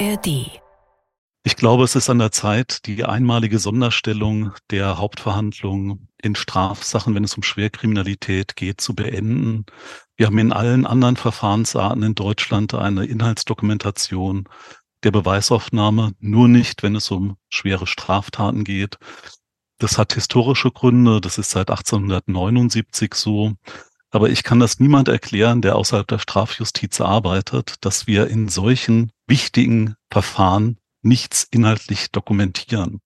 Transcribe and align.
ARD. 0.00 0.60
Ich 1.44 1.56
glaube, 1.56 1.84
es 1.84 1.94
ist 1.94 2.10
an 2.10 2.18
der 2.18 2.32
Zeit, 2.32 2.86
die 2.86 3.04
einmalige 3.04 3.58
Sonderstellung 3.58 4.52
der 4.70 4.98
Hauptverhandlung 4.98 6.08
in 6.20 6.34
Strafsachen, 6.34 7.14
wenn 7.14 7.22
es 7.22 7.36
um 7.36 7.42
Schwerkriminalität 7.42 8.56
geht, 8.56 8.80
zu 8.80 8.94
beenden. 8.94 9.66
Wir 10.16 10.26
haben 10.26 10.38
in 10.38 10.52
allen 10.52 10.86
anderen 10.86 11.16
Verfahrensarten 11.16 12.02
in 12.02 12.14
Deutschland 12.14 12.74
eine 12.74 13.04
Inhaltsdokumentation 13.04 14.48
der 15.04 15.10
Beweisaufnahme, 15.10 16.14
nur 16.18 16.48
nicht, 16.48 16.82
wenn 16.82 16.96
es 16.96 17.10
um 17.10 17.36
schwere 17.48 17.86
Straftaten 17.86 18.64
geht. 18.64 18.98
Das 19.78 19.98
hat 19.98 20.14
historische 20.14 20.70
Gründe, 20.70 21.20
das 21.20 21.38
ist 21.38 21.50
seit 21.50 21.70
1879 21.70 23.14
so. 23.14 23.52
Aber 24.14 24.30
ich 24.30 24.44
kann 24.44 24.60
das 24.60 24.78
niemand 24.78 25.08
erklären, 25.08 25.60
der 25.60 25.74
außerhalb 25.74 26.06
der 26.06 26.20
Strafjustiz 26.20 27.00
arbeitet, 27.00 27.74
dass 27.80 28.06
wir 28.06 28.28
in 28.28 28.48
solchen 28.48 29.10
wichtigen 29.26 29.96
Verfahren 30.08 30.78
nichts 31.02 31.48
inhaltlich 31.50 32.12
dokumentieren. 32.12 33.00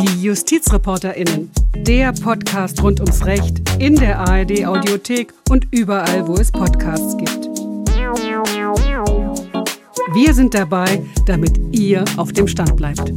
Die 0.00 0.22
JustizreporterInnen, 0.22 1.50
der 1.76 2.12
Podcast 2.14 2.82
rund 2.82 3.00
ums 3.00 3.26
Recht 3.26 3.60
in 3.78 3.94
der 3.96 4.20
ARD 4.20 4.64
Audiothek 4.64 5.34
und 5.50 5.66
überall, 5.70 6.26
wo 6.26 6.36
es 6.36 6.50
Podcasts 6.50 7.18
gibt. 7.18 7.44
Wir 10.14 10.32
sind 10.32 10.54
dabei, 10.54 11.04
damit 11.26 11.58
ihr 11.72 12.06
auf 12.16 12.32
dem 12.32 12.48
Stand 12.48 12.74
bleibt. 12.76 13.12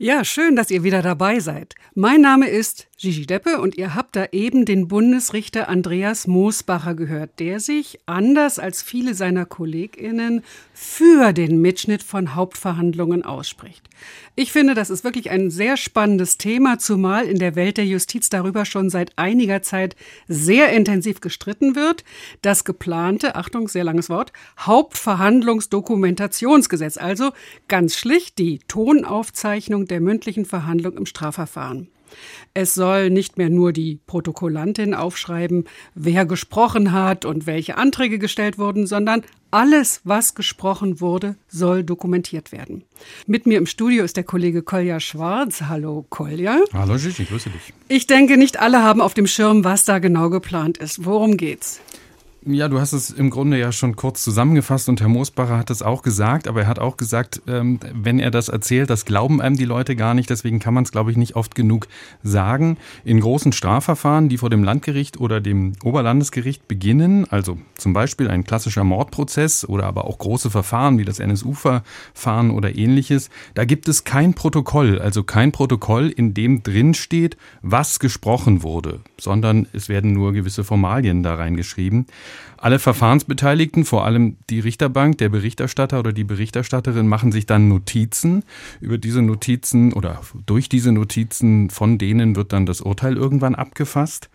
Ja, 0.00 0.24
schön, 0.24 0.54
dass 0.54 0.70
ihr 0.70 0.84
wieder 0.84 1.02
dabei 1.02 1.40
seid. 1.40 1.74
Mein 1.94 2.20
Name 2.20 2.48
ist 2.48 2.87
Gigi 3.00 3.26
Deppe 3.26 3.60
und 3.60 3.78
ihr 3.78 3.94
habt 3.94 4.16
da 4.16 4.26
eben 4.32 4.64
den 4.64 4.88
Bundesrichter 4.88 5.68
Andreas 5.68 6.26
Moosbacher 6.26 6.96
gehört, 6.96 7.38
der 7.38 7.60
sich, 7.60 8.00
anders 8.06 8.58
als 8.58 8.82
viele 8.82 9.14
seiner 9.14 9.46
KollegInnen, 9.46 10.42
für 10.74 11.32
den 11.32 11.60
Mitschnitt 11.60 12.02
von 12.02 12.34
Hauptverhandlungen 12.34 13.24
ausspricht. 13.24 13.88
Ich 14.34 14.50
finde, 14.50 14.74
das 14.74 14.90
ist 14.90 15.04
wirklich 15.04 15.30
ein 15.30 15.48
sehr 15.48 15.76
spannendes 15.76 16.38
Thema, 16.38 16.80
zumal 16.80 17.26
in 17.26 17.38
der 17.38 17.54
Welt 17.54 17.76
der 17.76 17.86
Justiz 17.86 18.30
darüber 18.30 18.64
schon 18.64 18.90
seit 18.90 19.16
einiger 19.16 19.62
Zeit 19.62 19.94
sehr 20.26 20.72
intensiv 20.72 21.20
gestritten 21.20 21.76
wird. 21.76 22.02
Das 22.42 22.64
geplante, 22.64 23.36
Achtung, 23.36 23.68
sehr 23.68 23.84
langes 23.84 24.10
Wort, 24.10 24.32
Hauptverhandlungsdokumentationsgesetz, 24.58 26.96
also 26.96 27.30
ganz 27.68 27.96
schlicht 27.96 28.38
die 28.38 28.58
Tonaufzeichnung 28.66 29.86
der 29.86 30.00
mündlichen 30.00 30.46
Verhandlung 30.46 30.96
im 30.96 31.06
Strafverfahren. 31.06 31.92
Es 32.54 32.74
soll 32.74 33.10
nicht 33.10 33.38
mehr 33.38 33.50
nur 33.50 33.72
die 33.72 34.00
Protokollantin 34.06 34.94
aufschreiben, 34.94 35.64
wer 35.94 36.26
gesprochen 36.26 36.92
hat 36.92 37.24
und 37.24 37.46
welche 37.46 37.76
Anträge 37.76 38.18
gestellt 38.18 38.58
wurden, 38.58 38.86
sondern 38.86 39.22
alles, 39.50 40.00
was 40.04 40.34
gesprochen 40.34 41.00
wurde, 41.00 41.36
soll 41.48 41.82
dokumentiert 41.82 42.52
werden. 42.52 42.84
Mit 43.26 43.46
mir 43.46 43.58
im 43.58 43.66
Studio 43.66 44.04
ist 44.04 44.16
der 44.16 44.24
Kollege 44.24 44.62
Kolja 44.62 45.00
Schwarz. 45.00 45.62
Hallo 45.68 46.04
Kolja. 46.10 46.60
Hallo 46.72 46.96
Gigi, 46.96 47.24
grüße 47.24 47.50
dich. 47.50 47.72
Ich 47.88 48.06
denke, 48.06 48.36
nicht 48.36 48.60
alle 48.60 48.82
haben 48.82 49.00
auf 49.00 49.14
dem 49.14 49.26
Schirm, 49.26 49.64
was 49.64 49.84
da 49.84 49.98
genau 49.98 50.28
geplant 50.28 50.78
ist. 50.78 51.04
Worum 51.04 51.36
geht's? 51.36 51.80
Ja, 52.46 52.68
du 52.68 52.78
hast 52.78 52.92
es 52.92 53.10
im 53.10 53.30
Grunde 53.30 53.58
ja 53.58 53.72
schon 53.72 53.96
kurz 53.96 54.22
zusammengefasst 54.22 54.88
und 54.88 55.00
Herr 55.00 55.08
Moosbacher 55.08 55.58
hat 55.58 55.70
es 55.70 55.82
auch 55.82 56.02
gesagt, 56.02 56.46
aber 56.46 56.62
er 56.62 56.66
hat 56.68 56.78
auch 56.78 56.96
gesagt, 56.96 57.42
ähm, 57.48 57.80
wenn 57.92 58.20
er 58.20 58.30
das 58.30 58.48
erzählt, 58.48 58.90
das 58.90 59.04
glauben 59.04 59.42
einem 59.42 59.56
die 59.56 59.64
Leute 59.64 59.96
gar 59.96 60.14
nicht, 60.14 60.30
deswegen 60.30 60.60
kann 60.60 60.72
man 60.72 60.84
es, 60.84 60.92
glaube 60.92 61.10
ich, 61.10 61.16
nicht 61.16 61.34
oft 61.34 61.56
genug 61.56 61.88
sagen. 62.22 62.76
In 63.04 63.18
großen 63.18 63.50
Strafverfahren, 63.50 64.28
die 64.28 64.38
vor 64.38 64.50
dem 64.50 64.62
Landgericht 64.62 65.18
oder 65.18 65.40
dem 65.40 65.72
Oberlandesgericht 65.82 66.68
beginnen, 66.68 67.26
also 67.28 67.58
zum 67.76 67.92
Beispiel 67.92 68.28
ein 68.28 68.44
klassischer 68.44 68.84
Mordprozess 68.84 69.68
oder 69.68 69.86
aber 69.86 70.04
auch 70.04 70.18
große 70.18 70.48
Verfahren 70.48 70.96
wie 70.96 71.04
das 71.04 71.18
NSU-Verfahren 71.18 72.52
oder 72.52 72.76
ähnliches, 72.76 73.30
da 73.54 73.64
gibt 73.64 73.88
es 73.88 74.04
kein 74.04 74.34
Protokoll, 74.34 75.00
also 75.00 75.24
kein 75.24 75.50
Protokoll, 75.50 76.08
in 76.08 76.34
dem 76.34 76.62
drin 76.62 76.94
steht, 76.94 77.36
was 77.62 77.98
gesprochen 77.98 78.62
wurde, 78.62 79.00
sondern 79.18 79.66
es 79.72 79.88
werden 79.88 80.12
nur 80.12 80.32
gewisse 80.32 80.62
Formalien 80.62 81.24
da 81.24 81.34
reingeschrieben. 81.34 82.06
Alle 82.60 82.80
Verfahrensbeteiligten, 82.80 83.84
vor 83.84 84.04
allem 84.04 84.36
die 84.50 84.58
Richterbank, 84.58 85.18
der 85.18 85.28
Berichterstatter 85.28 86.00
oder 86.00 86.12
die 86.12 86.24
Berichterstatterin, 86.24 87.06
machen 87.06 87.30
sich 87.30 87.46
dann 87.46 87.68
Notizen. 87.68 88.42
Über 88.80 88.98
diese 88.98 89.22
Notizen 89.22 89.92
oder 89.92 90.20
durch 90.44 90.68
diese 90.68 90.90
Notizen 90.90 91.70
von 91.70 91.98
denen 91.98 92.34
wird 92.34 92.52
dann 92.52 92.66
das 92.66 92.80
Urteil 92.80 93.16
irgendwann 93.16 93.54
abgefasst. 93.54 94.28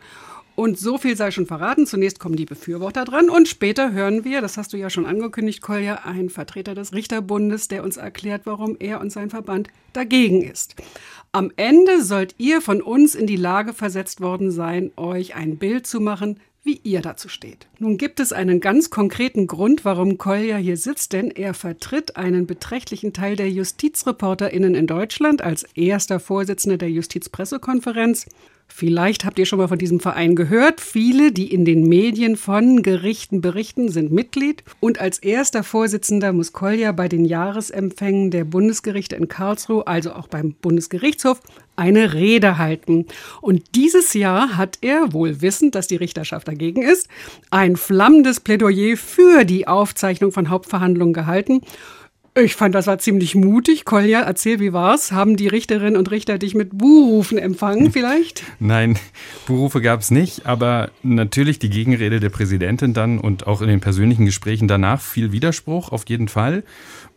Und 0.61 0.79
so 0.79 0.99
viel 0.99 1.17
sei 1.17 1.31
schon 1.31 1.47
verraten. 1.47 1.87
Zunächst 1.87 2.21
kommen 2.21 2.37
die 2.37 2.45
Befürworter 2.45 3.07
dran 3.07 3.31
und 3.31 3.49
später 3.49 3.93
hören 3.93 4.27
wir, 4.27 4.43
das 4.43 4.59
hast 4.59 4.75
du 4.75 4.77
ja 4.77 4.91
schon 4.91 5.07
angekündigt, 5.07 5.63
Kolja, 5.63 6.01
einen 6.05 6.29
Vertreter 6.29 6.75
des 6.75 6.93
Richterbundes, 6.93 7.69
der 7.69 7.83
uns 7.83 7.97
erklärt, 7.97 8.43
warum 8.45 8.77
er 8.79 9.01
und 9.01 9.11
sein 9.11 9.31
Verband 9.31 9.71
dagegen 9.95 10.43
ist. 10.43 10.75
Am 11.33 11.51
Ende 11.57 12.03
sollt 12.03 12.35
ihr 12.37 12.61
von 12.61 12.83
uns 12.83 13.15
in 13.15 13.27
die 13.27 13.37
Lage 13.37 13.73
versetzt 13.73 14.21
worden 14.21 14.51
sein, 14.51 14.93
euch 14.99 15.35
ein 15.35 15.57
Bild 15.57 15.87
zu 15.87 15.99
machen, 15.99 16.39
wie 16.63 16.79
ihr 16.83 17.01
dazu 17.01 17.31
steht. 17.31 17.67
Nun 17.79 17.97
gibt 17.97 18.21
es 18.21 18.35
einen 18.35 18.61
ganz 18.61 18.91
konkreten 18.91 19.47
Grund, 19.47 19.87
warum 19.87 20.19
Kolja 20.19 20.59
hier 20.59 20.77
sitzt, 20.77 21.15
denn 21.15 21.31
er 21.31 21.55
vertritt 21.55 22.17
einen 22.17 22.47
beträchtlichen 22.47 23.15
Teil 23.15 23.35
der 23.35 23.51
JustizreporterInnen 23.51 24.75
in 24.75 24.87
Deutschland 24.87 25.41
als 25.41 25.63
erster 25.75 26.21
Vorsitzender 26.21 26.77
der 26.77 26.91
Justizpressekonferenz. 26.91 28.27
Vielleicht 28.73 29.25
habt 29.25 29.39
ihr 29.39 29.47
schon 29.47 29.59
mal 29.59 29.69
von 29.69 29.79
diesem 29.79 30.01
Verein 30.01 30.37
gehört. 30.37 30.81
Viele, 30.81 31.33
die 31.33 31.53
in 31.53 31.65
den 31.65 31.89
Medien 31.89 32.37
von 32.37 32.83
Gerichten 32.83 33.41
berichten, 33.41 33.91
sind 33.91 34.13
Mitglied. 34.13 34.63
Und 34.79 35.01
als 35.01 35.19
erster 35.19 35.65
Vorsitzender 35.65 36.33
muss 36.33 36.53
Kolja 36.53 36.93
bei 36.93 37.09
den 37.09 37.25
Jahresempfängen 37.25 38.31
der 38.31 38.45
Bundesgerichte 38.45 39.17
in 39.17 39.29
Karlsruhe, 39.29 39.87
also 39.87 40.13
auch 40.13 40.29
beim 40.29 40.55
Bundesgerichtshof, 40.55 41.41
eine 41.77 42.15
Rede 42.15 42.59
halten. 42.59 43.07
Und 43.41 43.75
dieses 43.75 44.15
Jahr 44.15 44.57
hat 44.57 44.79
er, 44.83 45.13
wohl 45.13 45.43
wissend, 45.43 45.75
dass 45.75 45.89
die 45.89 45.97
Richterschaft 45.97 46.47
dagegen 46.47 46.83
ist, 46.83 47.09
ein 47.51 47.77
flammendes 47.77 48.41
Plädoyer 48.41 48.97
für 48.97 49.45
die 49.45 49.67
Aufzeichnung 49.67 50.31
von 50.31 50.49
Hauptverhandlungen 50.49 51.15
gehalten 51.15 51.61
ich 52.37 52.55
fand, 52.55 52.75
das 52.75 52.87
war 52.87 52.99
ziemlich 52.99 53.35
mutig. 53.35 53.85
Kolja, 53.85 54.21
erzähl, 54.21 54.61
wie 54.61 54.73
war's? 54.73 55.11
Haben 55.11 55.37
die 55.37 55.49
Richterinnen 55.49 55.97
und 55.97 56.11
Richter 56.11 56.39
dich 56.39 56.55
mit 56.55 56.77
Buhrufen 56.77 57.39
empfangen 57.39 57.91
vielleicht? 57.93 58.45
Nein, 58.61 58.99
Buhrufe 59.47 59.81
gab 59.81 60.01
es 60.01 60.11
nicht, 60.11 60.47
aber 60.47 60.91
natürlich 61.03 61.59
die 61.59 61.71
Gegenrede 61.71 62.21
der 62.21 62.31
Präsidentin 62.31 62.95
dann 62.95 63.19
und 63.19 63.47
auch 63.47 63.63
in 63.63 63.69
den 63.69 63.81
persönlichen 63.81 64.27
Gesprächen 64.27 64.69
danach 64.69 65.01
viel 65.01 65.33
Widerspruch, 65.33 65.91
auf 65.91 66.05
jeden 66.09 66.29
Fall. 66.29 66.63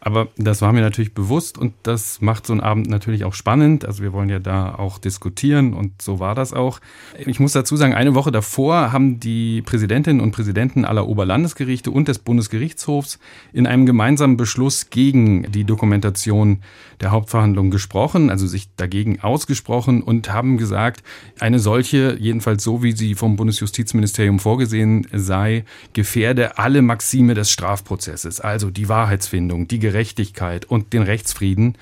Aber 0.06 0.28
das 0.36 0.62
war 0.62 0.74
mir 0.74 0.82
natürlich 0.82 1.14
bewusst 1.14 1.58
und 1.58 1.74
das 1.84 2.20
macht 2.20 2.46
so 2.46 2.52
einen 2.52 2.60
Abend 2.60 2.90
natürlich 2.90 3.24
auch 3.24 3.34
spannend. 3.34 3.86
Also 3.86 4.04
wir 4.04 4.12
wollen 4.12 4.28
ja 4.28 4.40
da 4.40 4.76
auch 4.76 4.98
diskutieren 4.98 5.74
und 5.74 6.02
so 6.02 6.20
war 6.20 6.36
das 6.36 6.52
auch. 6.52 6.82
Ich 7.26 7.40
muss 7.40 7.54
dazu 7.54 7.78
sagen, 7.78 7.94
eine 7.94 8.14
Woche 8.14 8.30
davor 8.30 8.92
haben 8.92 9.22
die 9.22 9.62
Präsidentinnen 9.62 10.22
und 10.22 10.34
Präsidenten 10.34 10.84
aller 10.84 11.08
Oberlandesgerichte 11.08 11.90
und 11.90 12.10
des 12.10 12.20
Bundesgerichtshofs 12.20 13.18
in 13.54 13.66
einem 13.66 13.86
gemeinsamen 13.86 14.36
Beschluss 14.36 14.90
gegen 14.90 15.50
die 15.50 15.64
Dokumentation 15.64 16.60
der 17.00 17.12
Hauptverhandlung 17.12 17.72
gesprochen, 17.72 18.30
also 18.30 18.46
sich 18.46 18.76
dagegen 18.76 19.22
ausgesprochen 19.22 20.04
und 20.04 20.34
haben 20.34 20.58
gesagt, 20.58 21.02
eine 21.40 21.60
solche, 21.60 22.18
jedenfalls 22.20 22.62
so 22.62 22.84
wie 22.84 22.92
sie 22.92 23.16
vom 23.16 23.38
Bundesjustizministerium 23.38 24.40
vorgesehen 24.40 25.08
sei, 25.14 25.64
gefährde 25.94 26.58
alle 26.58 26.82
Maxime 26.82 27.36
des 27.36 27.52
Strafprozesses, 27.52 28.42
also 28.42 28.70
die 28.70 28.90
Wahrheitsfindung, 28.90 29.70
die 29.70 29.80
Gerechtigkeit 29.94 30.66
und 30.66 30.92
den 30.92 31.04
Rechtsfrieden. 31.04 31.76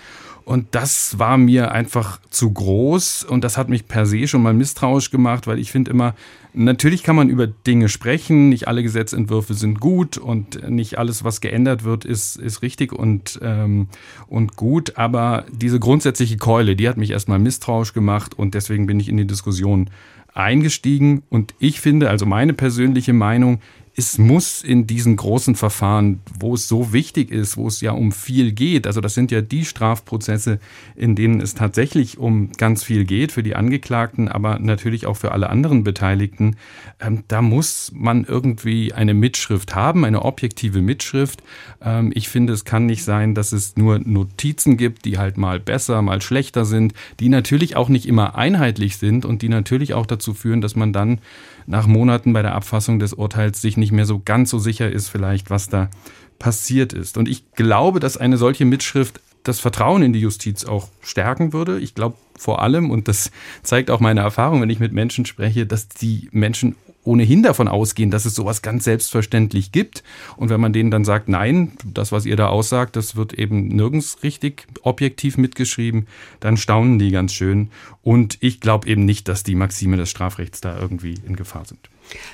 Und 0.43 0.67
das 0.71 1.17
war 1.17 1.37
mir 1.37 1.71
einfach 1.71 2.19
zu 2.29 2.51
groß 2.51 3.23
und 3.23 3.43
das 3.43 3.57
hat 3.57 3.69
mich 3.69 3.87
per 3.87 4.05
se 4.05 4.27
schon 4.27 4.41
mal 4.41 4.53
misstrauisch 4.53 5.11
gemacht, 5.11 5.47
weil 5.47 5.59
ich 5.59 5.71
finde 5.71 5.91
immer, 5.91 6.13
natürlich 6.53 7.03
kann 7.03 7.15
man 7.15 7.29
über 7.29 7.47
Dinge 7.47 7.87
sprechen, 7.87 8.49
nicht 8.49 8.67
alle 8.67 8.83
Gesetzentwürfe 8.83 9.53
sind 9.53 9.79
gut 9.79 10.17
und 10.17 10.67
nicht 10.67 10.97
alles, 10.97 11.23
was 11.23 11.39
geändert 11.41 11.83
wird, 11.83 12.05
ist, 12.05 12.37
ist 12.37 12.63
richtig 12.63 12.91
und, 12.91 13.39
ähm, 13.43 13.87
und 14.27 14.57
gut, 14.57 14.97
aber 14.97 15.45
diese 15.53 15.79
grundsätzliche 15.79 16.37
Keule, 16.37 16.75
die 16.75 16.89
hat 16.89 16.97
mich 16.97 17.11
erstmal 17.11 17.39
misstrauisch 17.39 17.93
gemacht 17.93 18.37
und 18.37 18.53
deswegen 18.55 18.87
bin 18.87 18.99
ich 18.99 19.09
in 19.09 19.17
die 19.17 19.27
Diskussion 19.27 19.89
eingestiegen 20.33 21.23
und 21.29 21.53
ich 21.59 21.79
finde, 21.79 22.09
also 22.09 22.25
meine 22.25 22.53
persönliche 22.53 23.13
Meinung, 23.13 23.59
es 24.01 24.17
muss 24.17 24.63
in 24.63 24.87
diesen 24.87 25.15
großen 25.15 25.53
Verfahren, 25.53 26.21
wo 26.39 26.55
es 26.55 26.67
so 26.67 26.91
wichtig 26.91 27.29
ist, 27.29 27.55
wo 27.55 27.67
es 27.67 27.81
ja 27.81 27.91
um 27.91 28.11
viel 28.11 28.51
geht, 28.51 28.87
also 28.87 28.99
das 28.99 29.13
sind 29.13 29.29
ja 29.29 29.41
die 29.41 29.63
Strafprozesse, 29.63 30.59
in 30.95 31.15
denen 31.15 31.39
es 31.39 31.53
tatsächlich 31.53 32.17
um 32.17 32.51
ganz 32.53 32.83
viel 32.83 33.05
geht 33.05 33.31
für 33.31 33.43
die 33.43 33.55
Angeklagten, 33.55 34.27
aber 34.27 34.57
natürlich 34.57 35.05
auch 35.05 35.17
für 35.17 35.33
alle 35.33 35.51
anderen 35.51 35.83
Beteiligten, 35.83 36.55
ähm, 36.99 37.23
da 37.27 37.43
muss 37.43 37.91
man 37.93 38.25
irgendwie 38.25 38.91
eine 38.91 39.13
Mitschrift 39.13 39.75
haben, 39.75 40.03
eine 40.03 40.25
objektive 40.25 40.81
Mitschrift. 40.81 41.43
Ähm, 41.79 42.11
ich 42.15 42.27
finde, 42.27 42.53
es 42.53 42.65
kann 42.65 42.87
nicht 42.87 43.03
sein, 43.03 43.35
dass 43.35 43.51
es 43.51 43.77
nur 43.77 43.99
Notizen 43.99 44.77
gibt, 44.77 45.05
die 45.05 45.19
halt 45.19 45.37
mal 45.37 45.59
besser, 45.59 46.01
mal 46.01 46.23
schlechter 46.23 46.65
sind, 46.65 46.95
die 47.19 47.29
natürlich 47.29 47.75
auch 47.75 47.87
nicht 47.87 48.07
immer 48.07 48.35
einheitlich 48.35 48.97
sind 48.97 49.25
und 49.25 49.43
die 49.43 49.49
natürlich 49.49 49.93
auch 49.93 50.07
dazu 50.07 50.33
führen, 50.33 50.59
dass 50.59 50.75
man 50.75 50.91
dann 50.91 51.19
nach 51.65 51.87
Monaten 51.87 52.33
bei 52.33 52.41
der 52.41 52.55
Abfassung 52.55 52.99
des 52.99 53.13
Urteils 53.13 53.61
sich 53.61 53.77
nicht 53.77 53.91
mehr 53.91 54.05
so 54.05 54.21
ganz 54.23 54.49
so 54.49 54.59
sicher 54.59 54.91
ist, 54.91 55.09
vielleicht, 55.09 55.49
was 55.49 55.69
da 55.69 55.89
passiert 56.39 56.93
ist. 56.93 57.17
Und 57.17 57.29
ich 57.29 57.51
glaube, 57.53 57.99
dass 57.99 58.17
eine 58.17 58.37
solche 58.37 58.65
Mitschrift 58.65 59.21
das 59.43 59.59
Vertrauen 59.59 60.03
in 60.03 60.13
die 60.13 60.19
Justiz 60.19 60.65
auch 60.65 60.89
stärken 61.01 61.53
würde. 61.53 61.79
Ich 61.79 61.95
glaube 61.95 62.15
vor 62.41 62.63
allem, 62.63 62.89
und 62.89 63.07
das 63.07 63.29
zeigt 63.61 63.91
auch 63.91 63.99
meine 63.99 64.21
Erfahrung, 64.21 64.63
wenn 64.63 64.69
ich 64.71 64.79
mit 64.79 64.93
Menschen 64.93 65.27
spreche, 65.27 65.67
dass 65.67 65.87
die 65.89 66.27
Menschen 66.31 66.75
ohnehin 67.03 67.43
davon 67.43 67.67
ausgehen, 67.67 68.09
dass 68.09 68.25
es 68.25 68.33
sowas 68.33 68.63
ganz 68.63 68.83
selbstverständlich 68.83 69.71
gibt. 69.71 70.03
Und 70.37 70.49
wenn 70.49 70.59
man 70.59 70.73
denen 70.73 70.89
dann 70.89 71.05
sagt, 71.05 71.29
nein, 71.29 71.73
das, 71.85 72.11
was 72.11 72.25
ihr 72.25 72.35
da 72.35 72.47
aussagt, 72.47 72.95
das 72.95 73.15
wird 73.15 73.33
eben 73.33 73.67
nirgends 73.67 74.23
richtig 74.23 74.65
objektiv 74.81 75.37
mitgeschrieben, 75.37 76.07
dann 76.39 76.57
staunen 76.57 76.97
die 76.97 77.11
ganz 77.11 77.31
schön. 77.31 77.69
Und 78.01 78.39
ich 78.41 78.59
glaube 78.59 78.87
eben 78.87 79.05
nicht, 79.05 79.27
dass 79.27 79.43
die 79.43 79.55
Maxime 79.55 79.97
des 79.97 80.09
Strafrechts 80.09 80.61
da 80.61 80.79
irgendwie 80.79 81.19
in 81.27 81.35
Gefahr 81.35 81.65
sind. 81.65 81.91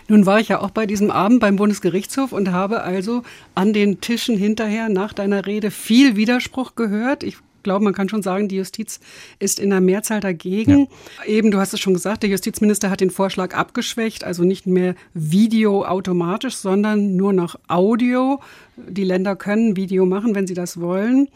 Nun 0.08 0.26
war 0.26 0.40
ich 0.40 0.48
ja 0.48 0.62
auch 0.62 0.72
bei 0.72 0.86
diesem 0.86 1.12
Abend 1.12 1.42
beim 1.42 1.58
Bundesgerichtshof 1.58 2.32
und 2.32 2.54
habe 2.54 2.82
also 2.82 3.24
an 3.56 3.74
den 3.74 4.00
Tischen 4.00 4.38
hinterher 4.38 4.88
nach 4.88 5.12
deiner 5.12 5.46
Rede 5.46 5.70
viel 5.70 6.16
Widerspruch 6.16 6.76
gehört. 6.76 7.24
Ich 7.24 7.38
glaube, 7.68 7.84
man 7.84 7.94
kann 7.94 8.08
schon 8.08 8.22
sagen, 8.22 8.48
die 8.48 8.56
Justiz 8.56 9.02
ist 9.40 9.60
in 9.60 9.72
der 9.72 9.82
Mehrzahl 9.82 10.22
dagegen. 10.22 10.88
Ja. 11.20 11.26
Eben, 11.26 11.52
du 11.52 11.58
hast 11.60 11.74
es 11.74 11.82
schon 11.82 11.94
gesagt, 11.94 12.24
der 12.24 12.30
Justizminister 12.30 12.90
hat 12.90 13.02
den 13.02 13.10
Vorschlag 13.10 13.54
abgeschwächt, 13.54 14.24
also 14.24 14.46
nicht 14.46 14.68
mehr 14.68 14.96
Video 15.14 15.84
automatisch, 15.84 16.56
sondern 16.56 17.18
nur 17.18 17.34
noch 17.34 17.60
Audio. 17.68 18.40
Die 18.78 19.04
Länder 19.04 19.36
können 19.36 19.76
Video 19.76 20.06
machen, 20.06 20.34
wenn 20.34 20.48
sie 20.48 20.54
das 20.54 20.80
wollen. 20.80 21.28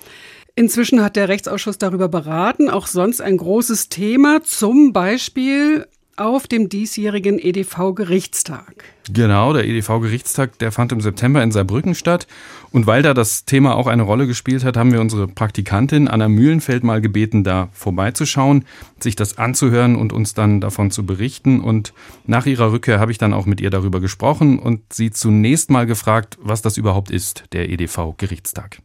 Inzwischen 0.56 1.04
hat 1.04 1.18
der 1.18 1.28
Rechtsausschuss 1.28 1.78
darüber 1.78 2.07
beraten, 2.07 2.69
auch 2.69 2.88
sonst 2.88 3.19
ein 3.19 3.36
großes 3.36 3.89
Thema, 3.89 4.42
zum 4.42 4.94
Beispiel 4.94 5.86
auf 6.18 6.48
dem 6.48 6.69
diesjährigen 6.69 7.40
EDV-Gerichtstag. 7.40 8.84
Genau, 9.12 9.54
der 9.54 9.66
EDV-Gerichtstag, 9.66 10.60
der 10.60 10.72
fand 10.72 10.92
im 10.92 11.02
September 11.02 11.42
in 11.42 11.52
Saarbrücken 11.52 11.96
statt. 11.96 12.28
Und 12.72 12.88
weil 12.88 13.02
da 13.02 13.13
das 13.13 13.46
Thema 13.46 13.75
auch 13.75 13.88
eine 13.88 14.04
Rolle 14.04 14.28
gespielt 14.28 14.63
hat, 14.63 14.78
haben 14.78 14.92
wir 14.92 15.02
unsere 15.02 15.28
Praktikantin 15.28 16.08
Anna 16.08 16.30
Mühlenfeld 16.30 16.84
mal 16.84 17.02
gebeten, 17.02 17.44
da 17.44 17.69
vorbeizuschauen, 17.74 18.66
sich 19.00 19.16
das 19.16 19.38
anzuhören 19.38 19.96
und 19.96 20.13
uns 20.13 20.34
dann 20.34 20.62
davon 20.62 20.92
zu 20.92 21.06
berichten. 21.06 21.60
Und 21.62 21.94
nach 22.25 22.46
ihrer 22.46 22.72
Rückkehr 22.72 23.00
habe 23.00 23.12
ich 23.12 23.18
dann 23.18 23.34
auch 23.34 23.46
mit 23.46 23.60
ihr 23.60 23.69
darüber 23.69 24.00
gesprochen 24.00 24.60
und 24.60 24.94
sie 24.94 25.12
zunächst 25.12 25.69
mal 25.69 25.86
gefragt, 25.86 26.38
was 26.42 26.62
das 26.62 26.78
überhaupt 26.78 27.12
ist, 27.12 27.46
der 27.54 27.69
EDV-Gerichtstag. 27.69 28.81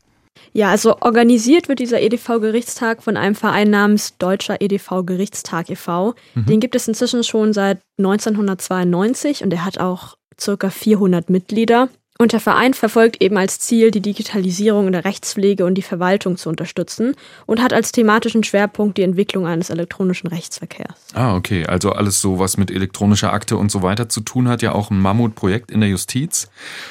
Ja, 0.53 0.71
also 0.71 0.97
organisiert 1.01 1.69
wird 1.69 1.79
dieser 1.79 2.01
EDV-Gerichtstag 2.01 3.03
von 3.03 3.17
einem 3.17 3.35
Verein 3.35 3.71
namens 3.71 4.17
Deutscher 4.19 4.61
EDV-Gerichtstag 4.61 5.71
e.V. 5.71 6.15
Mhm. 6.35 6.47
Den 6.47 6.61
gibt 6.61 6.75
es 6.75 6.89
inzwischen 6.89 7.25
schon 7.25 7.53
seit 7.53 7.81
1992 7.99 9.43
und 9.43 9.53
er 9.53 9.65
hat 9.65 9.79
auch 9.79 10.17
circa 10.39 10.71
400 10.71 11.31
Mitglieder. 11.31 11.89
Und 12.19 12.33
der 12.33 12.41
Verein 12.41 12.73
verfolgt 12.75 13.23
eben 13.23 13.37
als 13.37 13.59
Ziel, 13.59 13.91
die 13.91 14.01
Digitalisierung 14.01 14.87
in 14.87 14.93
der 14.93 15.05
Rechtspflege 15.05 15.67
und 15.67 15.75
die 15.75 15.83
Verwaltung 15.83 16.37
zu 16.37 16.49
unterstützen 16.49 17.15
und 17.45 17.63
hat 17.63 17.73
als 17.73 17.93
thematischen 17.93 18.43
Schwerpunkt 18.43 18.97
die 18.97 19.03
Entwicklung 19.03 19.47
eines 19.47 19.71
elektronischen 19.71 20.29
Rechtsverkehrs. 20.29 20.95
Ah, 21.15 21.37
okay. 21.37 21.67
Also 21.67 21.91
alles 21.91 22.21
so, 22.21 22.39
was 22.39 22.57
mit 22.57 22.71
elektronischer 22.71 23.33
Akte 23.33 23.57
und 23.57 23.71
so 23.71 23.83
weiter 23.83 24.09
zu 24.09 24.21
tun 24.21 24.49
hat, 24.49 24.63
ja 24.63 24.73
auch 24.73 24.91
ein 24.91 25.01
Mammutprojekt 25.01 25.71
in 25.71 25.81
der 25.81 25.91
Justiz. 25.91 26.49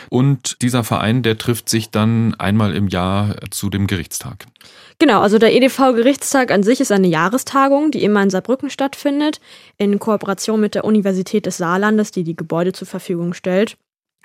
Und 0.09 0.61
dieser 0.61 0.83
Verein, 0.83 1.23
der 1.23 1.37
trifft 1.37 1.69
sich 1.69 1.89
dann 1.89 2.35
einmal 2.35 2.75
im 2.75 2.87
Jahr 2.87 3.35
zu 3.49 3.69
dem 3.69 3.87
Gerichtstag. 3.87 4.45
Genau, 4.99 5.21
also 5.21 5.39
der 5.39 5.53
EDV-Gerichtstag 5.53 6.51
an 6.51 6.63
sich 6.63 6.79
ist 6.79 6.91
eine 6.91 7.07
Jahrestagung, 7.07 7.91
die 7.91 8.03
immer 8.03 8.23
in 8.23 8.29
Saarbrücken 8.29 8.69
stattfindet, 8.69 9.41
in 9.77 9.99
Kooperation 9.99 10.61
mit 10.61 10.75
der 10.75 10.85
Universität 10.85 11.45
des 11.45 11.57
Saarlandes, 11.57 12.11
die 12.11 12.23
die 12.23 12.35
Gebäude 12.35 12.71
zur 12.71 12.87
Verfügung 12.87 13.33
stellt. 13.33 13.77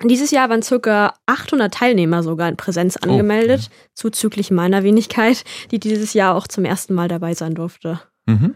Dieses 0.03 0.31
Jahr 0.31 0.49
waren 0.49 0.61
ca. 0.61 1.13
800 1.25 1.73
Teilnehmer 1.73 2.23
sogar 2.23 2.49
in 2.49 2.57
Präsenz 2.57 2.97
oh, 3.01 3.09
angemeldet, 3.09 3.69
oh. 3.69 3.75
zuzüglich 3.93 4.51
meiner 4.51 4.83
Wenigkeit, 4.83 5.43
die 5.71 5.79
dieses 5.79 6.13
Jahr 6.13 6.35
auch 6.35 6.47
zum 6.47 6.65
ersten 6.65 6.93
Mal 6.93 7.07
dabei 7.07 7.33
sein 7.33 7.53
durfte. 7.55 7.99
Mhm. 8.27 8.55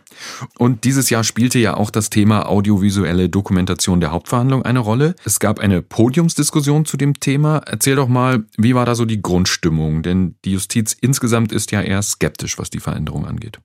Und 0.57 0.83
dieses 0.83 1.09
Jahr 1.09 1.23
spielte 1.23 1.57
ja 1.59 1.75
auch 1.75 1.89
das 1.89 2.09
Thema 2.09 2.47
audiovisuelle 2.47 3.29
Dokumentation 3.29 3.99
der 3.99 4.11
Hauptverhandlung 4.11 4.63
eine 4.63 4.79
Rolle. 4.79 5.15
Es 5.25 5.39
gab 5.39 5.59
eine 5.59 5.81
Podiumsdiskussion 5.81 6.85
zu 6.85 6.97
dem 6.97 7.19
Thema. 7.19 7.61
Erzähl 7.65 7.95
doch 7.95 8.07
mal, 8.07 8.45
wie 8.57 8.75
war 8.75 8.85
da 8.85 8.95
so 8.95 9.05
die 9.05 9.21
Grundstimmung? 9.21 10.03
Denn 10.03 10.35
die 10.45 10.51
Justiz 10.51 10.95
insgesamt 10.99 11.51
ist 11.51 11.71
ja 11.71 11.81
eher 11.81 12.01
skeptisch, 12.01 12.57
was 12.59 12.69
die 12.69 12.79
Veränderung 12.79 13.25
angeht. 13.25 13.59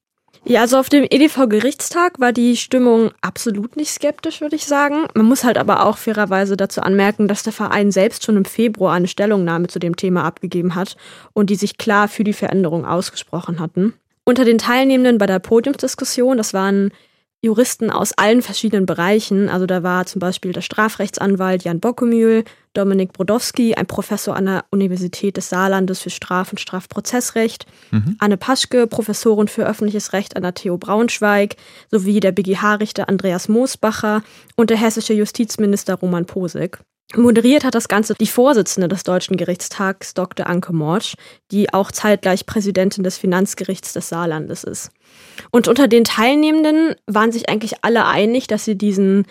Ja, 0.45 0.63
also 0.63 0.79
auf 0.79 0.89
dem 0.89 1.07
EDV-Gerichtstag 1.09 2.19
war 2.19 2.33
die 2.33 2.57
Stimmung 2.57 3.11
absolut 3.21 3.77
nicht 3.77 3.91
skeptisch, 3.91 4.41
würde 4.41 4.57
ich 4.57 4.65
sagen. 4.65 5.07
Man 5.15 5.27
muss 5.27 5.45
halt 5.45 5.59
aber 5.59 5.85
auch 5.85 5.99
fairerweise 5.99 6.57
dazu 6.57 6.81
anmerken, 6.81 7.29
dass 7.29 7.43
der 7.43 7.53
Verein 7.53 7.93
selbst 7.93 8.25
schon 8.25 8.37
im 8.37 8.47
Februar 8.47 8.95
eine 8.95 9.07
Stellungnahme 9.07 9.69
zu 9.69 9.79
dem 9.79 9.97
Thema 9.97 10.25
abgegeben 10.25 10.75
hat 10.75 10.97
und 11.35 11.51
die 11.51 11.57
sich 11.57 11.77
klar 11.77 12.09
für 12.09 12.25
die 12.25 12.33
Veränderung 12.33 12.87
ausgesprochen 12.87 13.61
hatten. 13.61 13.93
Unter 14.25 14.45
den 14.45 14.59
Teilnehmenden 14.59 15.19
bei 15.19 15.27
der 15.27 15.41
Podiumsdiskussion, 15.41 16.39
das 16.39 16.55
waren 16.55 16.91
Juristen 17.43 17.91
aus 17.91 18.13
allen 18.13 18.43
verschiedenen 18.43 18.85
Bereichen. 18.85 19.49
Also 19.49 19.67
da 19.67 19.83
war 19.83 20.05
zum 20.05 20.21
Beispiel 20.21 20.53
der 20.53 20.61
Strafrechtsanwalt 20.61 21.65
Jan 21.65 21.81
Bockumühl, 21.81 22.45
Dominik 22.75 23.13
Brodowski, 23.15 23.75
ein 23.75 23.87
Professor 23.87 24.37
an 24.37 24.47
der 24.47 24.65
Universität 24.71 25.37
des 25.37 25.49
Saarlandes 25.49 26.01
für 26.01 26.11
Straf- 26.11 26.53
und 26.53 26.59
Strafprozessrecht, 26.59 27.67
mhm. 27.91 28.17
Anne 28.19 28.37
Paschke, 28.37 28.87
Professorin 28.87 29.49
für 29.49 29.67
öffentliches 29.67 30.13
Recht 30.13 30.37
an 30.37 30.43
der 30.43 30.55
TU 30.55 30.77
Braunschweig, 30.77 31.57
sowie 31.91 32.21
der 32.21 32.33
BGH-Richter 32.33 33.09
Andreas 33.09 33.49
Moosbacher 33.49 34.23
und 34.57 34.71
der 34.71 34.77
hessische 34.77 35.15
Justizminister 35.15 35.95
Roman 35.95 36.27
Posig. 36.27 36.79
Moderiert 37.17 37.65
hat 37.65 37.75
das 37.75 37.89
Ganze 37.89 38.15
die 38.15 38.29
Vorsitzende 38.29 38.87
des 38.87 39.03
Deutschen 39.03 39.37
Gerichtstags, 39.37 40.15
Dr. 40.15 40.47
Anke 40.47 40.73
Morsch, 40.73 41.15
die 41.51 41.73
auch 41.73 41.91
zeitgleich 41.91 42.47
Präsidentin 42.47 43.03
des 43.03 43.19
Finanzgerichts 43.19 43.93
des 43.93 44.09
Saarlandes 44.09 44.63
ist. 44.63 44.91
Und 45.51 45.67
unter 45.67 45.89
den 45.89 46.05
Teilnehmenden 46.05 46.95
waren 47.07 47.33
sich 47.33 47.49
eigentlich 47.49 47.83
alle 47.83 48.07
einig, 48.07 48.47
dass 48.47 48.65
sie 48.65 48.79
diesen 48.79 49.27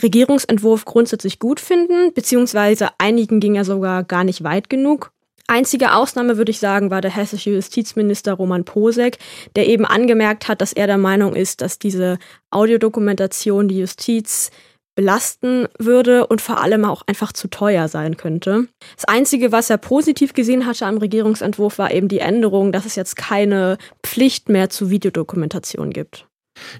Regierungsentwurf 0.00 0.84
grundsätzlich 0.84 1.38
gut 1.38 1.58
finden, 1.58 2.12
beziehungsweise 2.12 2.90
einigen 2.98 3.40
ging 3.40 3.54
er 3.54 3.64
sogar 3.64 4.04
gar 4.04 4.24
nicht 4.24 4.44
weit 4.44 4.68
genug. 4.68 5.12
Einzige 5.48 5.94
Ausnahme, 5.94 6.36
würde 6.36 6.50
ich 6.50 6.60
sagen, 6.60 6.90
war 6.90 7.00
der 7.00 7.14
hessische 7.14 7.50
Justizminister 7.50 8.34
Roman 8.34 8.64
Posek, 8.64 9.18
der 9.56 9.66
eben 9.66 9.84
angemerkt 9.84 10.48
hat, 10.48 10.60
dass 10.60 10.72
er 10.72 10.86
der 10.86 10.98
Meinung 10.98 11.34
ist, 11.34 11.62
dass 11.62 11.78
diese 11.78 12.18
Audiodokumentation 12.50 13.68
die 13.68 13.78
Justiz 13.78 14.50
belasten 14.94 15.66
würde 15.78 16.26
und 16.26 16.40
vor 16.40 16.60
allem 16.60 16.84
auch 16.84 17.02
einfach 17.06 17.32
zu 17.32 17.48
teuer 17.48 17.88
sein 17.88 18.16
könnte. 18.16 18.68
Das 18.96 19.06
Einzige, 19.06 19.52
was 19.52 19.70
er 19.70 19.78
positiv 19.78 20.34
gesehen 20.34 20.66
hatte 20.66 20.86
am 20.86 20.98
Regierungsentwurf, 20.98 21.78
war 21.78 21.92
eben 21.92 22.08
die 22.08 22.18
Änderung, 22.18 22.72
dass 22.72 22.86
es 22.86 22.94
jetzt 22.94 23.16
keine 23.16 23.78
Pflicht 24.02 24.48
mehr 24.48 24.70
zu 24.70 24.90
Videodokumentation 24.90 25.90
gibt. 25.90 26.26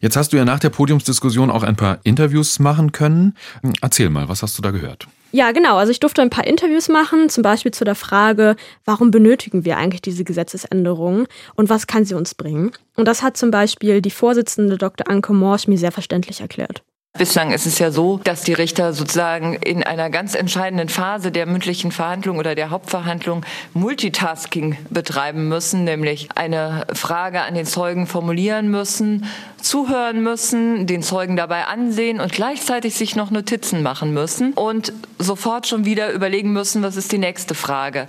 Jetzt 0.00 0.16
hast 0.16 0.33
du 0.33 0.37
ja 0.37 0.45
nach 0.45 0.59
der 0.59 0.71
Podiumsdiskussion 0.71 1.50
auch 1.50 1.62
ein 1.62 1.76
paar 1.76 2.00
Interviews 2.04 2.59
machen 2.59 2.92
können. 2.92 3.35
Erzähl 3.81 4.11
mal, 4.11 4.28
was 4.28 4.42
hast 4.42 4.59
du 4.59 4.62
da 4.62 4.71
gehört? 4.71 5.07
Ja, 5.35 5.52
genau. 5.52 5.78
Also 5.78 5.90
ich 5.90 6.00
durfte 6.00 6.21
ein 6.21 6.28
paar 6.28 6.47
Interviews 6.47 6.90
machen, 6.90 7.31
zum 7.31 7.42
Beispiel 7.42 7.73
zu 7.73 7.85
der 7.85 7.95
Frage, 7.95 8.54
warum 8.85 9.11
benötigen 9.11 9.64
wir 9.64 9.78
eigentlich 9.78 10.02
diese 10.02 10.25
Gesetzesänderung 10.25 11.26
und 11.54 11.71
was 11.71 11.87
kann 11.87 12.04
sie 12.04 12.14
uns 12.14 12.35
bringen? 12.35 12.73
Und 12.97 13.09
das 13.09 13.23
hat 13.23 13.38
zum 13.38 13.50
Beispiel 13.50 14.02
die 14.02 14.11
Vorsitzende 14.11 14.76
Dr. 14.76 15.09
Anke 15.09 15.33
Morsch 15.33 15.66
mir 15.69 15.78
sehr 15.78 15.92
verständlich 15.92 16.42
erklärt. 16.42 16.83
Bislang 17.19 17.52
ist 17.52 17.66
es 17.66 17.78
ja 17.78 17.90
so, 17.90 18.19
dass 18.25 18.40
die 18.40 18.54
Richter 18.54 18.95
sozusagen 18.95 19.52
in 19.52 19.83
einer 19.83 20.09
ganz 20.09 20.35
entscheidenden 20.35 20.88
Phase 20.88 21.31
der 21.31 21.45
mündlichen 21.45 21.92
Verhandlung 21.92 22.38
oder 22.38 22.54
der 22.54 22.71
Hauptverhandlung 22.71 23.45
Multitasking 23.75 24.78
betreiben 24.88 25.47
müssen, 25.47 25.85
nämlich 25.85 26.31
eine 26.37 26.87
Frage 26.95 27.42
an 27.42 27.54
den 27.54 27.66
Zeugen 27.66 28.07
formulieren 28.07 28.71
müssen, 28.71 29.26
zuhören 29.61 30.23
müssen, 30.23 30.87
den 30.87 31.02
Zeugen 31.02 31.37
dabei 31.37 31.66
ansehen 31.66 32.19
und 32.19 32.33
gleichzeitig 32.33 32.95
sich 32.95 33.14
noch 33.14 33.31
Notizen 33.31 33.83
machen 33.83 34.14
müssen 34.14 34.54
und 34.54 34.95
sofort 35.19 35.66
schon 35.66 35.85
wieder 35.85 36.12
überlegen 36.12 36.54
müssen, 36.54 36.83
was 36.83 36.97
ist 36.97 37.12
die 37.12 37.19
nächste 37.19 37.54
Frage. 37.54 38.09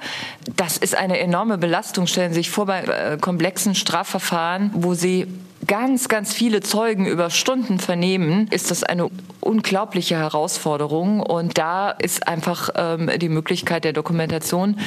Das 0.56 0.78
ist 0.78 0.96
eine 0.96 1.20
enorme 1.20 1.58
Belastung. 1.58 2.08
Stellen 2.08 2.32
Sie 2.32 2.40
sich 2.40 2.50
vor 2.50 2.68
bei 2.68 2.80
äh, 2.84 3.18
komplexen 3.20 3.76
Strafverfahren, 3.76 4.72
wo 4.74 4.94
Sie 4.94 5.28
ganz, 5.68 6.08
ganz 6.08 6.34
viele 6.34 6.62
Zeugen 6.62 7.06
über 7.06 7.30
Stunden 7.30 7.80
vernehmen, 7.80 8.48
ist 8.50 8.72
das 8.72 8.84
eine 8.84 9.10
unglaubliche 9.40 10.16
Herausforderung. 10.16 11.22
Und 11.22 11.58
da 11.58 11.92
ist 11.92 12.28
einfach 12.28 12.70
ähm, 12.76 13.10
die 13.18 13.30
Möglichkeit 13.30 13.84
der 13.84 13.94
Dokumentation 13.94 14.80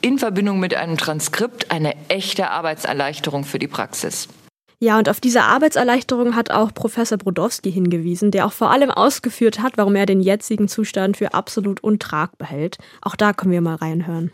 in 0.00 0.18
Verbindung 0.18 0.60
mit 0.60 0.74
einem 0.74 0.96
Transkript 0.96 1.70
eine 1.70 1.94
echte 2.08 2.50
Arbeitserleichterung 2.50 3.44
für 3.44 3.58
die 3.58 3.68
Praxis. 3.68 4.28
Ja, 4.82 4.98
und 4.98 5.08
auf 5.08 5.20
diese 5.20 5.44
Arbeitserleichterung 5.44 6.34
hat 6.34 6.50
auch 6.50 6.74
Professor 6.74 7.16
Brodowski 7.16 7.70
hingewiesen, 7.70 8.32
der 8.32 8.46
auch 8.46 8.52
vor 8.52 8.72
allem 8.72 8.90
ausgeführt 8.90 9.60
hat, 9.60 9.78
warum 9.78 9.94
er 9.94 10.06
den 10.06 10.20
jetzigen 10.20 10.66
Zustand 10.66 11.16
für 11.16 11.34
absolut 11.34 11.84
untragbar 11.84 12.48
hält. 12.48 12.78
Auch 13.00 13.14
da 13.14 13.32
können 13.32 13.52
wir 13.52 13.60
mal 13.60 13.76
reinhören. 13.76 14.32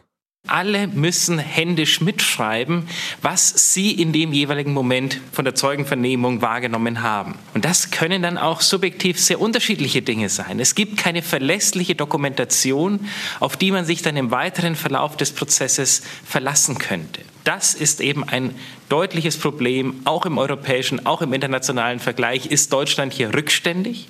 Alle 0.48 0.86
müssen 0.86 1.38
händisch 1.38 2.00
mitschreiben, 2.00 2.88
was 3.20 3.74
sie 3.74 3.92
in 3.92 4.14
dem 4.14 4.32
jeweiligen 4.32 4.72
Moment 4.72 5.20
von 5.30 5.44
der 5.44 5.54
Zeugenvernehmung 5.54 6.40
wahrgenommen 6.40 7.02
haben. 7.02 7.34
Und 7.52 7.66
das 7.66 7.90
können 7.90 8.22
dann 8.22 8.38
auch 8.38 8.62
subjektiv 8.62 9.20
sehr 9.20 9.42
unterschiedliche 9.42 10.00
Dinge 10.00 10.30
sein. 10.30 10.58
Es 10.58 10.74
gibt 10.74 10.96
keine 10.96 11.20
verlässliche 11.20 11.94
Dokumentation, 11.94 13.06
auf 13.40 13.58
die 13.58 13.70
man 13.70 13.84
sich 13.84 14.00
dann 14.00 14.16
im 14.16 14.30
weiteren 14.30 14.74
Verlauf 14.74 15.18
des 15.18 15.32
Prozesses 15.32 16.02
verlassen 16.24 16.78
könnte. 16.78 17.20
Das 17.44 17.74
ist 17.74 18.00
eben 18.00 18.24
ein 18.24 18.54
deutliches 18.88 19.36
Problem, 19.36 20.00
auch 20.04 20.24
im 20.24 20.38
europäischen, 20.38 21.04
auch 21.04 21.20
im 21.20 21.34
internationalen 21.34 22.00
Vergleich. 22.00 22.46
Ist 22.46 22.72
Deutschland 22.72 23.12
hier 23.12 23.34
rückständig? 23.34 24.08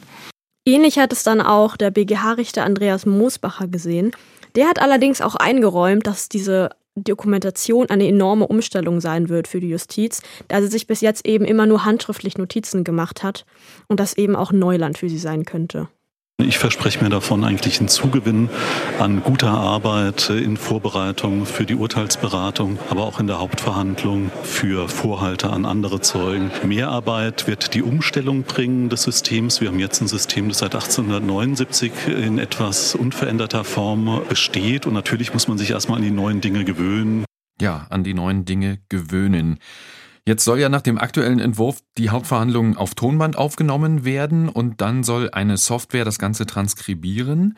Ähnlich 0.64 0.98
hat 0.98 1.12
es 1.12 1.24
dann 1.24 1.40
auch 1.40 1.76
der 1.76 1.90
BGH-Richter 1.90 2.64
Andreas 2.64 3.06
Moosbacher 3.06 3.66
gesehen. 3.66 4.12
Der 4.54 4.68
hat 4.68 4.80
allerdings 4.80 5.20
auch 5.20 5.34
eingeräumt, 5.34 6.06
dass 6.06 6.28
diese 6.28 6.70
Dokumentation 6.96 7.88
eine 7.90 8.08
enorme 8.08 8.46
Umstellung 8.46 9.00
sein 9.00 9.28
wird 9.28 9.48
für 9.48 9.60
die 9.60 9.68
Justiz, 9.68 10.20
da 10.48 10.60
sie 10.60 10.68
sich 10.68 10.86
bis 10.86 11.00
jetzt 11.00 11.26
eben 11.26 11.44
immer 11.44 11.66
nur 11.66 11.84
handschriftlich 11.84 12.38
Notizen 12.38 12.84
gemacht 12.84 13.22
hat 13.22 13.44
und 13.88 14.00
das 14.00 14.16
eben 14.16 14.36
auch 14.36 14.52
Neuland 14.52 14.98
für 14.98 15.08
sie 15.08 15.18
sein 15.18 15.44
könnte. 15.44 15.88
Ich 16.40 16.58
verspreche 16.58 17.02
mir 17.02 17.10
davon 17.10 17.42
eigentlich 17.42 17.80
einen 17.80 17.88
Zugewinn 17.88 18.48
an 19.00 19.24
guter 19.24 19.50
Arbeit 19.50 20.30
in 20.30 20.56
Vorbereitung 20.56 21.46
für 21.46 21.66
die 21.66 21.74
Urteilsberatung, 21.74 22.78
aber 22.90 23.02
auch 23.02 23.18
in 23.18 23.26
der 23.26 23.40
Hauptverhandlung 23.40 24.30
für 24.44 24.88
Vorhalte 24.88 25.50
an 25.50 25.66
andere 25.66 26.00
Zeugen. 26.00 26.52
Mehrarbeit 26.64 27.48
wird 27.48 27.74
die 27.74 27.82
Umstellung 27.82 28.44
bringen 28.44 28.88
des 28.88 29.02
Systems. 29.02 29.60
Wir 29.60 29.66
haben 29.66 29.80
jetzt 29.80 30.00
ein 30.00 30.06
System, 30.06 30.48
das 30.48 30.58
seit 30.58 30.76
1879 30.76 31.90
in 32.06 32.38
etwas 32.38 32.94
unveränderter 32.94 33.64
Form 33.64 34.22
besteht 34.28 34.86
und 34.86 34.94
natürlich 34.94 35.32
muss 35.32 35.48
man 35.48 35.58
sich 35.58 35.72
erstmal 35.72 35.98
an 35.98 36.04
die 36.04 36.12
neuen 36.12 36.40
Dinge 36.40 36.64
gewöhnen. 36.64 37.24
Ja, 37.60 37.88
an 37.90 38.04
die 38.04 38.14
neuen 38.14 38.44
Dinge 38.44 38.78
gewöhnen. 38.88 39.58
Jetzt 40.28 40.44
soll 40.44 40.60
ja 40.60 40.68
nach 40.68 40.82
dem 40.82 40.98
aktuellen 40.98 41.38
Entwurf 41.38 41.78
die 41.96 42.10
Hauptverhandlung 42.10 42.76
auf 42.76 42.94
Tonband 42.94 43.38
aufgenommen 43.38 44.04
werden 44.04 44.50
und 44.50 44.82
dann 44.82 45.02
soll 45.02 45.30
eine 45.30 45.56
Software 45.56 46.04
das 46.04 46.18
Ganze 46.18 46.44
transkribieren. 46.44 47.56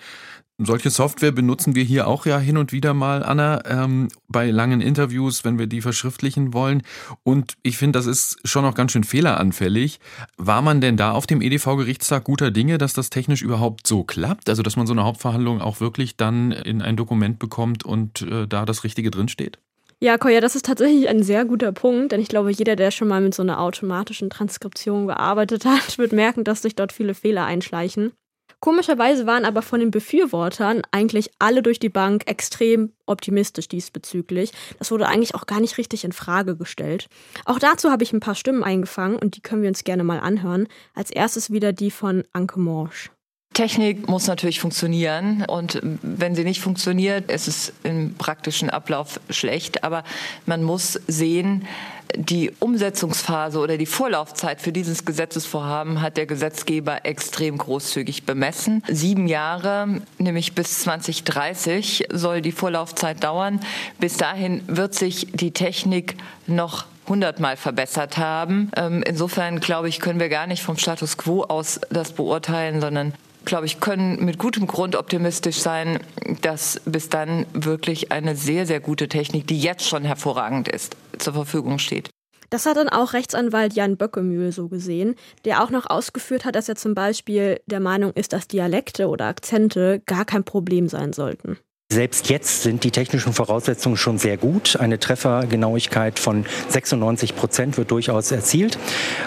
Solche 0.57 0.91
Software 0.91 1.33
benutzen 1.33 1.75
wir 1.75 1.83
hier 1.83 2.07
auch 2.07 2.27
ja 2.27 2.39
hin 2.39 2.57
und 2.57 2.71
wieder 2.71 2.95
mal, 2.95 3.25
Anna, 3.25 3.65
ähm, 3.67 4.07
bei 4.29 4.53
langen 4.53 4.81
Interviews, 4.81 5.45
wenn 5.45 5.59
wir 5.59 5.67
die 5.67 5.81
verschriftlichen 5.81 6.55
wollen. 6.55 6.83
Und 7.25 7.55
ich 7.65 7.77
finde, 7.77 7.99
das 7.99 8.07
ist 8.07 8.39
schon 8.45 8.63
noch 8.63 8.77
ganz 8.77 8.93
schön 8.93 9.03
fehleranfällig. 9.03 9.99
War 10.37 10.63
man 10.63 10.81
denn 10.81 10.97
da 10.97 11.11
auf 11.11 11.27
dem 11.27 11.43
EDV-Gerichtstag 11.43 12.23
guter 12.23 12.53
Dinge, 12.53 12.79
dass 12.79 12.93
das 12.93 13.11
technisch 13.11 13.43
überhaupt 13.43 13.85
so 13.85 14.05
klappt? 14.05 14.49
Also, 14.49 14.63
dass 14.63 14.77
man 14.77 14.87
so 14.87 14.93
eine 14.93 15.03
Hauptverhandlung 15.03 15.61
auch 15.61 15.81
wirklich 15.81 16.17
dann 16.17 16.53
in 16.53 16.83
ein 16.83 16.97
Dokument 16.97 17.41
bekommt 17.41 17.85
und 17.85 18.23
äh, 18.23 18.47
da 18.47 18.65
das 18.65 18.85
Richtige 18.85 19.11
drinsteht? 19.11 19.59
Ja, 20.03 20.17
Koya, 20.17 20.41
das 20.41 20.57
ist 20.57 20.65
tatsächlich 20.65 21.11
ein 21.11 21.23
sehr 21.23 21.45
guter 21.45 21.73
Punkt, 21.73 22.13
denn 22.13 22.23
ich 22.23 22.29
glaube, 22.29 22.51
jeder, 22.51 22.75
der 22.75 22.91
schon 22.91 23.07
mal 23.07 23.21
mit 23.21 23.35
so 23.35 23.43
einer 23.43 23.61
automatischen 23.61 24.31
Transkription 24.31 25.07
gearbeitet 25.07 25.67
hat, 25.67 25.99
wird 25.99 26.13
merken, 26.13 26.43
dass 26.43 26.63
sich 26.63 26.75
dort 26.75 26.93
viele 26.93 27.13
Fehler 27.13 27.45
einschleichen. 27.45 28.13
Komischerweise 28.61 29.27
waren 29.27 29.45
aber 29.45 29.61
von 29.61 29.79
den 29.81 29.91
Befürwortern 29.91 30.83
eigentlich 30.91 31.31
alle 31.39 31.63
durch 31.63 31.79
die 31.79 31.91
Bank 31.91 32.23
extrem 32.27 32.93
optimistisch 33.05 33.69
diesbezüglich. 33.69 34.53
Das 34.79 34.91
wurde 34.91 35.07
eigentlich 35.07 35.35
auch 35.35 35.47
gar 35.47 35.61
nicht 35.61 35.77
richtig 35.77 36.05
in 36.05 36.13
Frage 36.13 36.57
gestellt. 36.57 37.09
Auch 37.45 37.59
dazu 37.59 37.91
habe 37.91 38.03
ich 38.03 38.13
ein 38.15 38.21
paar 38.21 38.35
Stimmen 38.35 38.65
eingefangen 38.65 39.19
und 39.19 39.37
die 39.37 39.43
können 39.43 39.63
wir 39.63 39.69
uns 39.69 39.85
gerne 39.85 40.05
mal 40.05 40.21
anhören. 40.21 40.67
Als 40.95 41.11
erstes 41.11 41.53
wieder 41.53 41.73
die 41.73 41.91
von 41.91 42.25
Anke 42.33 42.59
Morsch. 42.59 43.11
Technik 43.53 44.09
muss 44.09 44.29
natürlich 44.29 44.61
funktionieren 44.61 45.45
und 45.47 45.81
wenn 45.83 46.37
sie 46.37 46.45
nicht 46.45 46.61
funktioniert, 46.61 47.31
ist 47.31 47.49
es 47.49 47.73
im 47.83 48.15
praktischen 48.15 48.71
Ablauf 48.71 49.21
schlecht. 49.29 49.83
Aber 49.83 50.05
man 50.47 50.63
muss 50.63 51.01
sehen, 51.09 51.67
die 52.15 52.53
Umsetzungsphase 52.61 53.59
oder 53.59 53.77
die 53.77 53.87
Vorlaufzeit 53.87 54.61
für 54.61 54.73
dieses 54.73 55.05
Gesetzesvorhaben 55.05 56.01
hat 56.01 56.17
der 56.17 56.27
Gesetzgeber 56.27 57.05
extrem 57.05 57.59
großzügig 57.59 58.25
bemessen. 58.25 58.83
Sieben 58.89 59.27
Jahre, 59.27 60.01
nämlich 60.19 60.55
bis 60.55 60.81
2030 60.81 62.07
soll 62.13 62.43
die 62.43 62.53
Vorlaufzeit 62.53 63.23
dauern. 63.23 63.61
Bis 63.99 64.17
dahin 64.17 64.63
wird 64.69 64.95
sich 64.95 65.27
die 65.33 65.51
Technik 65.51 66.17
noch 66.47 66.87
hundertmal 67.09 67.57
verbessert 67.57 68.17
haben. 68.17 68.71
Ähm, 68.77 69.03
insofern 69.05 69.59
glaube 69.59 69.89
ich, 69.89 69.99
können 69.99 70.21
wir 70.21 70.29
gar 70.29 70.47
nicht 70.47 70.63
vom 70.63 70.77
Status 70.77 71.17
quo 71.17 71.43
aus 71.43 71.81
das 71.91 72.13
beurteilen, 72.13 72.81
sondern 72.81 73.13
glaube 73.51 73.67
ich, 73.67 73.81
können 73.81 74.25
mit 74.25 74.39
gutem 74.39 74.69
Grund 74.69 74.95
optimistisch 74.95 75.59
sein, 75.59 75.99
dass 76.41 76.81
bis 76.85 77.09
dann 77.09 77.47
wirklich 77.53 78.13
eine 78.13 78.37
sehr, 78.37 78.65
sehr 78.65 78.79
gute 78.79 79.09
Technik, 79.09 79.49
die 79.49 79.61
jetzt 79.61 79.87
schon 79.87 80.05
hervorragend 80.05 80.69
ist, 80.69 80.97
zur 81.19 81.35
Verfügung 81.35 81.81
steht. 81.81 82.11
Das 82.49 82.65
hat 82.65 82.77
dann 82.77 82.89
auch 82.89 83.13
Rechtsanwalt 83.13 83.75
Jan 83.75 83.97
Böckemühl 83.97 84.53
so 84.53 84.69
gesehen, 84.69 85.17
der 85.45 85.65
auch 85.65 85.71
noch 85.71 85.91
ausgeführt 85.91 86.45
hat, 86.45 86.55
dass 86.55 86.69
er 86.69 86.77
zum 86.77 86.95
Beispiel 86.95 87.61
der 87.67 87.81
Meinung 87.81 88.13
ist, 88.13 88.33
dass 88.33 88.47
Dialekte 88.47 89.09
oder 89.09 89.27
Akzente 89.27 90.01
gar 90.07 90.25
kein 90.25 90.45
Problem 90.45 90.89
sein 90.89 91.13
sollten. 91.13 91.59
Selbst 91.93 92.31
jetzt 92.31 92.63
sind 92.63 92.85
die 92.85 92.93
technischen 92.93 93.33
Voraussetzungen 93.33 93.97
schon 93.97 94.17
sehr 94.17 94.37
gut. 94.37 94.77
Eine 94.79 95.01
Treffergenauigkeit 95.01 96.21
von 96.21 96.47
96 96.69 97.35
Prozent 97.35 97.79
wird 97.79 97.91
durchaus 97.91 98.31
erzielt. 98.31 98.79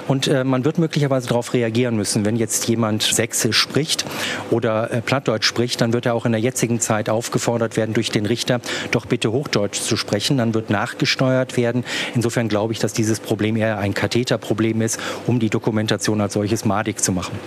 Und 0.08 0.30
äh, 0.30 0.46
man 0.46 0.64
wird 0.64 0.78
möglicherweise 0.78 1.28
darauf 1.28 1.54
reagieren 1.54 1.98
müssen. 1.98 2.24
Wenn 2.24 2.38
jetzt 2.38 2.70
jemand 2.70 3.04
Sächsisch 3.04 3.58
spricht 3.58 4.06
oder 4.50 4.90
äh, 4.92 5.02
Plattdeutsch 5.02 5.46
spricht, 5.46 5.82
dann 5.82 5.92
wird 5.92 6.06
er 6.06 6.14
auch 6.14 6.26
in 6.26 6.32
der 6.32 6.40
jetzigen 6.40 6.80
Zeit 6.80 7.10
aufgefordert 7.10 7.76
werden, 7.76 7.94
durch 7.94 8.12
den 8.12 8.26
Richter 8.26 8.62
doch 8.92 9.08
bitte 9.08 9.34
Hochdeutsch 9.34 9.82
zu 9.82 9.98
sprechen. 9.98 10.38
Dann 10.38 10.54
wird 10.54 10.70
nachgesteuert 10.70 11.58
werden. 11.58 11.84
Insofern 12.16 12.48
glaube 12.48 12.72
ich, 12.72 12.80
dass 12.80 12.94
dieses 12.94 13.20
Problem 13.20 13.58
eher 13.58 13.78
ein 13.78 13.94
Katheterproblem 13.94 14.82
ist, 14.82 15.02
um 15.28 15.42
die 15.42 15.50
Dokumentation 15.50 16.22
als 16.22 16.32
solches 16.32 16.64
madig 16.64 17.04
zu 17.04 17.12
machen. 17.12 17.38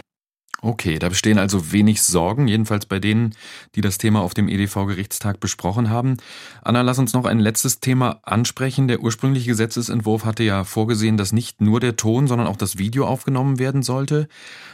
Okay, 0.62 0.98
da 0.98 1.10
bestehen 1.10 1.38
also 1.38 1.70
wenig 1.72 2.02
Sorgen, 2.02 2.48
jedenfalls 2.48 2.86
bei 2.86 2.98
denen, 2.98 3.34
die 3.75 3.82
das 3.82 3.98
Thema 3.98 4.22
auf 4.22 4.32
dem 4.32 4.48
EDV-Gerichtstag 4.48 5.38
besprochen 5.38 5.90
haben. 5.90 6.16
Anna, 6.62 6.80
lass 6.80 6.98
uns 6.98 7.12
noch 7.12 7.26
ein 7.26 7.40
letztes 7.40 7.80
Thema 7.80 8.20
ansprechen. 8.22 8.88
Der 8.88 9.00
ursprüngliche 9.00 9.50
Gesetzesentwurf 9.50 10.25
hatte 10.25 10.44
ja 10.44 10.64
vorgesehen, 10.64 11.18
dass 11.18 11.32
nicht 11.32 11.60
nur 11.60 11.78
der 11.78 11.96
Ton, 11.96 12.26
sondern 12.26 12.46
auch 12.46 12.56
das 12.56 12.78
Video 12.78 13.06
aufgenommen 13.06 13.58
werden 13.58 13.82
sollte. 13.82 14.28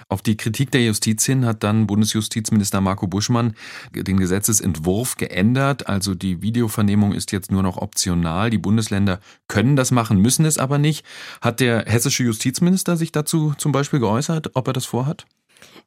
Auf 0.08 0.22
die 0.22 0.36
Kritik 0.36 0.70
der 0.70 0.84
Justiz 0.84 1.26
hin 1.26 1.44
hat 1.44 1.64
dann 1.64 1.88
Bundesjustizminister 1.88 2.80
Marco 2.80 3.08
Buschmann 3.08 3.54
den 3.92 4.18
Gesetzesentwurf 4.18 5.16
geändert. 5.16 5.88
Also 5.88 6.14
die 6.14 6.42
Videovernehmung 6.42 7.12
ist 7.12 7.32
jetzt 7.32 7.50
nur 7.50 7.64
noch 7.64 7.78
optional. 7.78 8.50
Die 8.50 8.58
Bundesländer 8.58 9.18
können 9.48 9.74
das 9.74 9.90
machen, 9.90 10.18
müssen 10.18 10.44
es 10.44 10.58
aber 10.58 10.78
nicht. 10.78 11.04
Hat 11.40 11.58
der 11.58 11.86
hessische 11.86 12.22
Justizminister 12.22 12.96
sich 12.96 13.10
dazu 13.10 13.54
zum 13.58 13.72
Beispiel 13.72 13.98
geäußert, 13.98 14.54
ob 14.54 14.68
er 14.68 14.74
das 14.74 14.84
vorhat? 14.84 15.26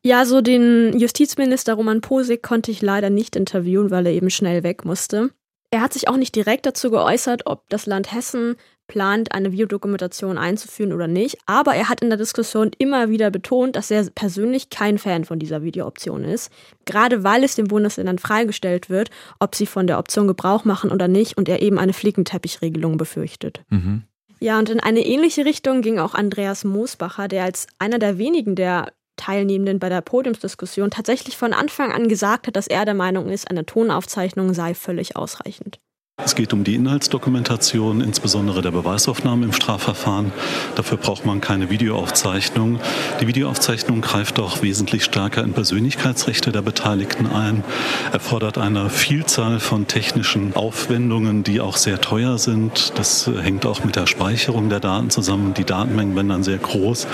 Ja, 0.05 0.23
so 0.23 0.39
den 0.41 0.95
Justizminister 0.99 1.73
Roman 1.73 1.99
Posig 1.99 2.43
konnte 2.43 2.69
ich 2.69 2.83
leider 2.83 3.09
nicht 3.09 3.35
interviewen, 3.35 3.89
weil 3.89 4.05
er 4.05 4.11
eben 4.13 4.29
schnell 4.29 4.61
weg 4.61 4.85
musste. 4.85 5.31
Er 5.71 5.81
hat 5.81 5.93
sich 5.93 6.07
auch 6.07 6.15
nicht 6.15 6.35
direkt 6.35 6.67
dazu 6.67 6.91
geäußert, 6.91 7.47
ob 7.47 7.67
das 7.69 7.87
Land 7.87 8.13
Hessen 8.13 8.55
plant, 8.85 9.31
eine 9.31 9.51
Videodokumentation 9.51 10.37
einzuführen 10.37 10.93
oder 10.93 11.07
nicht, 11.07 11.39
aber 11.47 11.73
er 11.73 11.89
hat 11.89 12.01
in 12.01 12.09
der 12.09 12.19
Diskussion 12.19 12.69
immer 12.77 13.09
wieder 13.09 13.31
betont, 13.31 13.75
dass 13.75 13.89
er 13.89 14.07
persönlich 14.13 14.69
kein 14.69 14.99
Fan 14.99 15.25
von 15.25 15.39
dieser 15.39 15.63
Videooption 15.63 16.23
ist, 16.23 16.51
gerade 16.85 17.23
weil 17.23 17.43
es 17.43 17.55
den 17.55 17.67
Bundesländern 17.67 18.19
freigestellt 18.19 18.91
wird, 18.91 19.09
ob 19.39 19.55
sie 19.55 19.65
von 19.65 19.87
der 19.87 19.97
Option 19.97 20.27
Gebrauch 20.27 20.65
machen 20.65 20.91
oder 20.91 21.07
nicht 21.07 21.35
und 21.35 21.49
er 21.49 21.63
eben 21.63 21.79
eine 21.79 21.93
Flickenteppichregelung 21.93 22.97
befürchtet. 22.97 23.63
Mhm. 23.71 24.03
Ja, 24.39 24.59
und 24.59 24.69
in 24.69 24.79
eine 24.79 25.03
ähnliche 25.03 25.45
Richtung 25.45 25.81
ging 25.81 25.97
auch 25.97 26.13
Andreas 26.13 26.63
Moosbacher, 26.63 27.27
der 27.27 27.45
als 27.45 27.65
einer 27.79 27.97
der 27.97 28.19
wenigen 28.19 28.55
der 28.55 28.91
Teilnehmenden 29.15 29.79
bei 29.79 29.89
der 29.89 30.01
Podiumsdiskussion 30.01 30.91
tatsächlich 30.91 31.37
von 31.37 31.53
Anfang 31.53 31.91
an 31.91 32.07
gesagt 32.07 32.47
hat, 32.47 32.55
dass 32.55 32.67
er 32.67 32.85
der 32.85 32.93
Meinung 32.93 33.29
ist, 33.29 33.49
eine 33.49 33.65
Tonaufzeichnung 33.65 34.53
sei 34.53 34.73
völlig 34.73 35.15
ausreichend. 35.15 35.79
Es 36.23 36.33
geht 36.33 36.53
um 36.53 36.63
die 36.63 36.75
Inhaltsdokumentation, 36.75 37.99
insbesondere 37.99 38.61
der 38.61 38.71
Beweisaufnahme 38.71 39.45
im 39.45 39.51
Strafverfahren. 39.51 40.31
Dafür 40.75 40.97
braucht 40.97 41.25
man 41.25 41.41
keine 41.41 41.69
Videoaufzeichnung. 41.69 42.79
Die 43.19 43.27
Videoaufzeichnung 43.27 43.99
greift 43.99 44.39
auch 44.39 44.61
wesentlich 44.61 45.03
stärker 45.03 45.43
in 45.43 45.51
Persönlichkeitsrechte 45.51 46.53
der 46.53 46.61
Beteiligten 46.61 47.27
ein, 47.27 47.65
erfordert 48.13 48.57
eine 48.57 48.89
Vielzahl 48.89 49.59
von 49.59 49.87
technischen 49.87 50.55
Aufwendungen, 50.55 51.43
die 51.43 51.59
auch 51.59 51.75
sehr 51.75 51.99
teuer 51.99 52.37
sind. 52.37 52.93
Das 52.97 53.29
hängt 53.41 53.65
auch 53.65 53.83
mit 53.83 53.97
der 53.97 54.07
Speicherung 54.07 54.69
der 54.69 54.79
Daten 54.79 55.09
zusammen. 55.09 55.53
Die 55.53 55.65
Datenmengen 55.65 56.15
werden 56.15 56.29
dann 56.29 56.43
sehr 56.43 56.59
groß. 56.59 57.07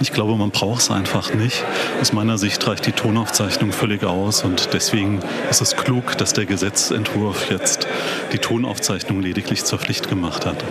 Ich 0.00 0.12
glaube, 0.12 0.36
man 0.36 0.50
braucht 0.50 0.82
es 0.82 0.90
einfach 0.90 1.32
nicht. 1.32 1.64
Aus 2.00 2.12
meiner 2.12 2.38
Sicht 2.38 2.66
reicht 2.66 2.86
die 2.86 2.92
Tonaufzeichnung 2.92 3.70
völlig 3.70 4.02
aus 4.02 4.42
und 4.42 4.70
deswegen 4.72 5.20
ist 5.48 5.62
es 5.62 5.76
klug, 5.76 6.18
dass 6.18 6.32
der 6.32 6.44
Gesetzentwurf 6.44 7.50
jetzt 7.50 7.86
die 8.32 8.38
Tonaufzeichnung 8.48 9.20
lediglich 9.20 9.64
zur 9.64 9.78
Pflicht 9.78 10.08
gemacht 10.08 10.46
hat. 10.46 10.64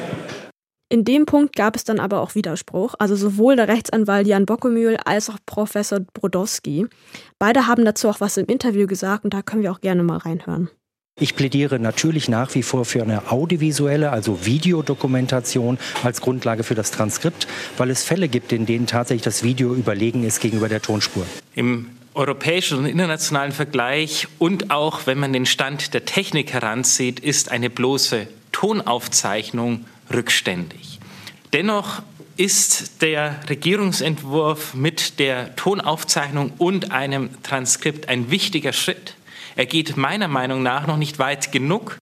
In 0.89 1.05
dem 1.05 1.27
Punkt 1.27 1.55
gab 1.55 1.75
es 1.75 1.84
dann 1.84 2.00
aber 2.00 2.22
auch 2.22 2.34
Widerspruch, 2.34 2.96
also 2.98 3.15
sowohl 3.15 3.55
der 3.55 3.67
Rechtsanwalt 3.67 4.25
Jan 4.25 4.48
Bockemühl 4.48 4.98
als 5.05 5.29
auch 5.29 5.38
Professor 5.46 6.00
Brodowski. 6.00 6.88
Beide 7.38 7.67
haben 7.67 7.86
dazu 7.86 8.10
auch 8.10 8.19
was 8.19 8.38
im 8.38 8.48
Interview 8.48 8.88
gesagt 8.88 9.25
und 9.25 9.34
da 9.34 9.43
können 9.43 9.62
wir 9.62 9.72
auch 9.72 9.81
gerne 9.81 10.01
mal 10.01 10.17
reinhören. 10.17 10.69
Ich 11.19 11.36
plädiere 11.36 11.77
natürlich 11.77 12.29
nach 12.29 12.55
wie 12.55 12.63
vor 12.63 12.86
für 12.86 13.03
eine 13.03 13.31
audiovisuelle, 13.31 14.12
also 14.12 14.46
Videodokumentation 14.46 15.77
als 16.03 16.22
Grundlage 16.22 16.63
für 16.63 16.75
das 16.75 16.89
Transkript, 16.89 17.48
weil 17.77 17.91
es 17.91 18.03
Fälle 18.03 18.27
gibt, 18.27 18.51
in 18.53 18.65
denen 18.65 18.88
tatsächlich 18.88 19.24
das 19.24 19.43
Video 19.43 19.75
überlegen 19.75 20.24
ist 20.24 20.39
gegenüber 20.39 20.69
der 20.69 20.81
Tonspur. 20.81 21.25
Im 21.53 21.97
europäischen 22.17 22.79
und 22.79 22.86
internationalen 22.86 23.51
Vergleich 23.51 24.27
und 24.39 24.71
auch 24.71 25.05
wenn 25.05 25.19
man 25.19 25.33
den 25.33 25.45
Stand 25.45 25.93
der 25.93 26.05
Technik 26.05 26.51
heranzieht, 26.51 27.19
ist 27.19 27.51
eine 27.51 27.69
bloße 27.69 28.27
Tonaufzeichnung 28.51 29.86
rückständig. 30.12 31.00
Dennoch 31.53 32.01
ist 32.36 33.01
der 33.01 33.39
Regierungsentwurf 33.50 34.74
mit 34.74 35.19
der 35.19 35.55
Tonaufzeichnung 35.55 36.53
und 36.57 36.91
einem 36.91 37.29
Transkript 37.43 38.09
ein 38.09 38.29
wichtiger 38.31 38.74
Schritt. 38.74 39.15
Er 39.55 39.65
geht 39.65 39.98
meiner 39.98 40.27
Meinung 40.27 40.61
nach 40.61 40.85
noch 40.87 40.98
nicht 40.98 41.20
weit 41.20 41.51
genug. 41.51 41.98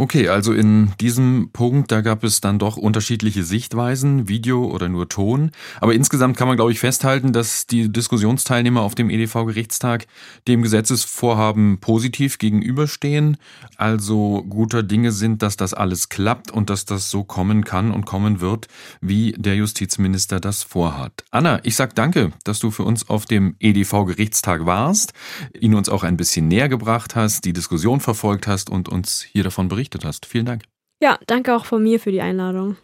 Okay, 0.00 0.28
also 0.28 0.52
in 0.52 0.92
diesem 1.00 1.50
Punkt, 1.52 1.90
da 1.90 2.02
gab 2.02 2.22
es 2.22 2.40
dann 2.40 2.60
doch 2.60 2.76
unterschiedliche 2.76 3.42
Sichtweisen, 3.42 4.28
Video 4.28 4.64
oder 4.64 4.88
nur 4.88 5.08
Ton. 5.08 5.50
Aber 5.80 5.92
insgesamt 5.92 6.36
kann 6.36 6.46
man, 6.46 6.56
glaube 6.56 6.70
ich, 6.70 6.78
festhalten, 6.78 7.32
dass 7.32 7.66
die 7.66 7.90
Diskussionsteilnehmer 7.90 8.80
auf 8.80 8.94
dem 8.94 9.10
EDV-Gerichtstag 9.10 10.06
dem 10.46 10.62
Gesetzesvorhaben 10.62 11.78
positiv 11.80 12.38
gegenüberstehen. 12.38 13.38
Also 13.76 14.44
guter 14.48 14.84
Dinge 14.84 15.10
sind, 15.10 15.42
dass 15.42 15.56
das 15.56 15.74
alles 15.74 16.08
klappt 16.08 16.52
und 16.52 16.70
dass 16.70 16.84
das 16.84 17.10
so 17.10 17.24
kommen 17.24 17.64
kann 17.64 17.90
und 17.90 18.06
kommen 18.06 18.40
wird, 18.40 18.68
wie 19.00 19.32
der 19.32 19.56
Justizminister 19.56 20.38
das 20.38 20.62
vorhat. 20.62 21.24
Anna, 21.32 21.58
ich 21.64 21.74
sag 21.74 21.96
danke, 21.96 22.30
dass 22.44 22.60
du 22.60 22.70
für 22.70 22.84
uns 22.84 23.08
auf 23.08 23.26
dem 23.26 23.56
EDV-Gerichtstag 23.58 24.64
warst, 24.64 25.12
ihn 25.58 25.74
uns 25.74 25.88
auch 25.88 26.04
ein 26.04 26.16
bisschen 26.16 26.46
näher 26.46 26.68
gebracht 26.68 27.16
hast, 27.16 27.44
die 27.44 27.52
Diskussion 27.52 27.98
verfolgt 27.98 28.46
hast 28.46 28.70
und 28.70 28.88
uns 28.88 29.22
hier 29.22 29.42
davon 29.42 29.66
berichtet 29.66 29.87
berichtet 29.88 30.04
hast. 30.04 30.26
Vielen 30.26 30.46
Dank. 30.46 30.64
Ja, 31.00 31.18
danke 31.26 31.54
auch 31.54 31.64
von 31.64 31.82
mir 31.82 32.00
für 32.00 32.12
die 32.12 32.20
Einladung. 32.20 32.76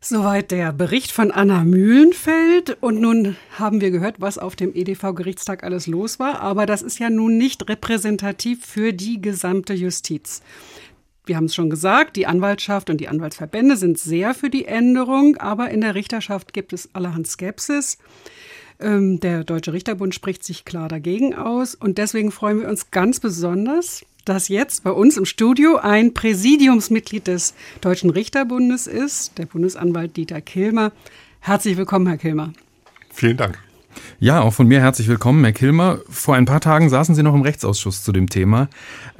Soweit 0.00 0.50
der 0.50 0.72
Bericht 0.72 1.10
von 1.12 1.30
Anna 1.30 1.64
Mühlenfeld. 1.64 2.76
Und 2.82 3.00
nun 3.00 3.36
haben 3.58 3.80
wir 3.80 3.90
gehört, 3.90 4.20
was 4.20 4.36
auf 4.36 4.54
dem 4.54 4.74
EDV-Gerichtstag 4.74 5.64
alles 5.64 5.86
los 5.86 6.18
war. 6.18 6.40
Aber 6.40 6.66
das 6.66 6.82
ist 6.82 6.98
ja 6.98 7.08
nun 7.08 7.38
nicht 7.38 7.68
repräsentativ 7.68 8.64
für 8.66 8.92
die 8.92 9.20
gesamte 9.22 9.72
Justiz. 9.72 10.42
Wir 11.24 11.36
haben 11.36 11.46
es 11.46 11.54
schon 11.54 11.70
gesagt, 11.70 12.16
die 12.16 12.26
Anwaltschaft 12.26 12.90
und 12.90 12.98
die 12.98 13.08
Anwaltsverbände 13.08 13.78
sind 13.78 13.98
sehr 13.98 14.34
für 14.34 14.50
die 14.50 14.66
Änderung, 14.66 15.38
aber 15.38 15.70
in 15.70 15.80
der 15.80 15.94
Richterschaft 15.94 16.52
gibt 16.52 16.74
es 16.74 16.94
allerhand 16.94 17.26
Skepsis. 17.26 17.96
Ähm, 18.78 19.20
der 19.20 19.42
Deutsche 19.42 19.72
Richterbund 19.72 20.14
spricht 20.14 20.44
sich 20.44 20.66
klar 20.66 20.90
dagegen 20.90 21.34
aus 21.34 21.74
und 21.74 21.96
deswegen 21.96 22.30
freuen 22.30 22.60
wir 22.60 22.68
uns 22.68 22.90
ganz 22.90 23.20
besonders, 23.20 24.04
dass 24.24 24.48
jetzt 24.48 24.84
bei 24.84 24.90
uns 24.90 25.16
im 25.16 25.24
Studio 25.24 25.76
ein 25.76 26.14
Präsidiumsmitglied 26.14 27.26
des 27.26 27.54
Deutschen 27.80 28.10
Richterbundes 28.10 28.86
ist, 28.86 29.38
der 29.38 29.46
Bundesanwalt 29.46 30.16
Dieter 30.16 30.40
Kilmer. 30.40 30.92
Herzlich 31.40 31.76
willkommen, 31.76 32.06
Herr 32.06 32.18
Kilmer. 32.18 32.52
Vielen 33.12 33.36
Dank. 33.36 33.58
Ja, 34.18 34.40
auch 34.40 34.52
von 34.52 34.66
mir 34.66 34.80
herzlich 34.80 35.08
willkommen, 35.08 35.44
Herr 35.44 35.52
Kilmer. 35.52 35.98
Vor 36.08 36.34
ein 36.34 36.46
paar 36.46 36.60
Tagen 36.60 36.88
saßen 36.88 37.14
Sie 37.14 37.22
noch 37.22 37.34
im 37.34 37.42
Rechtsausschuss 37.42 38.02
zu 38.02 38.12
dem 38.12 38.28
Thema, 38.28 38.68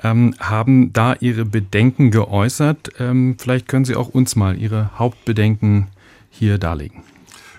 ähm, 0.03 0.35
haben 0.40 0.93
da 0.93 1.14
Ihre 1.21 1.45
Bedenken 1.45 2.11
geäußert. 2.11 2.90
Ähm, 2.99 3.37
vielleicht 3.38 3.69
können 3.69 3.85
Sie 3.85 3.95
auch 3.95 4.09
uns 4.09 4.37
mal 4.37 4.59
Ihre 4.59 4.90
Hauptbedenken 4.99 5.88
hier 6.31 6.59
darlegen. 6.59 7.03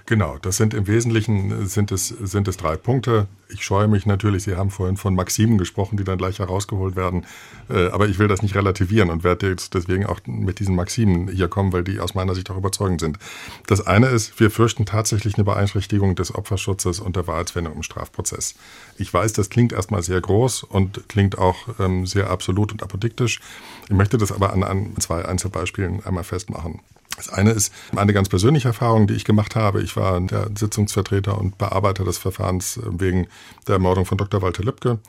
Genau, 0.07 0.37
das 0.39 0.57
sind 0.57 0.75
im 0.75 0.85
Wesentlichen 0.85 1.65
sind 1.65 1.91
es, 1.91 2.09
sind 2.09 2.47
es 2.47 2.57
drei 2.57 2.77
Punkte. 2.77 3.25
Ich 3.49 3.63
scheue 3.63 3.87
mich 3.87 4.05
natürlich, 4.05 4.43
Sie 4.43 4.55
haben 4.55 4.69
vorhin 4.69 4.97
von 4.97 5.15
Maximen 5.15 5.57
gesprochen, 5.57 5.97
die 5.97 6.03
dann 6.03 6.19
gleich 6.19 6.37
herausgeholt 6.37 6.95
werden. 6.95 7.25
Äh, 7.71 7.87
aber 7.87 8.07
ich 8.07 8.19
will 8.19 8.27
das 8.27 8.43
nicht 8.43 8.53
relativieren 8.53 9.09
und 9.09 9.23
werde 9.23 9.49
jetzt 9.49 9.73
deswegen 9.73 10.05
auch 10.05 10.19
mit 10.27 10.59
diesen 10.59 10.75
Maximen 10.75 11.27
hier 11.29 11.47
kommen, 11.47 11.73
weil 11.73 11.83
die 11.83 11.99
aus 11.99 12.13
meiner 12.13 12.35
Sicht 12.35 12.51
auch 12.51 12.57
überzeugend 12.57 13.01
sind. 13.01 13.17
Das 13.65 13.87
eine 13.87 14.05
ist, 14.07 14.39
wir 14.39 14.51
fürchten 14.51 14.85
tatsächlich 14.85 15.35
eine 15.35 15.43
Beeinträchtigung 15.43 16.13
des 16.13 16.35
Opferschutzes 16.35 16.99
und 16.99 17.15
der 17.15 17.25
Wahrheitswendung 17.25 17.73
im 17.73 17.83
Strafprozess. 17.83 18.53
Ich 18.99 19.11
weiß, 19.11 19.33
das 19.33 19.49
klingt 19.49 19.73
erstmal 19.73 20.03
sehr 20.03 20.21
groß 20.21 20.63
und 20.63 21.09
klingt 21.09 21.39
auch 21.39 21.55
ähm, 21.79 22.05
sehr 22.05 22.29
absolut 22.29 22.71
und 22.71 22.83
apodiktisch. 22.83 23.39
Ich 23.85 23.95
möchte 23.95 24.19
das 24.19 24.31
aber 24.31 24.53
an, 24.53 24.63
an 24.63 24.93
zwei 24.99 25.25
Einzelbeispielen 25.25 26.05
einmal 26.05 26.23
festmachen. 26.23 26.81
Das 27.17 27.29
eine 27.29 27.51
ist 27.51 27.73
eine 27.95 28.13
ganz 28.13 28.29
persönliche 28.29 28.67
Erfahrung, 28.67 29.07
die 29.07 29.13
ich 29.13 29.25
gemacht 29.25 29.55
habe. 29.55 29.81
Ich 29.81 29.95
war 29.95 30.19
der 30.19 30.49
Sitzungsvertreter 30.55 31.37
und 31.37 31.57
Bearbeiter 31.57 32.03
des 32.03 32.17
Verfahrens 32.17 32.77
äh, 32.77 32.81
wegen 32.99 33.27
der 33.67 33.73
Ermordung 33.73 34.05
von 34.05 34.17
Dr. 34.17 34.41
Walter 34.41 34.63
Lübcke. 34.63 34.99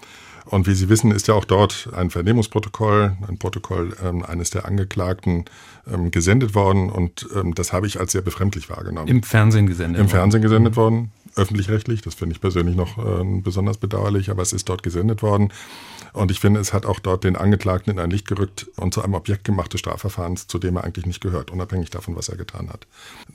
Und 0.47 0.69
wie 0.69 0.75
Sie 0.75 0.89
wissen, 0.89 1.11
ist 1.11 1.27
ja 1.27 1.35
auch 1.35 1.45
dort 1.45 1.89
ein 1.93 2.11
Vernehmungsprotokoll, 2.11 3.17
ein 3.27 3.37
Protokoll 3.37 3.97
ähm, 4.03 4.25
eines 4.25 4.51
der 4.51 4.65
Angeklagten 4.65 5.45
ähm, 5.93 6.13
gesendet 6.13 6.55
worden. 6.55 6.89
Und 6.89 7.27
ähm, 7.35 7.55
das 7.55 7.73
habe 7.73 7.89
ich 7.89 7.99
als 7.99 8.13
sehr 8.13 8.23
befremdlich 8.23 8.71
wahrgenommen. 8.71 9.09
Im 9.09 9.25
Fernsehen 9.25 9.67
gesendet 9.67 10.01
Im. 10.01 10.09
Fernsehen 10.09 10.43
gesendet 10.43 10.77
worden, 10.77 11.11
öffentlich-rechtlich. 11.35 12.03
Das 12.03 12.15
finde 12.15 12.35
ich 12.35 12.41
persönlich 12.41 12.77
noch 12.77 12.97
äh, 12.99 13.41
besonders 13.41 13.79
bedauerlich, 13.79 14.31
aber 14.31 14.43
es 14.43 14.53
ist 14.53 14.69
dort 14.69 14.85
gesendet 14.85 15.21
worden. 15.21 15.53
Und 16.17 16.31
ich 16.31 16.41
finde, 16.41 16.61
es 16.61 16.73
hat 16.73 16.87
auch 16.87 16.99
dort 16.99 17.25
den 17.25 17.37
Angeklagten 17.37 17.93
in 17.93 17.99
ein 17.99 18.11
Licht 18.11 18.27
gerückt 18.27 18.67
und 18.77 18.95
zu 18.95 19.03
einem 19.03 19.13
Objekt 19.13 19.45
gemacht 19.45 19.75
des 19.75 19.81
Strafverfahrens, 19.81 20.47
zu 20.47 20.59
dem 20.59 20.77
er 20.77 20.85
eigentlich 20.85 21.05
nicht 21.05 21.21
gehört, 21.21 21.51
unabhängig 21.51 21.91
davon, 21.91 22.17
was 22.17 22.31
er 22.31 22.39
getan 22.39 22.71
hat. 22.71 22.87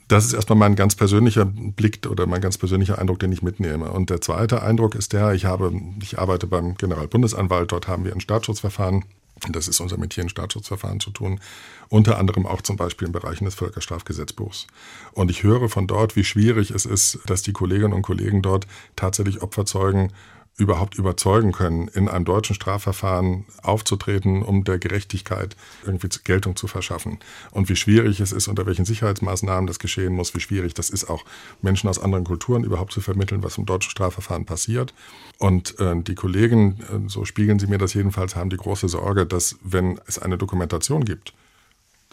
Das 0.08 0.24
ist 0.24 0.32
erstmal 0.32 0.58
mein 0.58 0.74
ganz 0.74 0.96
persönlicher 0.96 1.44
Blick 1.44 2.04
oder 2.10 2.26
mein 2.26 2.40
ganz 2.40 2.58
persönlicher 2.58 2.98
Eindruck, 2.98 3.20
den 3.20 3.30
ich 3.30 3.40
mitnehme. 3.40 3.92
Und 3.92 4.10
der 4.10 4.20
zweite 4.20 4.64
Eindruck 4.64 4.96
ist 4.96 5.12
der, 5.12 5.32
ich 5.32 5.44
habe, 5.44 5.72
ich 6.02 6.18
arbeite 6.18 6.48
beim 6.48 6.74
Generalbundesanwalt, 6.74 7.70
dort 7.70 7.86
haben 7.86 8.04
wir 8.04 8.12
ein 8.12 8.20
Staatsschutzverfahren 8.20 9.04
das 9.50 9.66
ist 9.66 9.80
unser 9.80 9.98
Metier 9.98 10.22
in 10.22 10.28
Staatsschutzverfahren 10.28 11.00
zu 11.00 11.10
tun, 11.10 11.40
unter 11.88 12.18
anderem 12.18 12.46
auch 12.46 12.62
zum 12.62 12.76
Beispiel 12.76 13.06
in 13.06 13.12
Bereichen 13.12 13.44
des 13.44 13.56
Völkerstrafgesetzbuchs. 13.56 14.68
Und 15.14 15.32
ich 15.32 15.42
höre 15.42 15.68
von 15.68 15.88
dort, 15.88 16.14
wie 16.14 16.22
schwierig 16.22 16.70
es 16.70 16.86
ist, 16.86 17.18
dass 17.26 17.42
die 17.42 17.52
Kolleginnen 17.52 17.92
und 17.92 18.02
Kollegen 18.02 18.42
dort 18.42 18.68
tatsächlich 18.94 19.42
Opferzeugen 19.42 20.12
überhaupt 20.58 20.96
überzeugen 20.96 21.52
können, 21.52 21.88
in 21.88 22.08
einem 22.08 22.24
deutschen 22.24 22.54
Strafverfahren 22.54 23.46
aufzutreten, 23.62 24.42
um 24.42 24.64
der 24.64 24.78
Gerechtigkeit 24.78 25.56
irgendwie 25.84 26.08
Geltung 26.24 26.56
zu 26.56 26.66
verschaffen. 26.66 27.18
Und 27.50 27.68
wie 27.68 27.76
schwierig 27.76 28.20
es 28.20 28.32
ist, 28.32 28.48
unter 28.48 28.66
welchen 28.66 28.84
Sicherheitsmaßnahmen 28.84 29.66
das 29.66 29.78
geschehen 29.78 30.14
muss, 30.14 30.34
wie 30.34 30.40
schwierig 30.40 30.74
das 30.74 30.90
ist, 30.90 31.08
auch 31.08 31.24
Menschen 31.62 31.88
aus 31.88 31.98
anderen 31.98 32.24
Kulturen 32.24 32.64
überhaupt 32.64 32.92
zu 32.92 33.00
vermitteln, 33.00 33.42
was 33.42 33.56
im 33.56 33.64
deutschen 33.64 33.90
Strafverfahren 33.90 34.44
passiert. 34.44 34.92
Und 35.38 35.78
äh, 35.80 36.00
die 36.02 36.14
Kollegen, 36.14 36.78
äh, 36.80 37.08
so 37.08 37.24
spiegeln 37.24 37.58
sie 37.58 37.66
mir 37.66 37.78
das 37.78 37.94
jedenfalls, 37.94 38.36
haben 38.36 38.50
die 38.50 38.58
große 38.58 38.88
Sorge, 38.88 39.24
dass 39.24 39.56
wenn 39.62 39.98
es 40.06 40.18
eine 40.18 40.36
Dokumentation 40.36 41.04
gibt, 41.04 41.32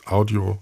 Audio, 0.05 0.59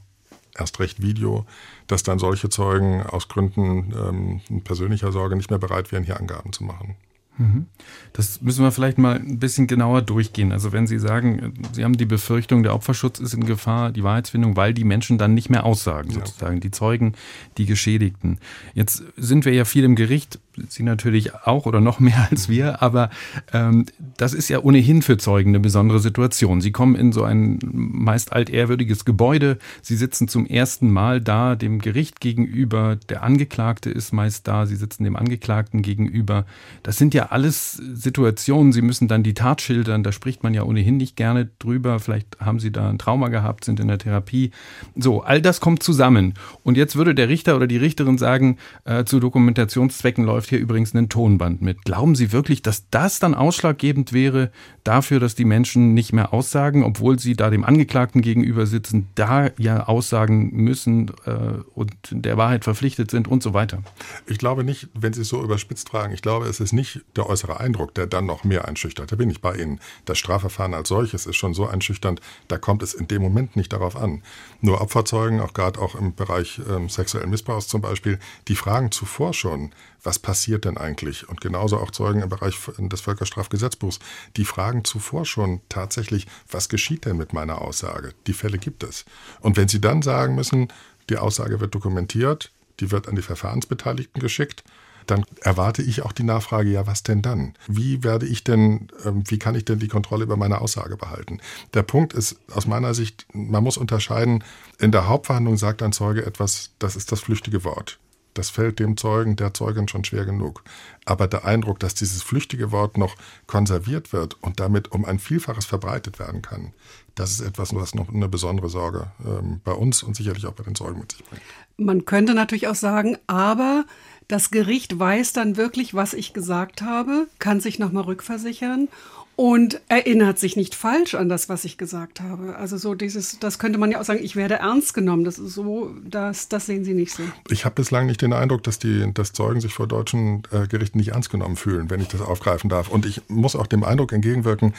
erst 0.58 0.80
recht 0.80 1.02
Video, 1.02 1.46
dass 1.86 2.02
dann 2.02 2.18
solche 2.18 2.50
Zeugen 2.50 3.04
aus 3.04 3.28
Gründen 3.28 4.42
ähm, 4.50 4.64
persönlicher 4.64 5.12
Sorge 5.12 5.36
nicht 5.36 5.52
mehr 5.52 5.60
bereit 5.60 5.92
wären, 5.92 6.04
hier 6.04 6.20
Angaben 6.20 6.52
zu 6.52 6.64
machen. 6.64 6.96
Mhm. 7.38 7.68
Das 8.14 8.42
müssen 8.42 8.64
wir 8.64 8.72
vielleicht 8.72 8.98
mal 8.98 9.16
ein 9.16 9.40
bisschen 9.40 9.68
genauer 9.68 10.02
durchgehen. 10.02 10.52
Also 10.52 10.72
wenn 10.72 10.88
Sie 10.88 11.00
sagen, 11.00 11.54
Sie 11.72 11.84
haben 11.84 11.98
die 11.98 12.06
Befürchtung, 12.06 12.64
der 12.64 12.74
Opferschutz 12.74 13.20
ist 13.20 13.34
in 13.34 13.46
Gefahr, 13.46 13.92
die 13.92 14.04
Wahrheitsfindung, 14.04 14.56
weil 14.56 14.74
die 14.74 14.84
Menschen 14.84 15.18
dann 15.18 15.34
nicht 15.34 15.50
mehr 15.50 15.66
aussagen, 15.66 16.12
sozusagen, 16.12 16.56
ja. 16.56 16.62
die 16.62 16.72
Zeugen, 16.72 17.14
die 17.58 17.66
Geschädigten. 17.66 18.40
Jetzt 18.74 19.04
sind 19.18 19.46
wir 19.46 19.54
ja 19.54 19.66
viel 19.66 19.84
im 19.84 19.96
Gericht, 19.96 20.40
Sie 20.70 20.84
natürlich 20.84 21.36
auch 21.36 21.66
oder 21.66 21.82
noch 21.82 22.00
mehr 22.00 22.28
als 22.32 22.50
wir, 22.50 22.82
aber 22.82 23.10
ähm, 23.54 23.86
das 24.18 24.34
ist 24.34 24.50
ja 24.50 24.60
ohnehin 24.60 25.02
für 25.02 25.18
Zeugen 25.18 25.52
eine 25.52 25.60
besondere 25.60 26.00
Situation. 26.00 26.62
Sie 26.62 26.72
kommen 26.72 26.96
in 26.96 27.12
so 27.12 27.24
ein 27.24 27.60
meist 27.62 28.34
altehrwürdiges 28.34 29.06
Gebäude, 29.06 29.60
Sie 29.82 29.96
sitzen 29.96 30.28
zum 30.28 30.48
ersten 30.48 30.92
Mal 30.92 31.22
da 31.22 31.56
dem 31.56 31.80
Gericht 31.80 32.20
gegenüber, 32.20 32.98
der 33.10 33.24
Angeklagte 33.24 33.92
ist 33.92 34.14
meist 34.14 34.48
da, 34.48 34.66
Sie 34.66 34.76
sitzen 34.76 35.04
dem 35.04 35.16
Angeklagten 35.16 35.82
gegenüber. 35.82 36.46
Das 36.82 36.98
sind 36.98 37.14
ja 37.14 37.27
alles 37.32 37.74
Situationen, 37.74 38.74
Sie 38.74 38.82
müssen 38.82 39.08
dann 39.08 39.24
die 39.24 39.34
Tat 39.34 39.62
schildern, 39.62 40.04
da 40.04 40.12
spricht 40.12 40.44
man 40.44 40.54
ja 40.54 40.64
ohnehin 40.64 40.98
nicht 40.98 41.16
gerne 41.16 41.50
drüber, 41.60 42.00
vielleicht 42.00 42.40
haben 42.40 42.60
Sie 42.60 42.72
da 42.72 42.90
ein 42.90 43.00
Trauma 43.00 43.30
gehabt, 43.30 43.66
sind 43.66 43.80
in 43.80 43.88
der 43.88 43.98
Therapie. 43.98 44.52
So, 44.96 45.22
all 45.22 45.42
das 45.42 45.60
kommt 45.60 45.84
zusammen. 45.84 46.34
Und 46.64 46.78
jetzt 46.78 46.96
würde 46.96 47.16
der 47.16 47.30
Richter 47.30 47.56
oder 47.56 47.68
die 47.68 47.78
Richterin 47.78 48.18
sagen, 48.18 48.58
äh, 48.86 49.06
zu 49.06 49.20
Dokumentationszwecken 49.20 50.24
läuft 50.26 50.50
hier 50.50 50.60
übrigens 50.60 50.94
ein 50.94 51.10
Tonband 51.10 51.62
mit. 51.62 51.84
Glauben 51.84 52.16
Sie 52.16 52.32
wirklich, 52.32 52.62
dass 52.62 52.90
das 52.90 53.20
dann 53.20 53.34
ausschlaggebend 53.34 54.14
wäre 54.14 54.52
dafür, 54.84 55.20
dass 55.20 55.36
die 55.36 55.46
Menschen 55.46 55.94
nicht 55.94 56.14
mehr 56.14 56.34
aussagen, 56.34 56.84
obwohl 56.84 57.20
sie 57.20 57.36
da 57.36 57.50
dem 57.50 57.64
Angeklagten 57.64 58.22
gegenüber 58.22 58.66
sitzen, 58.66 59.08
da 59.16 59.50
ja 59.58 59.88
aussagen 59.88 60.52
müssen 60.54 61.12
äh, 61.26 61.32
und 61.76 61.94
der 62.12 62.38
Wahrheit 62.38 62.64
verpflichtet 62.64 63.12
sind 63.12 63.28
und 63.28 63.44
so 63.44 63.54
weiter? 63.54 63.84
Ich 64.28 64.38
glaube 64.38 64.64
nicht, 64.64 64.88
wenn 64.94 65.14
Sie 65.14 65.22
es 65.22 65.30
so 65.30 65.44
überspitzt 65.44 65.90
fragen, 65.90 66.14
ich 66.14 66.22
glaube, 66.22 66.46
es 66.48 66.60
ist 66.60 66.74
nicht 66.74 67.02
der 67.18 67.28
äußere 67.28 67.60
Eindruck, 67.60 67.94
der 67.96 68.08
dann 68.08 68.26
noch 68.26 68.44
mehr 68.44 68.68
einschüchtert. 68.68 69.12
Da 69.12 69.16
bin 69.16 69.30
ich 69.30 69.42
bei 69.42 69.56
Ihnen. 69.56 69.80
Das 70.06 70.18
Strafverfahren 70.18 70.74
als 70.74 70.90
solches 70.90 71.26
ist 71.26 71.36
schon 71.36 71.54
so 71.54 71.68
einschüchternd, 71.68 72.22
da 72.48 72.58
kommt 72.58 72.84
es 72.84 72.94
in 72.94 73.08
dem 73.08 73.22
Moment 73.22 73.56
nicht 73.56 73.74
darauf 73.74 73.96
an. 73.96 74.24
Nur 74.62 74.82
Opferzeugen, 74.82 75.40
auch 75.42 75.54
gerade 75.54 75.80
auch 75.80 75.96
im 75.96 76.16
Bereich 76.16 76.62
ähm, 76.70 76.90
sexuellen 76.90 77.30
Missbrauchs 77.30 77.68
zum 77.68 77.82
Beispiel, 77.82 78.20
die 78.48 78.56
fragen 78.56 78.92
zuvor 78.92 79.34
schon, 79.34 79.72
was 80.04 80.20
passiert 80.20 80.66
denn 80.66 80.78
eigentlich? 80.78 81.28
Und 81.28 81.42
genauso 81.42 81.78
auch 81.78 81.92
Zeugen 81.92 82.22
im 82.22 82.30
Bereich 82.30 82.58
des 82.78 83.02
Völkerstrafgesetzbuchs, 83.02 84.00
die 84.38 84.46
fragen 84.46 84.86
zuvor 84.86 85.26
schon 85.26 85.62
tatsächlich, 85.70 86.28
was 86.50 86.70
geschieht 86.70 87.06
denn 87.06 87.18
mit 87.18 87.34
meiner 87.34 87.62
Aussage? 87.62 88.14
Die 88.28 88.34
Fälle 88.34 88.58
gibt 88.58 88.84
es. 88.84 89.06
Und 89.42 89.58
wenn 89.58 89.68
sie 89.68 89.82
dann 89.82 90.02
sagen 90.02 90.36
müssen, 90.36 90.70
die 91.10 91.18
Aussage 91.18 91.60
wird 91.60 91.74
dokumentiert, 91.76 92.52
die 92.80 92.92
wird 92.92 93.08
an 93.08 93.16
die 93.16 93.22
Verfahrensbeteiligten 93.22 94.22
geschickt, 94.22 94.64
dann 95.08 95.26
erwarte 95.42 95.82
ich 95.82 96.04
auch 96.04 96.12
die 96.12 96.24
Nachfrage, 96.24 96.70
ja, 96.70 96.88
was 96.88 97.04
denn 97.04 97.22
dann? 97.22 97.54
Wie 97.68 98.04
werde 98.04 98.26
ich 98.26 98.44
denn, 98.44 98.90
ähm, 99.06 99.24
wie 99.28 99.40
kann 99.40 99.56
ich 99.56 99.66
denn 99.66 99.80
die 99.80 99.88
Kontrolle 99.88 100.24
über 100.24 100.38
meine 100.38 100.62
Aussage 100.62 100.98
behalten? 100.98 101.40
Der 101.74 101.84
Punkt 101.84 102.14
ist 102.14 102.40
aus 102.54 102.68
meiner 102.68 102.94
Sicht, 102.94 103.26
man 103.34 103.64
muss 103.64 103.78
unterscheiden, 103.78 104.44
in 104.80 104.92
der 104.92 105.08
Hauptverhandlung 105.08 105.58
sagt 105.58 105.82
ein 105.82 105.94
Zeuge 105.94 106.26
etwas, 106.26 106.72
das 106.80 106.96
ist 106.96 107.12
das 107.12 107.22
flüchtige 107.22 107.64
Wort. 107.64 108.00
Das 108.38 108.52
fällt 108.52 108.78
dem 108.78 108.98
Zeugen, 108.98 109.36
der 109.36 109.56
Zeugin 109.56 109.88
schon 109.88 110.04
schwer 110.04 110.24
genug. 110.24 110.64
Aber 111.06 111.28
der 111.28 111.46
Eindruck, 111.46 111.80
dass 111.80 111.96
dieses 111.96 112.22
flüchtige 112.22 112.72
Wort 112.72 112.96
noch 112.96 113.16
konserviert 113.48 114.14
wird 114.14 114.38
und 114.44 114.60
damit 114.60 114.92
um 114.92 115.06
ein 115.06 115.18
Vielfaches 115.18 115.66
verbreitet 115.66 116.20
werden 116.20 116.44
kann, 116.44 116.74
das 117.16 117.32
ist 117.32 117.42
etwas, 117.42 117.74
was 117.74 117.96
noch 117.96 118.14
eine 118.14 118.30
besondere 118.30 118.70
Sorge 118.70 119.12
ähm, 119.26 119.60
bei 119.64 119.72
uns 119.72 120.04
und 120.04 120.16
sicherlich 120.16 120.46
auch 120.46 120.54
bei 120.54 120.64
den 120.64 120.76
Zeugen 120.76 121.00
mit 121.00 121.14
sich 121.14 121.24
bringt. 121.24 121.42
Man 121.78 122.06
könnte 122.06 122.36
natürlich 122.36 122.68
auch 122.68 122.76
sagen, 122.76 123.18
aber 123.26 123.86
das 124.28 124.52
Gericht 124.52 125.00
weiß 125.00 125.34
dann 125.34 125.58
wirklich, 125.58 125.94
was 125.94 126.14
ich 126.14 126.34
gesagt 126.34 126.82
habe, 126.82 127.28
kann 127.40 127.62
sich 127.62 127.80
nochmal 127.80 128.04
rückversichern 128.04 128.90
und 129.38 129.80
erinnert 129.88 130.40
sich 130.40 130.56
nicht 130.56 130.74
falsch 130.74 131.14
an 131.14 131.30
das, 131.30 131.48
was 131.48 131.64
ich 131.64 131.78
gesagt 131.78 132.22
habe. 132.22 132.56
Also 132.56 132.76
so 132.76 132.96
dieses, 132.96 133.38
das 133.38 133.60
könnte 133.60 133.78
man 133.78 133.92
ja 133.92 134.02
auch 134.02 134.04
sagen, 134.04 134.20
ich 134.22 134.36
werde 134.36 134.56
ernst 134.56 134.96
genommen. 134.96 135.24
Das 135.24 135.38
ist 135.38 135.54
so, 135.54 135.94
das, 136.04 136.50
das 136.50 136.66
sehen 136.66 136.84
Sie 136.84 136.96
nicht 136.96 137.14
so. 137.14 137.22
Ich 137.50 137.64
habe 137.64 137.76
bislang 137.76 138.08
nicht 138.08 138.22
den 138.22 138.34
Eindruck, 138.34 138.64
dass 138.64 138.80
die 138.80 139.14
dass 139.14 139.34
Zeugen 139.34 139.62
sich 139.62 139.74
vor 139.74 139.88
deutschen 139.88 140.42
äh, 140.52 140.68
Gerichten 140.68 140.98
nicht 140.98 141.10
ernst 141.10 141.30
genommen 141.30 141.56
fühlen, 141.56 141.92
wenn 141.92 142.02
ich 142.02 142.08
das 142.08 142.22
aufgreifen 142.22 142.68
darf. 142.68 142.90
Und 142.90 143.06
ich 143.06 143.22
muss 143.28 143.56
auch 143.56 143.68
dem 143.68 143.84
Eindruck 143.84 144.12
entgegenwirken, 144.12 144.74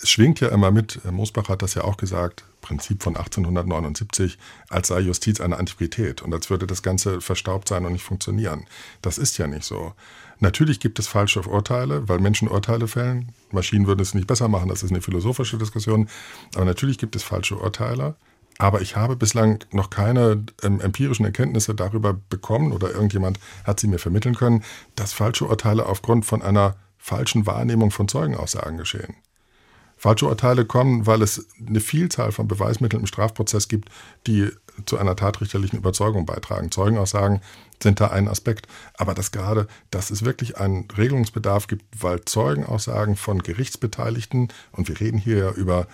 das 0.00 0.08
schwingt 0.08 0.40
ja 0.40 0.48
immer 0.48 0.70
mit, 0.70 1.00
Herr 1.02 1.12
Mosbach 1.12 1.48
hat 1.48 1.62
das 1.62 1.74
ja 1.74 1.84
auch 1.84 1.96
gesagt, 1.96 2.44
Prinzip 2.60 3.02
von 3.02 3.16
1879, 3.16 4.38
als 4.70 4.88
sei 4.88 5.00
Justiz 5.00 5.40
eine 5.40 5.58
Antiquität 5.58 6.22
und 6.22 6.32
als 6.32 6.48
würde 6.48 6.66
das 6.66 6.82
Ganze 6.82 7.20
verstaubt 7.20 7.68
sein 7.68 7.84
und 7.84 7.92
nicht 7.92 8.04
funktionieren. 8.04 8.64
Das 9.02 9.18
ist 9.18 9.36
ja 9.38 9.46
nicht 9.46 9.64
so. 9.64 9.92
Natürlich 10.40 10.80
gibt 10.80 10.98
es 10.98 11.06
falsche 11.06 11.42
Urteile, 11.42 12.08
weil 12.08 12.18
Menschen 12.18 12.48
Urteile 12.48 12.88
fällen. 12.88 13.32
Maschinen 13.50 13.86
würden 13.86 14.00
es 14.00 14.14
nicht 14.14 14.26
besser 14.26 14.48
machen, 14.48 14.68
das 14.68 14.82
ist 14.82 14.90
eine 14.90 15.02
philosophische 15.02 15.58
Diskussion. 15.58 16.08
Aber 16.54 16.64
natürlich 16.64 16.98
gibt 16.98 17.16
es 17.16 17.22
falsche 17.22 17.56
Urteile. 17.56 18.16
Aber 18.58 18.80
ich 18.80 18.96
habe 18.96 19.16
bislang 19.16 19.64
noch 19.72 19.90
keine 19.90 20.44
ähm, 20.62 20.80
empirischen 20.80 21.24
Erkenntnisse 21.24 21.74
darüber 21.74 22.14
bekommen 22.14 22.72
oder 22.72 22.92
irgendjemand 22.92 23.40
hat 23.64 23.80
sie 23.80 23.88
mir 23.88 23.98
vermitteln 23.98 24.36
können, 24.36 24.62
dass 24.94 25.12
falsche 25.12 25.46
Urteile 25.46 25.86
aufgrund 25.86 26.24
von 26.24 26.40
einer 26.40 26.76
falschen 26.98 27.46
Wahrnehmung 27.46 27.90
von 27.90 28.08
Zeugenaussagen 28.08 28.78
geschehen. 28.78 29.16
Falsche 30.04 30.26
Urteile 30.26 30.66
kommen, 30.66 31.06
weil 31.06 31.22
es 31.22 31.46
eine 31.66 31.80
Vielzahl 31.80 32.30
von 32.30 32.46
Beweismitteln 32.46 33.00
im 33.00 33.06
Strafprozess 33.06 33.68
gibt, 33.68 33.88
die 34.26 34.50
zu 34.84 34.98
einer 34.98 35.16
tatrichterlichen 35.16 35.78
Überzeugung 35.78 36.26
beitragen. 36.26 36.70
Zeugenaussagen 36.70 37.40
sind 37.82 38.00
da 38.00 38.08
ein 38.08 38.28
Aspekt. 38.28 38.66
Aber 38.98 39.14
das 39.14 39.32
gerade, 39.32 39.66
dass 39.90 40.10
es 40.10 40.22
wirklich 40.22 40.58
einen 40.58 40.88
Regelungsbedarf 40.94 41.68
gibt, 41.68 41.86
weil 41.98 42.22
Zeugenaussagen 42.22 43.16
von 43.16 43.42
Gerichtsbeteiligten, 43.42 44.48
und 44.72 44.88
wir 44.88 45.00
reden 45.00 45.16
hier 45.16 45.38
ja 45.38 45.50
über 45.52 45.86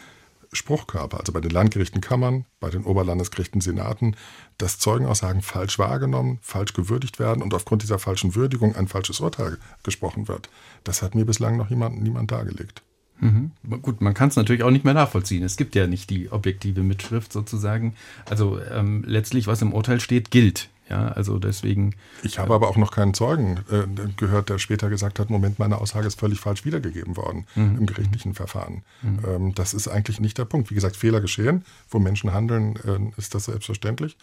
Spruchkörper, 0.53 1.21
also 1.21 1.31
bei 1.31 1.41
den 1.41 1.53
Landgerichten 1.53 2.01
Kammern, 2.01 2.47
bei 2.59 2.71
den 2.71 2.83
Oberlandesgerichten 2.83 3.61
Senaten, 3.61 4.17
dass 4.59 4.81
Zeugenaussagen 4.81 5.41
falsch 5.41 5.79
wahrgenommen, 5.79 6.41
falsch 6.43 6.73
gewürdigt 6.73 7.21
werden 7.21 7.45
und 7.45 7.55
aufgrund 7.55 7.85
dieser 7.85 8.01
falschen 8.01 8.35
Würdigung 8.35 8.75
ein 8.75 8.89
falsches 8.89 9.21
Urteil 9.21 9.59
gesprochen 9.85 10.27
wird. 10.27 10.51
Das 10.83 11.01
hat 11.01 11.15
mir 11.15 11.27
bislang 11.27 11.57
noch 11.57 11.71
niemand, 11.71 12.03
niemand 12.03 12.33
dargelegt. 12.33 12.83
Mhm. 13.21 13.51
Gut, 13.83 14.01
man 14.01 14.15
kann 14.15 14.29
es 14.29 14.37
natürlich 14.37 14.63
auch 14.63 14.71
nicht 14.71 14.85
mehr 14.85 14.95
nachvollziehen. 14.95 15.43
Es 15.43 15.57
gibt 15.57 15.75
ja 15.75 15.87
nicht 15.87 16.11
die 16.11 16.31
objektive 16.33 16.83
Mitschrift 16.83 17.33
sozusagen. 17.33 17.95
Also 18.29 18.59
ähm, 18.73 19.05
letztlich, 19.07 19.47
was 19.47 19.63
im 19.63 19.73
Urteil 19.73 20.01
steht, 20.01 20.31
gilt. 20.31 20.69
Ja, 20.91 21.09
also 21.09 21.39
deswegen. 21.39 21.95
Ich 22.25 22.41
habe 22.41 22.53
aber 22.53 22.69
auch 22.69 22.77
noch 22.77 22.91
keinen 22.91 23.15
Zeugen 23.15 23.61
äh, 23.71 23.85
gehört, 24.17 24.49
der 24.49 24.59
später 24.59 24.91
gesagt 24.91 25.21
hat: 25.21 25.31
Moment, 25.31 25.61
meine 25.61 25.79
Aussage 25.79 26.09
ist 26.09 26.19
völlig 26.19 26.41
falsch 26.41 26.65
wiedergegeben 26.65 27.17
worden 27.17 27.47
mhm. 27.55 27.79
im 27.79 27.87
gerichtlichen 27.87 28.35
Verfahren. 28.35 28.83
Mhm. 29.03 29.19
Ähm, 29.27 29.55
das 29.55 29.73
ist 29.73 29.87
eigentlich 29.87 30.19
nicht 30.19 30.37
der 30.37 30.47
Punkt. 30.47 30.71
Wie 30.71 30.75
gesagt, 30.75 30.97
Fehler 30.97 31.21
geschehen, 31.21 31.65
wo 31.91 32.01
Menschen 32.01 32.35
handeln, 32.35 32.75
äh, 32.77 33.19
ist 33.19 33.37
das 33.37 33.45
selbstverständlich. 33.45 34.17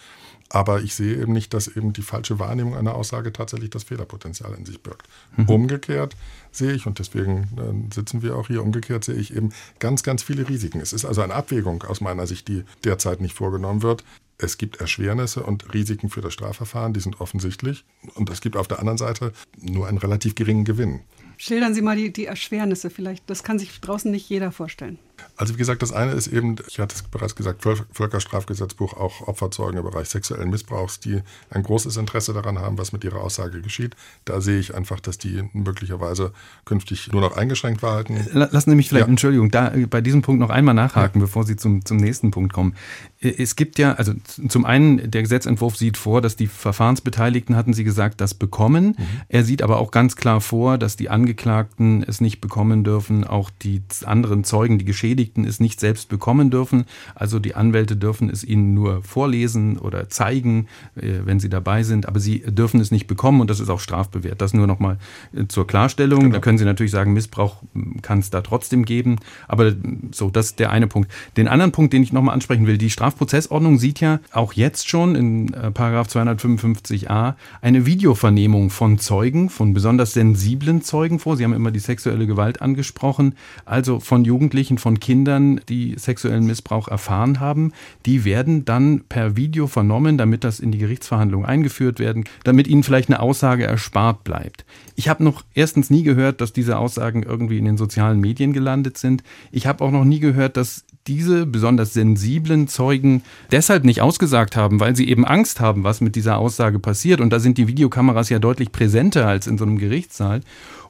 Aber 0.50 0.82
ich 0.82 0.94
sehe 0.94 1.16
eben 1.16 1.32
nicht, 1.32 1.54
dass 1.54 1.68
eben 1.68 1.94
die 1.94 2.02
falsche 2.02 2.38
Wahrnehmung 2.38 2.76
einer 2.76 2.96
Aussage 2.96 3.32
tatsächlich 3.32 3.70
das 3.70 3.86
Fehlerpotenzial 3.86 4.54
in 4.54 4.66
sich 4.66 4.82
birgt. 4.82 5.08
Mhm. 5.38 5.50
Umgekehrt 5.50 6.18
sehe 6.52 6.74
ich, 6.74 6.86
und 6.86 7.00
deswegen 7.00 7.48
äh, 7.58 7.94
sitzen 7.94 8.22
wir 8.22 8.36
auch 8.36 8.48
hier, 8.48 8.62
umgekehrt 8.62 9.06
sehe 9.06 9.16
ich 9.16 9.34
eben 9.34 9.52
ganz, 9.80 10.04
ganz 10.04 10.22
viele 10.22 10.50
Risiken. 10.50 10.82
Es 10.82 10.92
ist 10.92 11.06
also 11.06 11.22
eine 11.22 11.34
Abwägung 11.34 11.84
aus 11.84 12.02
meiner 12.02 12.28
Sicht, 12.28 12.50
die 12.50 12.64
derzeit 12.84 13.22
nicht 13.22 13.36
vorgenommen 13.36 13.84
wird. 13.84 14.04
Es 14.40 14.58
gibt 14.58 14.78
Erschwernisse 14.78 15.44
und 15.44 15.74
Risiken 15.74 16.10
für 16.10 16.22
das 16.22 16.34
Strafverfahren, 16.34 16.94
die 16.94 17.00
sind 17.00 17.20
offensichtlich. 17.20 17.86
Und 18.14 18.30
es 18.30 18.42
gibt 18.42 18.56
auf 18.56 18.68
der 18.68 18.80
anderen 18.80 18.98
Seite 18.98 19.34
nur 19.60 19.88
einen 19.88 19.98
relativ 19.98 20.36
geringen 20.36 20.64
Gewinn. 20.64 21.02
Schildern 21.38 21.74
Sie 21.74 21.82
mal 21.82 21.96
die, 21.96 22.14
die 22.14 22.26
Erschwernisse 22.26 22.90
vielleicht. 22.90 23.28
Das 23.30 23.44
kann 23.44 23.58
sich 23.58 23.80
draußen 23.82 24.12
nicht 24.12 24.30
jeder 24.30 24.52
vorstellen. 24.52 25.00
Also 25.38 25.54
wie 25.54 25.58
gesagt, 25.58 25.84
das 25.84 25.92
eine 25.92 26.14
ist 26.14 26.28
eben, 26.28 26.56
ich 26.68 26.80
hatte 26.80 26.96
es 26.96 27.04
bereits 27.04 27.36
gesagt, 27.36 27.62
Völkerstrafgesetzbuch, 27.92 28.94
auch 28.94 29.28
Opferzeugen 29.28 29.78
im 29.78 29.84
Bereich 29.84 30.10
sexuellen 30.10 30.50
Missbrauchs, 30.50 31.00
die 31.00 31.22
ein 31.52 31.62
großes 31.62 31.96
Interesse 31.98 32.34
daran 32.34 32.58
haben, 32.58 32.80
was 32.80 32.92
mit 32.92 33.04
ihrer 33.04 33.22
Aussage 33.22 33.62
geschieht. 33.62 33.96
Da 34.26 34.42
sehe 34.42 34.60
ich 34.60 34.74
einfach, 34.74 35.00
dass 35.00 35.20
die 35.20 35.44
möglicherweise 35.54 36.34
künftig 36.66 37.12
nur 37.12 37.22
noch 37.22 37.38
eingeschränkt 37.38 37.82
verhalten. 37.82 38.20
Lassen 38.34 38.72
Sie 38.72 38.76
mich 38.76 38.90
vielleicht, 38.90 39.06
ja. 39.06 39.12
Entschuldigung, 39.12 39.52
da 39.52 39.72
bei 39.90 40.02
diesem 40.02 40.24
Punkt 40.24 40.42
noch 40.42 40.50
einmal 40.50 40.74
nachhaken, 40.74 41.22
ja. 41.22 41.26
bevor 41.28 41.44
Sie 41.44 41.56
zum, 41.56 41.86
zum 41.86 41.98
nächsten 41.98 42.32
Punkt 42.32 42.52
kommen. 42.52 42.76
Es 43.20 43.56
gibt 43.56 43.78
ja, 43.78 43.94
also 43.94 44.14
zum 44.48 44.66
einen, 44.66 45.12
der 45.12 45.22
Gesetzentwurf 45.22 45.78
sieht 45.78 45.98
vor, 45.98 46.22
dass 46.22 46.36
die 46.36 46.48
Verfahrensbeteiligten, 46.48 47.56
hatten 47.56 47.74
Sie 47.74 47.84
gesagt, 47.84 48.22
das 48.22 48.34
bekommen. 48.34 48.96
Mhm. 48.98 49.06
Er 49.28 49.44
sieht 49.44 49.62
aber 49.62 49.78
auch 49.78 49.92
ganz 49.92 50.16
klar 50.16 50.42
vor, 50.42 50.80
dass 50.80 50.96
die 50.96 51.10
Angeklagten 51.10 52.04
es 52.04 52.22
nicht 52.22 52.42
bekommen 52.42 52.84
dürfen, 52.84 53.24
auch 53.24 53.50
die 53.50 53.82
anderen 54.06 54.44
Zeugen, 54.44 54.80
die 54.80 54.86
Geschädigten 55.28 55.46
es 55.46 55.60
nicht 55.60 55.80
selbst 55.80 56.10
bekommen 56.10 56.50
dürfen. 56.50 56.86
Also 57.16 57.40
die 57.40 57.56
Anwälte 57.56 57.96
dürfen 57.96 58.30
es 58.30 58.44
ihnen 58.44 58.74
nur 58.74 59.04
vorlesen 59.04 59.78
oder 59.78 60.10
zeigen, 60.10 60.68
äh, 60.96 61.26
wenn 61.26 61.40
sie 61.40 61.50
dabei 61.50 61.84
sind, 61.84 62.08
aber 62.08 62.20
sie 62.20 62.40
dürfen 62.40 62.80
es 62.80 62.92
nicht 62.92 63.08
bekommen 63.08 63.42
und 63.42 63.50
das 63.50 63.60
ist 63.60 63.70
auch 63.70 63.80
strafbewehrt. 63.80 64.42
Das 64.42 64.54
nur 64.54 64.68
nochmal 64.68 64.98
äh, 65.34 65.48
zur 65.48 65.68
Klarstellung. 65.68 66.22
Genau. 66.22 66.34
Da 66.34 66.40
können 66.40 66.58
Sie 66.58 66.66
natürlich 66.66 66.92
sagen, 66.92 67.14
Missbrauch 67.14 67.62
hm, 67.74 68.02
kann 68.02 68.20
es 68.20 68.30
da 68.30 68.42
trotzdem 68.42 68.86
geben. 68.86 69.18
Aber 69.48 69.74
so, 70.12 70.30
das 70.30 70.48
ist 70.48 70.60
der 70.60 70.72
eine 70.72 70.88
Punkt. 70.88 71.12
Den 71.36 71.48
anderen 71.48 71.72
Punkt, 71.72 71.94
den 71.94 72.04
ich 72.04 72.14
nochmal 72.14 72.34
ansprechen 72.34 72.68
will, 72.68 72.78
die 72.78 72.90
Straf 72.90 73.08
Strafprozessordnung 73.08 73.80
sieht 73.80 74.00
ja 74.00 74.20
auch 74.32 74.54
jetzt 74.54 74.90
schon 74.90 75.16
in 75.16 75.54
äh, 75.54 75.72
Paragraph 75.72 76.08
255a 76.08 77.36
eine 77.62 77.86
Videovernehmung 77.86 78.70
von 78.70 79.00
Zeugen, 79.00 79.50
von 79.50 79.74
besonders 79.74 80.14
sensiblen 80.14 80.82
Zeugen 80.82 81.20
vor. 81.20 81.38
Sie 81.38 81.44
haben 81.44 81.54
immer 81.54 81.72
die 81.72 81.80
sexuelle 81.80 82.28
Gewalt 82.28 82.62
angesprochen, 82.62 83.36
also 83.66 84.00
von 84.00 84.26
Jugendlichen, 84.26 84.78
von 84.78 85.00
Kindern, 85.00 85.17
die 85.26 85.96
sexuellen 85.98 86.46
Missbrauch 86.46 86.88
erfahren 86.88 87.40
haben. 87.40 87.72
Die 88.06 88.26
werden 88.26 88.66
dann 88.66 89.02
per 89.08 89.36
Video 89.36 89.68
vernommen, 89.68 90.18
damit 90.18 90.44
das 90.44 90.60
in 90.60 90.72
die 90.72 90.78
Gerichtsverhandlung 90.78 91.46
eingeführt 91.46 92.00
werden, 92.00 92.26
damit 92.44 92.68
ihnen 92.68 92.84
vielleicht 92.84 93.10
eine 93.10 93.20
Aussage 93.20 93.66
erspart 93.66 94.24
bleibt. 94.24 94.66
Ich 94.96 95.10
habe 95.10 95.24
noch 95.24 95.44
erstens 95.54 95.90
nie 95.90 96.04
gehört, 96.04 96.42
dass 96.42 96.54
diese 96.54 96.78
Aussagen 96.78 97.24
irgendwie 97.24 97.58
in 97.58 97.66
den 97.66 97.78
sozialen 97.78 98.20
Medien 98.20 98.54
gelandet 98.54 98.98
sind. 98.98 99.24
Ich 99.52 99.68
habe 99.68 99.84
auch 99.84 99.92
noch 99.92 100.06
nie 100.06 100.20
gehört, 100.20 100.58
dass 100.58 100.86
diese 101.08 101.46
besonders 101.46 101.94
sensiblen 101.94 102.68
Zeugen 102.68 103.24
deshalb 103.52 103.86
nicht 103.86 104.02
ausgesagt 104.02 104.56
haben, 104.56 104.80
weil 104.80 104.96
sie 104.96 105.08
eben 105.08 105.26
Angst 105.26 105.60
haben, 105.60 105.84
was 105.84 106.02
mit 106.02 106.16
dieser 106.16 106.38
Aussage 106.38 106.80
passiert. 106.80 107.22
Und 107.22 107.32
da 107.32 107.40
sind 107.40 107.58
die 107.58 107.68
Videokameras 107.68 108.30
ja 108.30 108.40
deutlich 108.40 108.72
präsenter 108.72 109.26
als 109.26 109.48
in 109.48 109.58
so 109.58 109.66
einem 109.66 109.78
Gerichtssaal. 109.78 110.42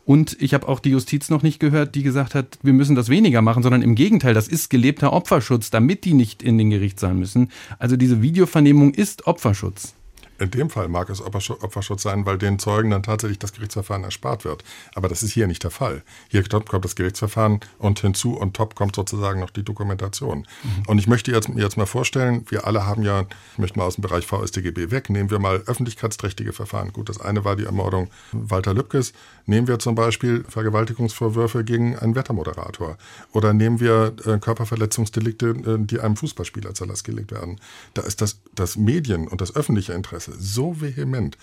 Und 0.08 0.38
ich 0.40 0.54
habe 0.54 0.70
auch 0.70 0.80
die 0.80 0.92
Justiz 0.92 1.30
noch 1.30 1.44
nicht 1.44 1.60
gehört, 1.60 1.94
die 1.94 2.02
gesagt 2.02 2.34
hat, 2.34 2.60
wir 2.62 2.72
müssen 2.72 2.96
das 2.96 3.10
weniger 3.10 3.42
machen, 3.42 3.62
sondern 3.62 3.82
im 3.82 3.94
Gegenteil, 3.94 4.34
das 4.34 4.48
ist 4.48 4.70
gelebter 4.70 5.12
Opferschutz, 5.12 5.70
damit 5.70 6.06
die 6.06 6.14
nicht 6.14 6.42
in 6.42 6.58
den 6.58 6.70
Gerichtssaal 6.70 7.14
müssen. 7.14 7.52
Also 7.78 7.98
diese 7.98 8.22
Videovernehmung 8.22 8.94
ist 8.94 9.28
Opferschutz. 9.28 9.96
In 10.40 10.52
dem 10.52 10.70
Fall 10.70 10.88
mag 10.88 11.10
es 11.10 11.22
Opferschutz 11.22 12.04
sein, 12.04 12.26
weil 12.26 12.38
den 12.38 12.60
Zeugen 12.60 12.92
dann 12.92 13.04
tatsächlich 13.04 13.40
das 13.40 13.54
Gerichtsverfahren 13.54 14.04
erspart 14.04 14.46
wird. 14.46 14.64
Aber 14.94 15.10
das 15.10 15.24
ist 15.24 15.32
hier 15.32 15.48
nicht 15.48 15.64
der 15.64 15.72
Fall. 15.72 16.04
Hier 16.30 16.44
kommt 16.48 16.86
das 16.86 16.96
Gerichtsverfahren 16.96 17.60
und 17.80 18.00
hinzu 18.00 18.38
und 18.38 18.56
top 18.56 18.76
kommt 18.76 18.96
sozusagen 18.96 19.40
noch 19.40 19.50
die 19.50 19.64
Dokumentation. 19.64 20.40
Mhm. 20.40 20.84
Und 20.88 21.00
ich 21.00 21.08
möchte 21.08 21.32
jetzt, 21.32 21.50
mir 21.50 21.64
jetzt 21.64 21.78
mal 21.78 21.88
vorstellen, 21.88 22.46
wir 22.50 22.68
alle 22.68 22.86
haben 22.86 23.04
ja, 23.04 23.26
ich 23.54 23.58
möchte 23.58 23.80
mal 23.80 23.86
aus 23.86 23.96
dem 23.96 24.04
Bereich 24.04 24.28
VStGB 24.28 24.92
weg, 24.92 25.10
nehmen 25.10 25.32
wir 25.32 25.40
mal 25.40 25.64
öffentlichkeitsträchtige 25.66 26.54
Verfahren. 26.54 26.94
Gut, 26.94 27.10
das 27.10 27.20
eine 27.20 27.44
war 27.44 27.56
die 27.56 27.66
Ermordung 27.66 28.10
Walter 28.32 28.74
Lübkes. 28.74 29.14
Nehmen 29.48 29.68
wir 29.68 29.80
zum 29.80 29.96
Beispiel 29.96 30.44
Vergewaltigungsvorwürfe 30.48 31.64
gegen 31.64 31.98
einen 31.98 32.16
Wettermoderator. 32.16 32.98
Oder 33.32 33.54
nehmen 33.54 33.80
wir 33.80 34.14
äh, 34.26 34.38
Körperverletzungsdelikte, 34.40 35.48
äh, 35.48 35.78
die 35.80 36.02
einem 36.02 36.18
Fußballspieler 36.18 36.74
zur 36.74 36.88
Last 36.88 37.06
gelegt 37.06 37.32
werden. 37.32 37.60
Da 37.94 38.02
ist 38.02 38.22
das, 38.22 38.42
das 38.54 38.76
Medien- 38.76 39.28
und 39.28 39.40
das 39.40 39.56
öffentliche 39.56 39.94
Interesse 39.94 40.34
so 40.38 40.82
vehement. 40.82 41.38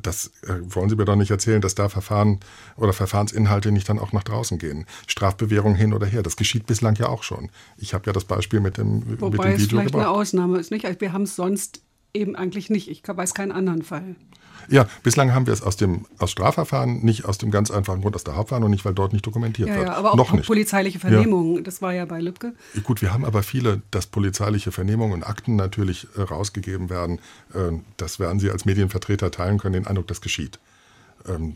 Das 0.00 0.30
äh, 0.46 0.54
wollen 0.62 0.88
Sie 0.88 0.94
mir 0.94 1.04
doch 1.04 1.16
nicht 1.16 1.32
erzählen, 1.32 1.60
dass 1.60 1.74
da 1.74 1.88
Verfahren 1.88 2.38
oder 2.76 2.92
Verfahrensinhalte 2.92 3.72
nicht 3.72 3.88
dann 3.88 3.98
auch 3.98 4.12
nach 4.12 4.22
draußen 4.22 4.58
gehen. 4.58 4.86
Strafbewährung 5.08 5.74
hin 5.74 5.92
oder 5.92 6.06
her. 6.06 6.22
Das 6.22 6.36
geschieht 6.36 6.66
bislang 6.66 6.94
ja 6.94 7.08
auch 7.08 7.24
schon. 7.24 7.50
Ich 7.76 7.92
habe 7.92 8.06
ja 8.06 8.12
das 8.12 8.24
Beispiel 8.24 8.60
mit 8.60 8.78
dem, 8.78 9.20
Wobei 9.20 9.30
mit 9.30 9.32
dem 9.32 9.44
Video 9.44 9.56
es 9.56 9.66
vielleicht 9.66 9.86
gebracht. 9.88 10.06
eine 10.06 10.10
Ausnahme 10.10 10.58
ist, 10.58 10.70
nicht? 10.70 10.86
Also 10.86 11.00
wir 11.00 11.12
haben 11.12 11.22
es 11.22 11.34
sonst 11.34 11.82
eben 12.14 12.36
eigentlich 12.36 12.70
nicht. 12.70 12.88
Ich 12.88 13.02
weiß 13.06 13.34
keinen 13.34 13.52
anderen 13.52 13.82
Fall. 13.82 14.16
Ja, 14.68 14.86
bislang 15.02 15.34
haben 15.34 15.46
wir 15.46 15.52
es 15.52 15.62
aus 15.62 15.76
dem 15.76 16.06
aus 16.18 16.30
Strafverfahren, 16.30 17.04
nicht 17.04 17.24
aus 17.24 17.38
dem 17.38 17.50
ganz 17.50 17.70
einfachen 17.70 18.00
Grund 18.00 18.14
aus 18.14 18.24
der 18.24 18.36
Hauptverhandlung, 18.36 18.70
nicht 18.70 18.84
weil 18.84 18.94
dort 18.94 19.12
nicht 19.12 19.26
dokumentiert 19.26 19.68
ja, 19.68 19.76
wird. 19.76 19.86
Ja, 19.88 19.94
aber 19.94 20.12
auch, 20.12 20.16
Noch 20.16 20.32
auch 20.32 20.42
polizeiliche 20.42 21.00
Vernehmungen, 21.00 21.56
ja. 21.56 21.62
das 21.62 21.82
war 21.82 21.92
ja 21.92 22.04
bei 22.04 22.20
Lübcke. 22.20 22.54
Gut, 22.84 23.02
wir 23.02 23.12
haben 23.12 23.24
aber 23.24 23.42
viele, 23.42 23.82
dass 23.90 24.06
polizeiliche 24.06 24.70
Vernehmungen 24.70 25.14
und 25.14 25.22
Akten 25.24 25.56
natürlich 25.56 26.06
äh, 26.16 26.22
rausgegeben 26.22 26.90
werden. 26.90 27.18
Äh, 27.54 27.72
das 27.96 28.18
werden 28.20 28.38
Sie 28.38 28.50
als 28.50 28.64
Medienvertreter 28.64 29.30
teilen 29.30 29.58
können, 29.58 29.74
den 29.74 29.86
Eindruck, 29.86 30.06
das 30.06 30.20
geschieht. 30.20 30.58
Ähm, 31.28 31.54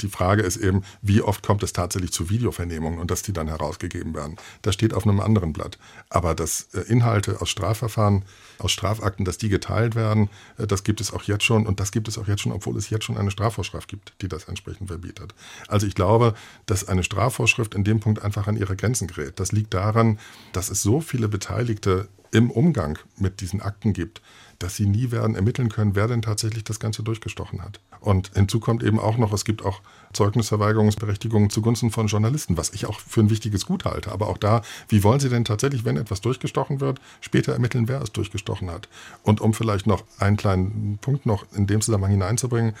die 0.00 0.08
Frage 0.08 0.42
ist 0.42 0.56
eben, 0.56 0.82
wie 1.02 1.22
oft 1.22 1.44
kommt 1.44 1.62
es 1.62 1.72
tatsächlich 1.72 2.12
zu 2.12 2.30
Videovernehmungen 2.30 2.98
und 2.98 3.10
dass 3.10 3.22
die 3.22 3.32
dann 3.32 3.48
herausgegeben 3.48 4.14
werden. 4.14 4.36
Das 4.62 4.74
steht 4.74 4.94
auf 4.94 5.06
einem 5.06 5.20
anderen 5.20 5.52
Blatt. 5.52 5.78
Aber 6.08 6.34
dass 6.34 6.68
äh, 6.74 6.80
Inhalte 6.80 7.40
aus 7.40 7.50
Strafverfahren, 7.50 8.24
aus 8.58 8.72
Strafakten, 8.72 9.24
dass 9.24 9.38
die 9.38 9.48
geteilt 9.48 9.94
werden, 9.94 10.28
äh, 10.58 10.66
das 10.66 10.84
gibt 10.84 11.00
es 11.00 11.12
auch 11.12 11.22
jetzt 11.24 11.44
schon 11.44 11.66
und 11.66 11.80
das 11.80 11.92
gibt 11.92 12.08
es 12.08 12.18
auch 12.18 12.28
jetzt 12.28 12.42
schon, 12.42 12.52
obwohl 12.52 12.76
es 12.76 12.90
jetzt 12.90 13.04
schon 13.04 13.16
eine 13.16 13.30
Strafvorschrift 13.30 13.88
gibt, 13.88 14.14
die 14.20 14.28
das 14.28 14.44
entsprechend 14.44 14.88
verbietet. 14.88 15.34
Also 15.68 15.86
ich 15.86 15.94
glaube, 15.94 16.34
dass 16.66 16.88
eine 16.88 17.02
Strafvorschrift 17.02 17.74
in 17.74 17.84
dem 17.84 18.00
Punkt 18.00 18.22
einfach 18.22 18.46
an 18.46 18.56
ihre 18.56 18.76
Grenzen 18.76 19.08
gerät. 19.08 19.40
Das 19.40 19.52
liegt 19.52 19.74
daran, 19.74 20.18
dass 20.52 20.70
es 20.70 20.82
so 20.82 21.00
viele 21.00 21.28
Beteiligte 21.28 22.08
im 22.34 22.50
Umgang 22.50 22.98
mit 23.16 23.40
diesen 23.40 23.62
Akten 23.62 23.92
gibt, 23.92 24.20
dass 24.64 24.76
sie 24.76 24.86
nie 24.86 25.10
werden 25.10 25.36
ermitteln 25.36 25.68
können, 25.68 25.94
wer 25.94 26.08
denn 26.08 26.22
tatsächlich 26.22 26.64
das 26.64 26.80
Ganze 26.80 27.02
durchgestochen 27.02 27.62
hat. 27.62 27.80
Und 28.00 28.30
hinzu 28.34 28.60
kommt 28.60 28.82
eben 28.82 28.98
auch 28.98 29.18
noch, 29.18 29.30
es 29.34 29.44
gibt 29.44 29.62
auch 29.62 29.82
Zeugnisverweigerungsberechtigungen 30.14 31.50
zugunsten 31.50 31.90
von 31.90 32.06
Journalisten, 32.06 32.56
was 32.56 32.72
ich 32.72 32.86
auch 32.86 32.98
für 32.98 33.20
ein 33.20 33.28
wichtiges 33.28 33.66
Gut 33.66 33.84
halte. 33.84 34.10
Aber 34.10 34.28
auch 34.28 34.38
da, 34.38 34.62
wie 34.88 35.02
wollen 35.02 35.20
Sie 35.20 35.28
denn 35.28 35.44
tatsächlich, 35.44 35.84
wenn 35.84 35.98
etwas 35.98 36.22
durchgestochen 36.22 36.80
wird, 36.80 36.98
später 37.20 37.52
ermitteln, 37.52 37.88
wer 37.88 38.00
es 38.00 38.10
durchgestochen 38.12 38.70
hat? 38.70 38.88
Und 39.22 39.42
um 39.42 39.52
vielleicht 39.52 39.86
noch 39.86 40.02
einen 40.18 40.38
kleinen 40.38 40.98
Punkt 41.02 41.26
noch 41.26 41.44
in 41.52 41.66
dem 41.66 41.82
Zusammenhang 41.82 42.12
hineinzubringen, 42.12 42.74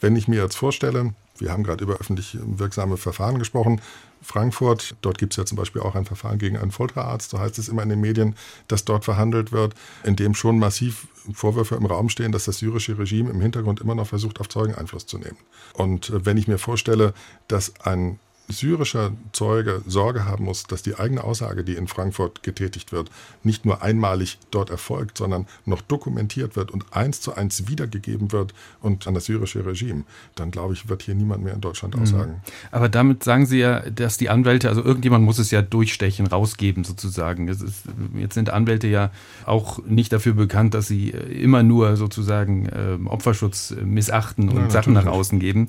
wenn 0.00 0.16
ich 0.16 0.28
mir 0.28 0.42
jetzt 0.42 0.56
vorstelle, 0.56 1.14
wir 1.38 1.52
haben 1.52 1.62
gerade 1.62 1.82
über 1.82 1.94
öffentlich 1.94 2.36
wirksame 2.42 2.98
Verfahren 2.98 3.38
gesprochen. 3.38 3.80
Frankfurt, 4.22 4.96
dort 5.00 5.18
gibt 5.18 5.32
es 5.32 5.36
ja 5.36 5.44
zum 5.44 5.56
Beispiel 5.56 5.82
auch 5.82 5.94
ein 5.94 6.04
Verfahren 6.04 6.38
gegen 6.38 6.56
einen 6.56 6.70
Folterarzt, 6.70 7.30
so 7.30 7.38
heißt 7.38 7.58
es 7.58 7.68
immer 7.68 7.82
in 7.82 7.88
den 7.88 8.00
Medien, 8.00 8.36
dass 8.68 8.84
dort 8.84 9.04
verhandelt 9.04 9.52
wird, 9.52 9.74
in 10.04 10.16
dem 10.16 10.34
schon 10.34 10.58
massiv 10.58 11.08
Vorwürfe 11.32 11.74
im 11.74 11.86
Raum 11.86 12.08
stehen, 12.08 12.32
dass 12.32 12.44
das 12.44 12.58
syrische 12.58 12.98
Regime 12.98 13.30
im 13.30 13.40
Hintergrund 13.40 13.80
immer 13.80 13.94
noch 13.94 14.06
versucht, 14.06 14.40
auf 14.40 14.48
Zeugen 14.48 14.74
Einfluss 14.74 15.06
zu 15.06 15.18
nehmen. 15.18 15.36
Und 15.74 16.10
äh, 16.10 16.24
wenn 16.24 16.36
ich 16.36 16.48
mir 16.48 16.58
vorstelle, 16.58 17.14
dass 17.48 17.78
ein 17.80 18.18
syrischer 18.50 19.12
Zeuge 19.32 19.82
Sorge 19.86 20.24
haben 20.24 20.44
muss, 20.44 20.64
dass 20.64 20.82
die 20.82 20.96
eigene 20.96 21.24
Aussage, 21.24 21.64
die 21.64 21.74
in 21.74 21.88
Frankfurt 21.88 22.42
getätigt 22.42 22.92
wird, 22.92 23.10
nicht 23.42 23.64
nur 23.64 23.82
einmalig 23.82 24.38
dort 24.50 24.70
erfolgt, 24.70 25.18
sondern 25.18 25.46
noch 25.64 25.80
dokumentiert 25.80 26.56
wird 26.56 26.70
und 26.70 26.92
eins 26.92 27.20
zu 27.20 27.34
eins 27.34 27.68
wiedergegeben 27.68 28.32
wird 28.32 28.54
und 28.80 29.06
an 29.06 29.14
das 29.14 29.26
syrische 29.26 29.64
Regime, 29.64 30.04
dann 30.34 30.50
glaube 30.50 30.74
ich, 30.74 30.88
wird 30.88 31.02
hier 31.02 31.14
niemand 31.14 31.44
mehr 31.44 31.54
in 31.54 31.60
Deutschland 31.60 31.96
mhm. 31.96 32.02
aussagen. 32.02 32.42
Aber 32.70 32.88
damit 32.88 33.24
sagen 33.24 33.46
Sie 33.46 33.58
ja, 33.58 33.80
dass 33.80 34.16
die 34.16 34.28
Anwälte, 34.28 34.68
also 34.68 34.82
irgendjemand 34.82 35.24
muss 35.24 35.38
es 35.38 35.50
ja 35.50 35.62
durchstechen, 35.62 36.26
rausgeben 36.26 36.84
sozusagen. 36.84 37.48
Ist, 37.48 37.64
jetzt 38.14 38.34
sind 38.34 38.50
Anwälte 38.50 38.86
ja 38.86 39.10
auch 39.46 39.84
nicht 39.86 40.12
dafür 40.12 40.34
bekannt, 40.34 40.74
dass 40.74 40.88
sie 40.88 41.10
immer 41.10 41.62
nur 41.62 41.96
sozusagen 41.96 42.66
äh, 42.66 42.98
Opferschutz 43.06 43.74
missachten 43.84 44.48
und 44.48 44.56
Nein, 44.56 44.70
Sachen 44.70 44.92
nach 44.92 45.06
außen 45.06 45.38
geben. 45.38 45.68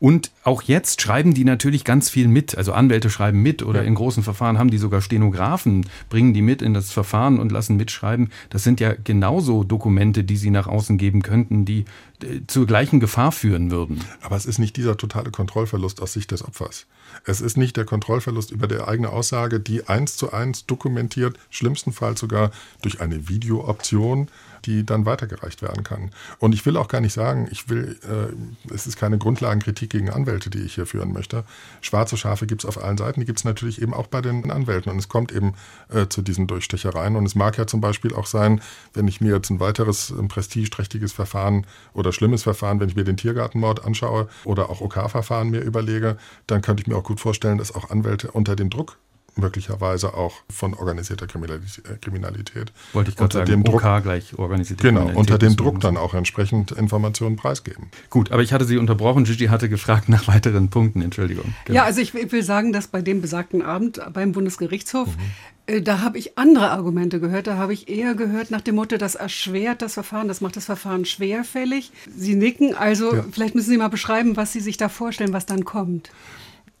Und 0.00 0.30
auch 0.42 0.62
jetzt 0.62 1.00
schreiben 1.00 1.34
die 1.34 1.44
natürlich 1.44 1.84
ganz 1.84 2.10
viel 2.14 2.28
mit. 2.28 2.56
Also 2.56 2.72
Anwälte 2.72 3.10
schreiben 3.10 3.42
mit 3.42 3.64
oder 3.64 3.82
ja. 3.82 3.88
in 3.88 3.96
großen 3.96 4.22
Verfahren 4.22 4.56
haben 4.56 4.70
die 4.70 4.78
sogar 4.78 5.00
Stenografen, 5.00 5.84
bringen 6.08 6.32
die 6.32 6.42
mit 6.42 6.62
in 6.62 6.72
das 6.72 6.92
Verfahren 6.92 7.40
und 7.40 7.50
lassen 7.50 7.76
mitschreiben. 7.76 8.30
Das 8.50 8.62
sind 8.62 8.78
ja 8.78 8.94
genauso 8.94 9.64
Dokumente, 9.64 10.22
die 10.22 10.36
sie 10.36 10.50
nach 10.50 10.68
außen 10.68 10.96
geben 10.96 11.22
könnten, 11.22 11.64
die 11.64 11.86
äh, 12.22 12.42
zur 12.46 12.68
gleichen 12.68 13.00
Gefahr 13.00 13.32
führen 13.32 13.72
würden. 13.72 13.98
Aber 14.22 14.36
es 14.36 14.46
ist 14.46 14.60
nicht 14.60 14.76
dieser 14.76 14.96
totale 14.96 15.32
Kontrollverlust 15.32 16.00
aus 16.00 16.12
Sicht 16.12 16.30
des 16.30 16.44
Opfers. 16.44 16.86
Es 17.24 17.40
ist 17.40 17.56
nicht 17.56 17.76
der 17.76 17.84
Kontrollverlust 17.84 18.52
über 18.52 18.68
die 18.68 18.80
eigene 18.80 19.08
Aussage, 19.08 19.58
die 19.58 19.88
eins 19.88 20.16
zu 20.16 20.32
eins 20.32 20.66
dokumentiert, 20.66 21.36
schlimmstenfalls 21.50 22.20
sogar 22.20 22.52
durch 22.80 23.00
eine 23.00 23.28
Videooption 23.28 24.28
die 24.64 24.84
dann 24.84 25.06
weitergereicht 25.06 25.62
werden 25.62 25.84
kann. 25.84 26.10
Und 26.38 26.54
ich 26.54 26.64
will 26.66 26.76
auch 26.76 26.88
gar 26.88 27.00
nicht 27.00 27.12
sagen, 27.12 27.48
ich 27.50 27.68
will, 27.68 27.98
äh, 28.02 28.72
es 28.74 28.86
ist 28.86 28.96
keine 28.96 29.18
Grundlagenkritik 29.18 29.90
gegen 29.90 30.10
Anwälte, 30.10 30.50
die 30.50 30.60
ich 30.60 30.74
hier 30.74 30.86
führen 30.86 31.12
möchte. 31.12 31.44
Schwarze 31.80 32.16
Schafe 32.16 32.46
gibt 32.46 32.64
es 32.64 32.68
auf 32.68 32.82
allen 32.82 32.98
Seiten, 32.98 33.20
die 33.20 33.26
gibt 33.26 33.38
es 33.38 33.44
natürlich 33.44 33.80
eben 33.80 33.94
auch 33.94 34.06
bei 34.06 34.20
den 34.20 34.50
Anwälten. 34.50 34.90
Und 34.90 34.98
es 34.98 35.08
kommt 35.08 35.32
eben 35.32 35.54
äh, 35.88 36.06
zu 36.08 36.22
diesen 36.22 36.46
Durchstechereien. 36.46 37.16
Und 37.16 37.26
es 37.26 37.34
mag 37.34 37.58
ja 37.58 37.66
zum 37.66 37.80
Beispiel 37.80 38.14
auch 38.14 38.26
sein, 38.26 38.60
wenn 38.92 39.08
ich 39.08 39.20
mir 39.20 39.34
jetzt 39.34 39.50
ein 39.50 39.60
weiteres 39.60 40.10
ein 40.10 40.28
prestigeträchtiges 40.28 41.12
Verfahren 41.12 41.66
oder 41.92 42.12
schlimmes 42.12 42.42
Verfahren, 42.42 42.80
wenn 42.80 42.88
ich 42.88 42.96
mir 42.96 43.04
den 43.04 43.16
Tiergartenmord 43.16 43.84
anschaue 43.84 44.28
oder 44.44 44.70
auch 44.70 44.80
OK-Verfahren 44.80 45.50
mir 45.50 45.60
überlege, 45.60 46.16
dann 46.46 46.62
könnte 46.62 46.82
ich 46.82 46.86
mir 46.86 46.96
auch 46.96 47.04
gut 47.04 47.20
vorstellen, 47.20 47.58
dass 47.58 47.74
auch 47.74 47.90
Anwälte 47.90 48.30
unter 48.30 48.56
dem 48.56 48.70
Druck 48.70 48.98
möglicherweise 49.36 50.14
auch 50.14 50.34
von 50.50 50.74
organisierter 50.74 51.26
Kriminalität. 51.26 52.72
Wollte 52.92 53.10
ich 53.10 53.16
gerade 53.16 53.32
sagen, 53.32 53.64
Druck, 53.64 53.84
OK 53.84 54.02
gleich 54.02 54.38
organisierte 54.38 54.82
genau, 54.82 55.00
Kriminalität. 55.00 55.32
unter 55.32 55.38
dem 55.38 55.56
Druck 55.56 55.80
dann 55.80 55.96
auch 55.96 56.14
entsprechend 56.14 56.72
Informationen 56.72 57.36
preisgeben. 57.36 57.90
Gut, 58.10 58.32
aber 58.32 58.42
ich 58.42 58.52
hatte 58.52 58.64
Sie 58.64 58.78
unterbrochen. 58.78 59.24
Gigi 59.24 59.46
hatte 59.46 59.68
gefragt 59.68 60.08
nach 60.08 60.28
weiteren 60.28 60.70
Punkten. 60.70 61.02
Entschuldigung. 61.02 61.54
Genau. 61.64 61.76
Ja, 61.76 61.84
also 61.84 62.00
ich 62.00 62.14
will 62.14 62.42
sagen, 62.42 62.72
dass 62.72 62.88
bei 62.88 63.02
dem 63.02 63.20
besagten 63.20 63.62
Abend 63.62 64.00
beim 64.12 64.32
Bundesgerichtshof 64.32 65.08
mhm 65.08 65.22
äh, 65.66 65.80
da 65.80 66.00
habe 66.00 66.18
ich 66.18 66.36
andere 66.38 66.70
Argumente 66.70 67.20
gehört. 67.20 67.46
Da 67.46 67.56
habe 67.56 67.72
ich 67.72 67.88
eher 67.88 68.14
gehört 68.14 68.50
nach 68.50 68.60
dem 68.60 68.74
Motto, 68.74 68.96
das 68.96 69.14
erschwert 69.14 69.82
das 69.82 69.94
Verfahren, 69.94 70.28
das 70.28 70.40
macht 70.40 70.56
das 70.56 70.66
Verfahren 70.66 71.04
schwerfällig. 71.04 71.90
Sie 72.14 72.34
nicken, 72.34 72.74
also 72.74 73.14
ja. 73.14 73.24
vielleicht 73.30 73.54
müssen 73.54 73.70
Sie 73.70 73.78
mal 73.78 73.88
beschreiben, 73.88 74.36
was 74.36 74.52
Sie 74.52 74.60
sich 74.60 74.76
da 74.76 74.88
vorstellen, 74.88 75.32
was 75.32 75.46
dann 75.46 75.64
kommt. 75.64 76.10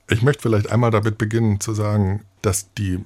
Ich 0.08 0.22
möchte 0.22 0.42
vielleicht 0.42 0.70
einmal 0.70 0.90
damit 0.90 1.18
beginnen 1.18 1.60
zu 1.60 1.74
sagen, 1.74 2.24
dass 2.42 2.72
die 2.74 3.04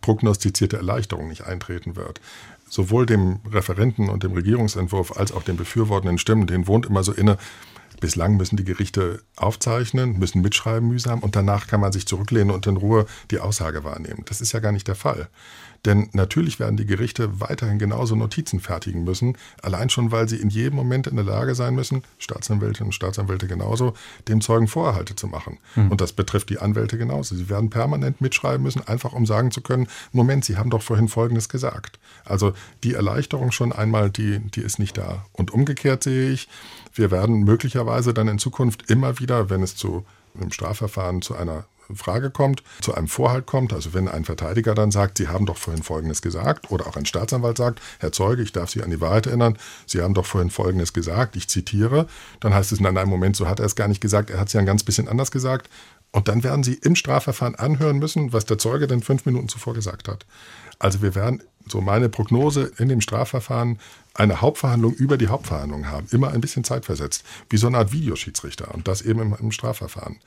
prognostizierte 0.00 0.76
Erleichterung 0.76 1.28
nicht 1.28 1.44
eintreten 1.44 1.96
wird. 1.96 2.20
Sowohl 2.68 3.06
dem 3.06 3.40
Referenten 3.50 4.08
und 4.08 4.22
dem 4.22 4.32
Regierungsentwurf 4.32 5.16
als 5.16 5.32
auch 5.32 5.42
den 5.42 5.56
befürwortenden 5.56 6.18
Stimmen, 6.18 6.46
denen 6.46 6.66
wohnt 6.66 6.86
immer 6.86 7.02
so 7.02 7.12
inne, 7.12 7.38
Bislang 8.00 8.38
müssen 8.38 8.56
die 8.56 8.64
Gerichte 8.64 9.22
aufzeichnen, 9.36 10.18
müssen 10.18 10.40
mitschreiben 10.40 10.88
mühsam 10.88 11.20
und 11.20 11.36
danach 11.36 11.66
kann 11.66 11.80
man 11.80 11.92
sich 11.92 12.06
zurücklehnen 12.06 12.50
und 12.50 12.66
in 12.66 12.78
Ruhe 12.78 13.04
die 13.30 13.40
Aussage 13.40 13.84
wahrnehmen. 13.84 14.24
Das 14.26 14.40
ist 14.40 14.52
ja 14.52 14.60
gar 14.60 14.72
nicht 14.72 14.88
der 14.88 14.94
Fall. 14.94 15.28
Denn 15.84 16.08
natürlich 16.12 16.60
werden 16.60 16.76
die 16.76 16.86
Gerichte 16.86 17.40
weiterhin 17.40 17.78
genauso 17.78 18.14
Notizen 18.14 18.60
fertigen 18.60 19.04
müssen, 19.04 19.36
allein 19.62 19.88
schon, 19.88 20.12
weil 20.12 20.28
sie 20.28 20.36
in 20.36 20.50
jedem 20.50 20.76
Moment 20.76 21.06
in 21.06 21.16
der 21.16 21.24
Lage 21.24 21.54
sein 21.54 21.74
müssen, 21.74 22.02
Staatsanwältinnen 22.18 22.88
und 22.88 22.92
Staatsanwälte 22.92 23.46
genauso, 23.46 23.94
dem 24.28 24.40
Zeugen 24.40 24.68
Vorhalte 24.68 25.16
zu 25.16 25.26
machen. 25.26 25.58
Mhm. 25.76 25.90
Und 25.90 26.00
das 26.00 26.12
betrifft 26.12 26.50
die 26.50 26.58
Anwälte 26.58 26.98
genauso. 26.98 27.34
Sie 27.34 27.48
werden 27.48 27.70
permanent 27.70 28.20
mitschreiben 28.20 28.62
müssen, 28.62 28.86
einfach 28.86 29.12
um 29.12 29.24
sagen 29.24 29.50
zu 29.50 29.62
können, 29.62 29.88
Moment, 30.12 30.44
Sie 30.44 30.56
haben 30.56 30.70
doch 30.70 30.82
vorhin 30.82 31.08
Folgendes 31.08 31.48
gesagt. 31.48 31.98
Also 32.24 32.52
die 32.84 32.94
Erleichterung 32.94 33.50
schon 33.50 33.72
einmal, 33.72 34.10
die, 34.10 34.38
die 34.38 34.60
ist 34.60 34.78
nicht 34.78 34.98
da. 34.98 35.24
Und 35.32 35.50
umgekehrt 35.50 36.04
sehe 36.04 36.30
ich, 36.30 36.48
wir 36.92 37.10
werden 37.10 37.44
möglicherweise 37.44 38.12
dann 38.12 38.28
in 38.28 38.38
Zukunft 38.38 38.90
immer 38.90 39.18
wieder, 39.18 39.48
wenn 39.48 39.62
es 39.62 39.76
zu 39.76 40.04
einem 40.34 40.52
Strafverfahren 40.52 41.22
zu 41.22 41.34
einer 41.34 41.64
Frage 41.96 42.30
kommt, 42.30 42.62
zu 42.80 42.94
einem 42.94 43.08
Vorhalt 43.08 43.46
kommt, 43.46 43.72
also 43.72 43.94
wenn 43.94 44.08
ein 44.08 44.24
Verteidiger 44.24 44.74
dann 44.74 44.90
sagt, 44.90 45.18
Sie 45.18 45.28
haben 45.28 45.46
doch 45.46 45.56
vorhin 45.56 45.82
Folgendes 45.82 46.22
gesagt, 46.22 46.70
oder 46.70 46.86
auch 46.86 46.96
ein 46.96 47.06
Staatsanwalt 47.06 47.56
sagt, 47.56 47.80
Herr 47.98 48.12
Zeuge, 48.12 48.42
ich 48.42 48.52
darf 48.52 48.70
Sie 48.70 48.82
an 48.82 48.90
die 48.90 49.00
Wahrheit 49.00 49.26
erinnern, 49.26 49.56
Sie 49.86 50.00
haben 50.00 50.14
doch 50.14 50.26
vorhin 50.26 50.50
Folgendes 50.50 50.92
gesagt, 50.92 51.36
ich 51.36 51.48
zitiere, 51.48 52.06
dann 52.40 52.54
heißt 52.54 52.72
es 52.72 52.80
in 52.80 52.86
einem 52.86 53.08
Moment, 53.08 53.36
so 53.36 53.48
hat 53.48 53.60
er 53.60 53.66
es 53.66 53.76
gar 53.76 53.88
nicht 53.88 54.00
gesagt, 54.00 54.30
er 54.30 54.40
hat 54.40 54.48
es 54.48 54.52
ja 54.52 54.60
ein 54.60 54.66
ganz 54.66 54.82
bisschen 54.82 55.08
anders 55.08 55.30
gesagt. 55.30 55.68
Und 56.12 56.26
dann 56.26 56.42
werden 56.42 56.64
Sie 56.64 56.74
im 56.74 56.96
Strafverfahren 56.96 57.54
anhören 57.54 57.98
müssen, 57.98 58.32
was 58.32 58.44
der 58.44 58.58
Zeuge 58.58 58.86
denn 58.88 59.02
fünf 59.02 59.26
Minuten 59.26 59.48
zuvor 59.48 59.74
gesagt 59.74 60.08
hat. 60.08 60.26
Also 60.80 61.02
wir 61.02 61.14
werden, 61.14 61.42
so 61.68 61.80
meine 61.80 62.08
Prognose, 62.08 62.72
in 62.78 62.88
dem 62.88 63.00
Strafverfahren 63.00 63.78
eine 64.14 64.40
Hauptverhandlung 64.40 64.94
über 64.94 65.18
die 65.18 65.28
Hauptverhandlung 65.28 65.86
haben. 65.86 66.06
Immer 66.10 66.30
ein 66.32 66.40
bisschen 66.40 66.64
zeitversetzt, 66.64 67.22
wie 67.48 67.58
so 67.58 67.68
eine 67.68 67.78
Art 67.78 67.92
Videoschiedsrichter 67.92 68.74
und 68.74 68.88
das 68.88 69.02
eben 69.02 69.20
im, 69.20 69.36
im 69.38 69.52
Strafverfahren. 69.52 70.18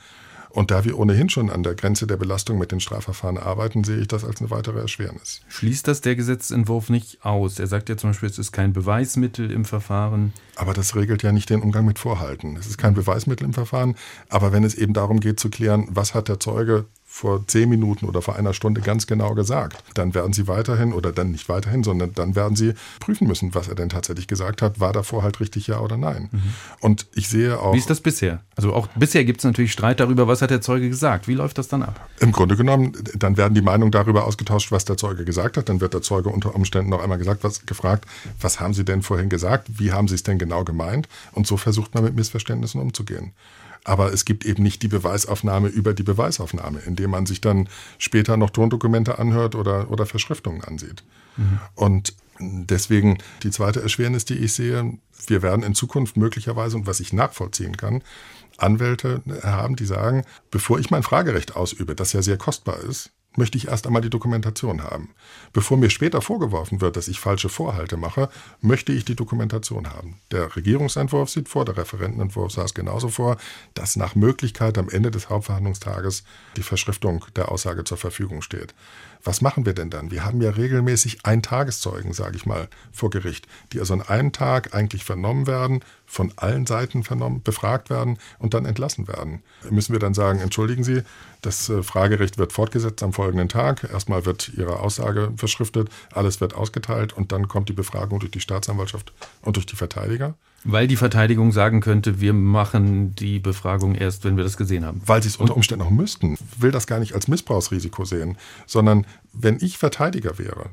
Und 0.54 0.70
da 0.70 0.86
wir 0.86 1.00
ohnehin 1.00 1.30
schon 1.30 1.50
an 1.50 1.64
der 1.64 1.74
Grenze 1.74 2.06
der 2.06 2.16
Belastung 2.16 2.60
mit 2.60 2.72
den 2.72 2.80
Strafverfahren 2.80 3.40
arbeiten, 3.40 3.84
sehe 3.84 3.98
ich 3.98 4.08
das 4.08 4.24
als 4.24 4.40
eine 4.40 4.52
weitere 4.52 4.80
Erschwernis. 4.80 5.42
Schließt 5.50 5.88
das 5.88 6.02
der 6.02 6.16
Gesetzentwurf 6.16 6.90
nicht 6.90 7.26
aus? 7.26 7.58
Er 7.58 7.66
sagt 7.66 7.90
ja 7.90 7.98
zum 7.98 8.12
Beispiel, 8.12 8.30
es 8.30 8.38
ist 8.38 8.52
kein 8.52 8.72
Beweismittel 8.72 9.50
im 9.50 9.66
Verfahren. 9.66 10.32
Aber 10.56 10.76
das 10.76 10.96
regelt 10.96 11.24
ja 11.24 11.32
nicht 11.32 11.50
den 11.50 11.64
Umgang 11.64 11.86
mit 11.86 11.98
Vorhalten. 11.98 12.56
Es 12.56 12.68
ist 12.68 12.78
kein 12.78 12.94
Beweismittel 12.94 13.46
im 13.46 13.54
Verfahren. 13.54 13.96
Aber 14.30 14.52
wenn 14.52 14.64
es 14.64 14.76
eben 14.76 14.94
darum 14.94 15.20
geht 15.20 15.40
zu 15.40 15.50
klären, 15.50 15.88
was 15.90 16.14
hat 16.14 16.28
der 16.28 16.40
Zeuge 16.40 16.86
vor 17.14 17.46
zehn 17.46 17.70
Minuten 17.70 18.08
oder 18.08 18.24
vor 18.24 18.38
einer 18.38 18.56
Stunde 18.56 18.82
ganz 18.82 19.06
genau 19.06 19.36
gesagt. 19.36 19.84
Dann 19.94 20.16
werden 20.16 20.34
Sie 20.34 20.48
weiterhin 20.48 20.94
oder 20.94 21.12
dann 21.12 21.30
nicht 21.30 21.48
weiterhin, 21.48 21.84
sondern 21.84 22.12
dann 22.16 22.36
werden 22.36 22.56
Sie 22.56 22.74
prüfen 23.00 23.28
müssen, 23.28 23.54
was 23.54 23.68
er 23.68 23.76
denn 23.76 23.90
tatsächlich 23.90 24.26
gesagt 24.26 24.64
hat. 24.64 24.80
War 24.80 24.94
davor 24.94 25.22
halt 25.22 25.40
richtig 25.40 25.68
ja 25.68 25.80
oder 25.80 25.96
nein? 25.96 26.30
Mhm. 26.32 26.42
Und 26.80 27.06
ich 27.14 27.30
sehe 27.30 27.60
auch. 27.60 27.76
Wie 27.76 27.78
ist 27.78 27.92
das 27.92 28.02
bisher? 28.02 28.42
Also 28.56 28.74
auch 28.74 28.88
bisher 28.96 29.26
gibt 29.26 29.42
es 29.42 29.44
natürlich 29.44 29.72
Streit 29.72 30.00
darüber, 30.00 30.28
was 30.28 30.42
hat 30.42 30.50
der 30.50 30.62
Zeuge 30.62 30.90
gesagt. 30.90 31.28
Wie 31.28 31.36
läuft 31.36 31.60
das 31.60 31.68
dann 31.68 31.84
ab? 31.84 32.10
Im 32.20 32.32
Grunde 32.32 32.56
genommen, 32.58 32.94
dann 33.14 33.38
werden 33.38 33.54
die 33.54 33.62
Meinungen 33.62 33.92
darüber 33.92 34.26
ausgetauscht, 34.26 34.72
was 34.72 34.84
der 34.84 34.98
Zeuge 34.98 35.24
gesagt 35.24 35.58
hat. 35.58 35.70
Dann 35.70 35.82
wird 35.82 35.94
der 35.94 36.02
Zeuge 36.02 36.30
unter 36.30 36.56
Umständen 36.56 36.90
noch 36.90 37.04
einmal 37.04 37.20
gesagt, 37.20 37.44
was, 37.44 37.68
gefragt, 37.68 38.06
was 38.42 38.60
haben 38.60 38.74
Sie 38.74 38.86
denn 38.86 39.04
vorhin 39.04 39.30
gesagt? 39.30 39.68
Wie 39.78 39.92
haben 39.92 40.08
Sie 40.08 40.16
es 40.16 40.24
denn 40.24 40.40
genau 40.40 40.64
gemeint? 40.64 41.08
Und 41.34 41.46
so 41.46 41.58
versucht 41.58 41.94
man 41.94 42.04
mit 42.04 42.16
Missverständnissen 42.16 42.82
umzugehen. 42.82 43.34
Aber 43.84 44.14
es 44.14 44.26
gibt 44.26 44.46
eben 44.46 44.64
nicht 44.64 44.82
die 44.82 44.88
Beweisaufnahme 44.88 45.68
über 45.68 45.94
die 45.94 46.04
Beweisaufnahme, 46.04 46.80
indem 46.80 47.12
man 47.12 47.26
sich 47.26 47.42
dann 47.42 47.68
später 47.98 48.38
noch 48.38 48.50
Tondokumente 48.50 49.20
anhört 49.20 49.56
oder, 49.56 49.92
oder 49.92 50.06
Verschriftungen 50.06 50.64
ansieht. 50.64 51.04
Mhm. 51.36 51.60
Und 51.76 52.16
deswegen 52.40 53.18
die 53.44 53.52
zweite 53.52 53.82
Erschwernis, 53.82 54.26
die 54.26 54.38
ich 54.38 54.54
sehe, 54.54 54.98
wir 55.28 55.42
werden 55.42 55.64
in 55.64 55.76
Zukunft 55.76 56.18
möglicherweise, 56.18 56.78
und 56.78 56.88
was 56.88 57.00
ich 57.00 57.14
nachvollziehen 57.14 57.78
kann, 57.78 58.02
Anwälte 58.58 59.22
haben, 59.44 59.76
die 59.76 59.86
sagen, 59.86 60.24
bevor 60.52 60.80
ich 60.80 60.92
mein 60.92 61.04
Fragerecht 61.04 61.56
ausübe, 61.56 61.96
das 61.96 62.14
ja 62.14 62.22
sehr 62.22 62.38
kostbar 62.38 62.80
ist, 62.80 63.12
möchte 63.38 63.58
ich 63.58 63.68
erst 63.68 63.88
einmal 63.88 64.02
die 64.02 64.10
Dokumentation 64.10 64.84
haben. 64.84 65.10
Bevor 65.52 65.78
mir 65.78 65.90
später 65.90 66.22
vorgeworfen 66.22 66.82
wird, 66.82 66.98
dass 66.98 67.08
ich 67.08 67.20
falsche 67.20 67.50
Vorhalte 67.50 67.98
mache, 67.98 68.30
möchte 68.62 68.92
ich 68.94 69.06
die 69.06 69.16
Dokumentation 69.16 69.90
haben. 69.90 70.20
Der 70.32 70.56
Regierungsentwurf 70.56 71.30
sieht 71.30 71.50
vor, 71.50 71.66
der 71.66 71.78
Referentenentwurf 71.78 72.52
sah 72.52 72.64
es 72.64 72.74
genauso 72.74 73.10
vor, 73.10 73.38
dass 73.74 73.96
nach 73.96 74.16
Möglichkeit 74.16 74.78
am 74.78 74.90
Ende 74.90 75.12
des 75.12 75.30
Hauptverhandlungstages 75.30 76.24
die 76.58 76.64
Verschriftung 76.64 77.26
der 77.36 77.52
Aussage 77.52 77.84
zur 77.84 77.98
Verfügung 77.98 78.42
steht. 78.42 78.74
Was 79.24 79.42
machen 79.42 79.66
wir 79.66 79.74
denn 79.74 79.90
dann? 79.90 80.12
Wir 80.12 80.26
haben 80.26 80.42
ja 80.42 80.50
regelmäßig 80.50 81.26
Eintageszeugen, 81.26 82.12
sage 82.12 82.36
ich 82.36 82.46
mal, 82.46 82.68
vor 82.92 83.10
Gericht, 83.10 83.48
die 83.72 83.80
also 83.80 83.94
an 83.94 84.02
einem 84.02 84.34
Tag 84.34 84.76
eigentlich 84.76 85.06
vernommen 85.06 85.48
werden, 85.48 85.80
von 86.14 86.32
allen 86.36 86.68
Seiten 86.68 87.04
vernommen, 87.04 87.42
befragt 87.44 87.90
werden 87.90 88.20
und 88.38 88.54
dann 88.54 88.66
entlassen 88.66 89.08
werden. 89.08 89.42
Müssen 89.70 89.94
wir 89.94 90.00
dann 90.00 90.14
sagen, 90.14 90.40
entschuldigen 90.40 90.84
Sie, 90.84 91.02
das 91.42 91.70
äh, 91.70 91.82
Fragerecht 91.82 92.38
wird 92.38 92.54
fortgesetzt 92.54 93.02
am 93.02 93.14
folgenden 93.14 93.50
Tag. 93.50 93.90
Erstmal 93.92 94.26
wird 94.26 94.52
Ihre 94.56 94.80
Aussage 94.80 95.34
verschriftet, 95.38 95.90
alles 96.14 96.40
wird 96.40 96.54
ausgeteilt 96.54 97.14
und 97.14 97.32
dann 97.32 97.48
kommt 97.48 97.68
die 97.68 97.74
Befragung 97.74 98.20
durch 98.20 98.32
die 98.32 98.40
Staatsanwaltschaft 98.40 99.12
und 99.42 99.56
durch 99.56 99.66
die 99.66 99.76
Verteidiger. 99.76 100.36
Weil 100.64 100.88
die 100.88 100.96
Verteidigung 100.96 101.52
sagen 101.52 101.82
könnte, 101.82 102.22
wir 102.22 102.34
machen 102.34 103.16
die 103.16 103.40
Befragung 103.40 103.96
erst, 103.96 104.24
wenn 104.24 104.38
wir 104.38 104.44
das 104.44 104.56
gesehen 104.56 104.86
haben. 104.86 105.02
Weil 105.06 105.24
sie 105.24 105.30
es 105.30 105.36
unter 105.36 105.56
Umständen 105.56 105.84
auch 105.84 105.90
müssten. 105.90 106.36
Ich 106.36 106.62
will 106.62 106.72
das 106.72 106.86
gar 106.86 107.00
nicht 107.00 107.16
als 107.16 107.28
Missbrauchsrisiko 107.28 108.06
sehen, 108.06 108.38
sondern 108.68 109.06
wenn 109.34 109.58
ich 109.60 109.80
Verteidiger 109.80 110.38
wäre, 110.38 110.70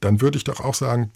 dann 0.00 0.20
würde 0.20 0.36
ich 0.36 0.44
doch 0.44 0.60
auch 0.60 0.74
sagen, 0.74 1.10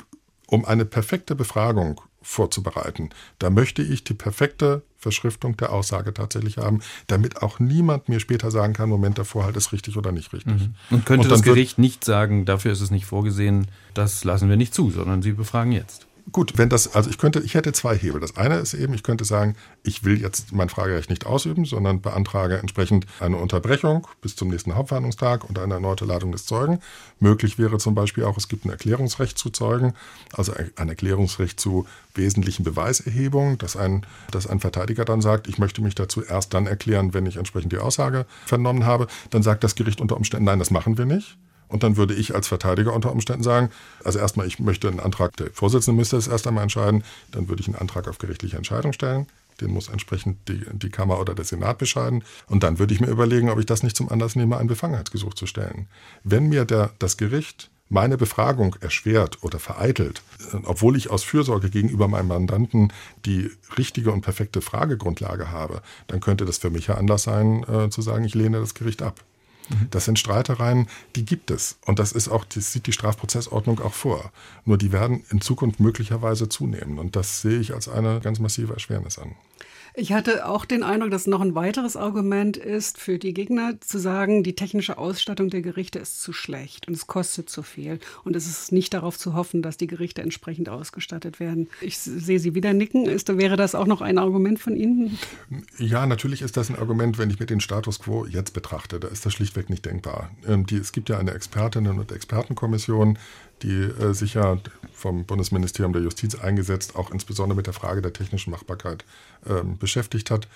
um 0.47 0.65
eine 0.65 0.85
perfekte 0.85 1.35
Befragung 1.35 2.01
vorzubereiten, 2.23 3.11
da 3.39 3.51
möchte 3.51 3.83
ich 3.83 4.03
die 4.03 4.15
perfekte 4.15 4.83
Verschriftung 4.97 5.57
der 5.59 5.73
Aussage 5.73 6.15
tatsächlich 6.15 6.57
haben, 6.57 6.81
damit 7.07 7.43
auch 7.43 7.61
niemand 7.61 8.09
mir 8.09 8.19
später 8.19 8.51
sagen 8.51 8.73
kann, 8.73 8.89
Moment, 8.89 9.19
der 9.19 9.27
Vorhalt 9.27 9.57
ist 9.57 9.73
richtig 9.73 9.99
oder 9.99 10.11
nicht 10.11 10.33
richtig. 10.33 10.55
Mhm. 10.55 10.75
Und 10.91 11.05
könnte 11.05 11.29
Und 11.29 11.31
das 11.31 11.43
Gericht 11.43 11.79
nicht 11.79 12.05
sagen, 12.05 12.47
dafür 12.47 12.73
ist 12.73 12.81
es 12.81 12.91
nicht 12.91 13.05
vorgesehen, 13.05 13.67
das 13.93 14.25
lassen 14.25 14.49
wir 14.49 14.57
nicht 14.57 14.75
zu, 14.75 14.91
sondern 14.91 15.21
Sie 15.21 15.33
befragen 15.33 15.73
jetzt 15.73 16.07
gut, 16.33 16.57
wenn 16.57 16.69
das, 16.69 16.95
also 16.95 17.11
ich 17.11 17.19
könnte, 17.19 17.41
ich 17.41 17.55
hätte 17.55 17.73
zwei 17.73 17.97
Hebel. 17.97 18.21
Das 18.21 18.37
eine 18.37 18.57
ist 18.57 18.75
eben, 18.75 18.95
ich 18.95 19.03
könnte 19.03 19.25
sagen, 19.25 19.57
ich 19.83 20.05
will 20.05 20.21
jetzt 20.21 20.53
mein 20.53 20.69
Fragerecht 20.69 21.11
nicht 21.11 21.27
ausüben, 21.27 21.65
sondern 21.65 22.01
beantrage 22.01 22.59
entsprechend 22.59 23.07
eine 23.21 23.37
Unterbrechung 23.37 24.07
bis 24.21 24.37
zum 24.37 24.49
nächsten 24.49 24.75
Hauptverhandlungstag 24.75 25.49
und 25.49 25.59
eine 25.59 25.75
erneute 25.75 26.05
Ladung 26.05 26.33
des 26.33 26.47
Zeugen. 26.47 26.81
Möglich 27.21 27.59
wäre 27.59 27.79
zum 27.79 27.95
Beispiel 27.95 28.25
auch, 28.25 28.37
es 28.37 28.49
gibt 28.49 28.65
ein 28.65 28.71
Erklärungsrecht 28.71 29.39
zu 29.39 29.51
Zeugen, 29.51 29.95
also 30.33 30.53
ein 30.77 30.89
Erklärungsrecht 30.89 31.61
zu 31.61 31.87
wesentlichen 32.15 32.65
Beweiserhebungen, 32.65 33.59
dass 33.59 33.77
ein, 33.77 34.07
dass 34.31 34.47
ein 34.47 34.61
Verteidiger 34.61 35.05
dann 35.05 35.21
sagt, 35.21 35.49
ich 35.49 35.59
möchte 35.59 35.83
mich 35.83 35.95
dazu 35.95 36.23
erst 36.23 36.55
dann 36.55 36.67
erklären, 36.67 37.15
wenn 37.15 37.27
ich 37.27 37.37
entsprechend 37.37 37.73
die 37.73 37.79
Aussage 37.79 38.27
vernommen 38.47 38.87
habe. 38.87 39.07
Dann 39.31 39.43
sagt 39.43 39.65
das 39.65 39.75
Gericht 39.75 40.01
unter 40.01 40.17
Umständen, 40.17 40.45
nein, 40.45 40.59
das 40.59 40.71
machen 40.71 40.97
wir 40.97 41.07
nicht. 41.07 41.37
Und 41.75 41.83
dann 41.83 41.97
würde 41.97 42.15
ich 42.15 42.37
als 42.37 42.47
Verteidiger 42.47 42.93
unter 42.93 43.11
Umständen 43.11 43.43
sagen, 43.43 43.69
also 44.05 44.21
erstmal, 44.21 44.47
ich 44.47 44.61
möchte 44.61 44.87
einen 44.87 45.01
Antrag, 45.01 45.37
der 45.39 45.51
Vorsitzende 45.53 45.99
müsste 45.99 46.17
es 46.17 46.29
erst 46.29 46.47
einmal 46.47 46.63
entscheiden, 46.63 47.03
dann 47.33 47.49
würde 47.49 47.63
ich 47.63 47.67
einen 47.67 47.75
Antrag 47.75 48.07
auf 48.07 48.19
gerichtliche 48.19 48.57
Entscheidung 48.57 48.93
stellen. 48.93 49.27
Den 49.61 49.73
muss 49.73 49.89
entsprechend 49.89 50.39
die, 50.49 50.65
die 50.73 50.91
Kammer 50.91 51.19
oder 51.19 51.35
der 51.35 51.45
Senat 51.45 51.79
bescheiden. 51.79 52.23
Und 52.47 52.63
dann 52.63 52.79
würde 52.79 52.95
ich 52.95 53.01
mir 53.01 53.09
überlegen, 53.09 53.51
ob 53.51 53.59
ich 53.59 53.67
das 53.67 53.83
nicht 53.83 53.97
zum 53.97 54.09
Anlass 54.09 54.37
nehme, 54.37 54.57
ein 54.57 54.69
Befangenheitsgesuch 54.69 55.35
zu 55.35 55.47
stellen. 55.47 55.89
Wenn 56.23 56.49
mir 56.49 56.65
der, 56.65 56.93
das 57.01 57.17
Gericht 57.17 57.71
meine 57.89 58.17
Befragung 58.17 58.77
erschwert 58.79 59.43
oder 59.43 59.59
vereitelt, 59.59 60.23
obwohl 60.63 60.97
ich 60.97 61.11
aus 61.11 61.25
Fürsorge 61.25 61.71
gegenüber 61.71 62.07
meinem 62.07 62.29
Mandanten 62.29 62.93
die 63.27 63.51
richtige 63.77 64.13
und 64.13 64.21
perfekte 64.21 64.61
Fragegrundlage 64.61 65.51
habe, 65.51 65.83
dann 66.07 66.21
könnte 66.21 66.45
das 66.45 66.59
für 66.59 66.71
mich 66.71 66.87
ja 66.87 66.95
Anlass 66.95 67.25
sein, 67.25 67.65
äh, 67.65 67.91
zu 67.91 68.01
sagen, 68.01 68.23
ich 68.23 68.37
lehne 68.37 68.61
das 68.61 68.75
Gericht 68.75 69.03
ab. 69.03 69.25
Das 69.91 70.05
sind 70.05 70.19
Streitereien, 70.19 70.89
die 71.17 71.25
gibt 71.25 71.51
es. 71.51 71.79
Und 71.87 71.99
das 71.99 72.13
ist 72.13 72.29
auch, 72.29 72.45
das 72.45 72.73
sieht 72.73 72.87
die 72.87 72.93
Strafprozessordnung 72.93 73.81
auch 73.81 73.95
vor. 73.95 74.33
Nur 74.65 74.79
die 74.79 74.93
werden 74.93 75.25
in 75.31 75.41
Zukunft 75.41 75.81
möglicherweise 75.81 76.49
zunehmen. 76.49 76.99
Und 76.99 77.17
das 77.17 77.41
sehe 77.41 77.59
ich 77.59 77.73
als 77.73 77.89
eine 77.89 78.21
ganz 78.21 78.39
massive 78.39 78.75
Erschwernis 78.75 79.19
an. 79.19 79.35
Ich 79.97 80.13
hatte 80.13 80.49
auch 80.49 80.65
den 80.65 80.83
Eindruck, 80.83 81.13
dass 81.13 81.29
noch 81.29 81.41
ein 81.41 81.55
weiteres 81.55 81.97
Argument 81.97 82.57
ist 82.57 82.99
für 82.99 83.21
die 83.21 83.33
Gegner 83.33 83.81
zu 83.81 83.99
sagen, 83.99 84.43
die 84.43 84.57
technische 84.57 84.99
Ausstattung 84.99 85.51
der 85.51 85.63
Gerichte 85.63 86.01
ist 86.01 86.21
zu 86.21 86.33
schlecht 86.33 86.89
und 86.89 86.95
es 86.95 87.07
kostet 87.07 87.49
zu 87.49 87.63
viel. 87.63 88.01
Und 88.25 88.35
es 88.35 88.49
ist 88.49 88.73
nicht 88.73 88.93
darauf 88.93 89.17
zu 89.17 89.35
hoffen, 89.35 89.63
dass 89.63 89.77
die 89.77 89.87
Gerichte 89.87 90.21
entsprechend 90.21 90.69
ausgestattet 90.69 91.39
werden. 91.39 91.69
Ich 91.81 91.97
sehe 91.99 92.41
Sie 92.41 92.57
wieder 92.57 92.73
nicken. 92.73 93.07
Ist, 93.07 93.29
wäre 93.39 93.57
das 93.57 93.77
auch 93.77 93.87
noch 93.87 94.01
ein 94.01 94.19
Argument 94.19 94.59
von 94.59 94.75
Ihnen? 94.75 95.17
Ja, 95.79 96.07
natürlich 96.07 96.43
ist 96.43 96.57
das 96.57 96.71
ein 96.71 96.77
Argument, 96.77 97.17
wenn 97.19 97.31
ich 97.31 97.39
mir 97.39 97.47
den 97.47 97.61
Status 97.61 98.01
quo 98.01 98.27
jetzt 98.27 98.53
betrachte. 98.53 98.99
Da 98.99 99.07
ist 99.07 99.25
das 99.25 99.33
schlichtweg 99.33 99.71
nicht 99.71 99.87
denkbar. 99.87 100.33
Ähm, 100.45 100.67
es 100.73 100.91
gibt 100.91 101.09
ja 101.09 101.19
eine 101.19 101.31
Expertinnen- 101.31 102.01
und 102.01 102.11
Expertenkommission, 102.11 103.17
die 103.63 103.83
äh, 103.83 104.13
sich 104.15 104.35
ja 104.35 104.59
vom 104.93 105.25
Bundesministerium 105.25 105.93
der 105.93 106.03
Justiz 106.03 106.35
eingesetzt, 106.35 106.97
auch 106.97 107.11
insbesondere 107.11 107.57
mit 107.57 107.67
der 107.67 107.75
Frage 107.75 108.03
der 108.03 108.13
technischen 108.13 108.51
Machbarkeit 108.51 109.05
äh, 109.47 109.63
beschäftigt 109.65 110.31
hat. 110.31 110.49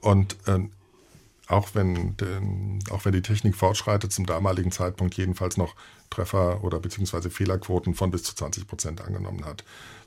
Und 0.00 0.36
äh, 0.46 0.60
auch 1.48 1.70
wenn, 1.74 2.16
den, 2.16 2.80
auch 2.90 3.04
wenn 3.04 3.12
die 3.12 3.22
Technik 3.22 3.54
fortschreitet, 3.54 4.12
zum 4.12 4.26
damaligen 4.26 4.72
Zeitpunkt 4.72 5.14
jedenfalls 5.14 5.56
noch 5.56 5.74
Treffer 6.10 6.62
oder 6.64 6.80
beziehungsweise 6.80 7.30
Fehlerquoten 7.30 7.94
von 7.94 8.10
bis 8.10 8.24
zu 8.24 8.34
20 8.34 8.66
Prozent 8.66 9.00
angenommen 9.00 9.44
hat. 9.44 9.64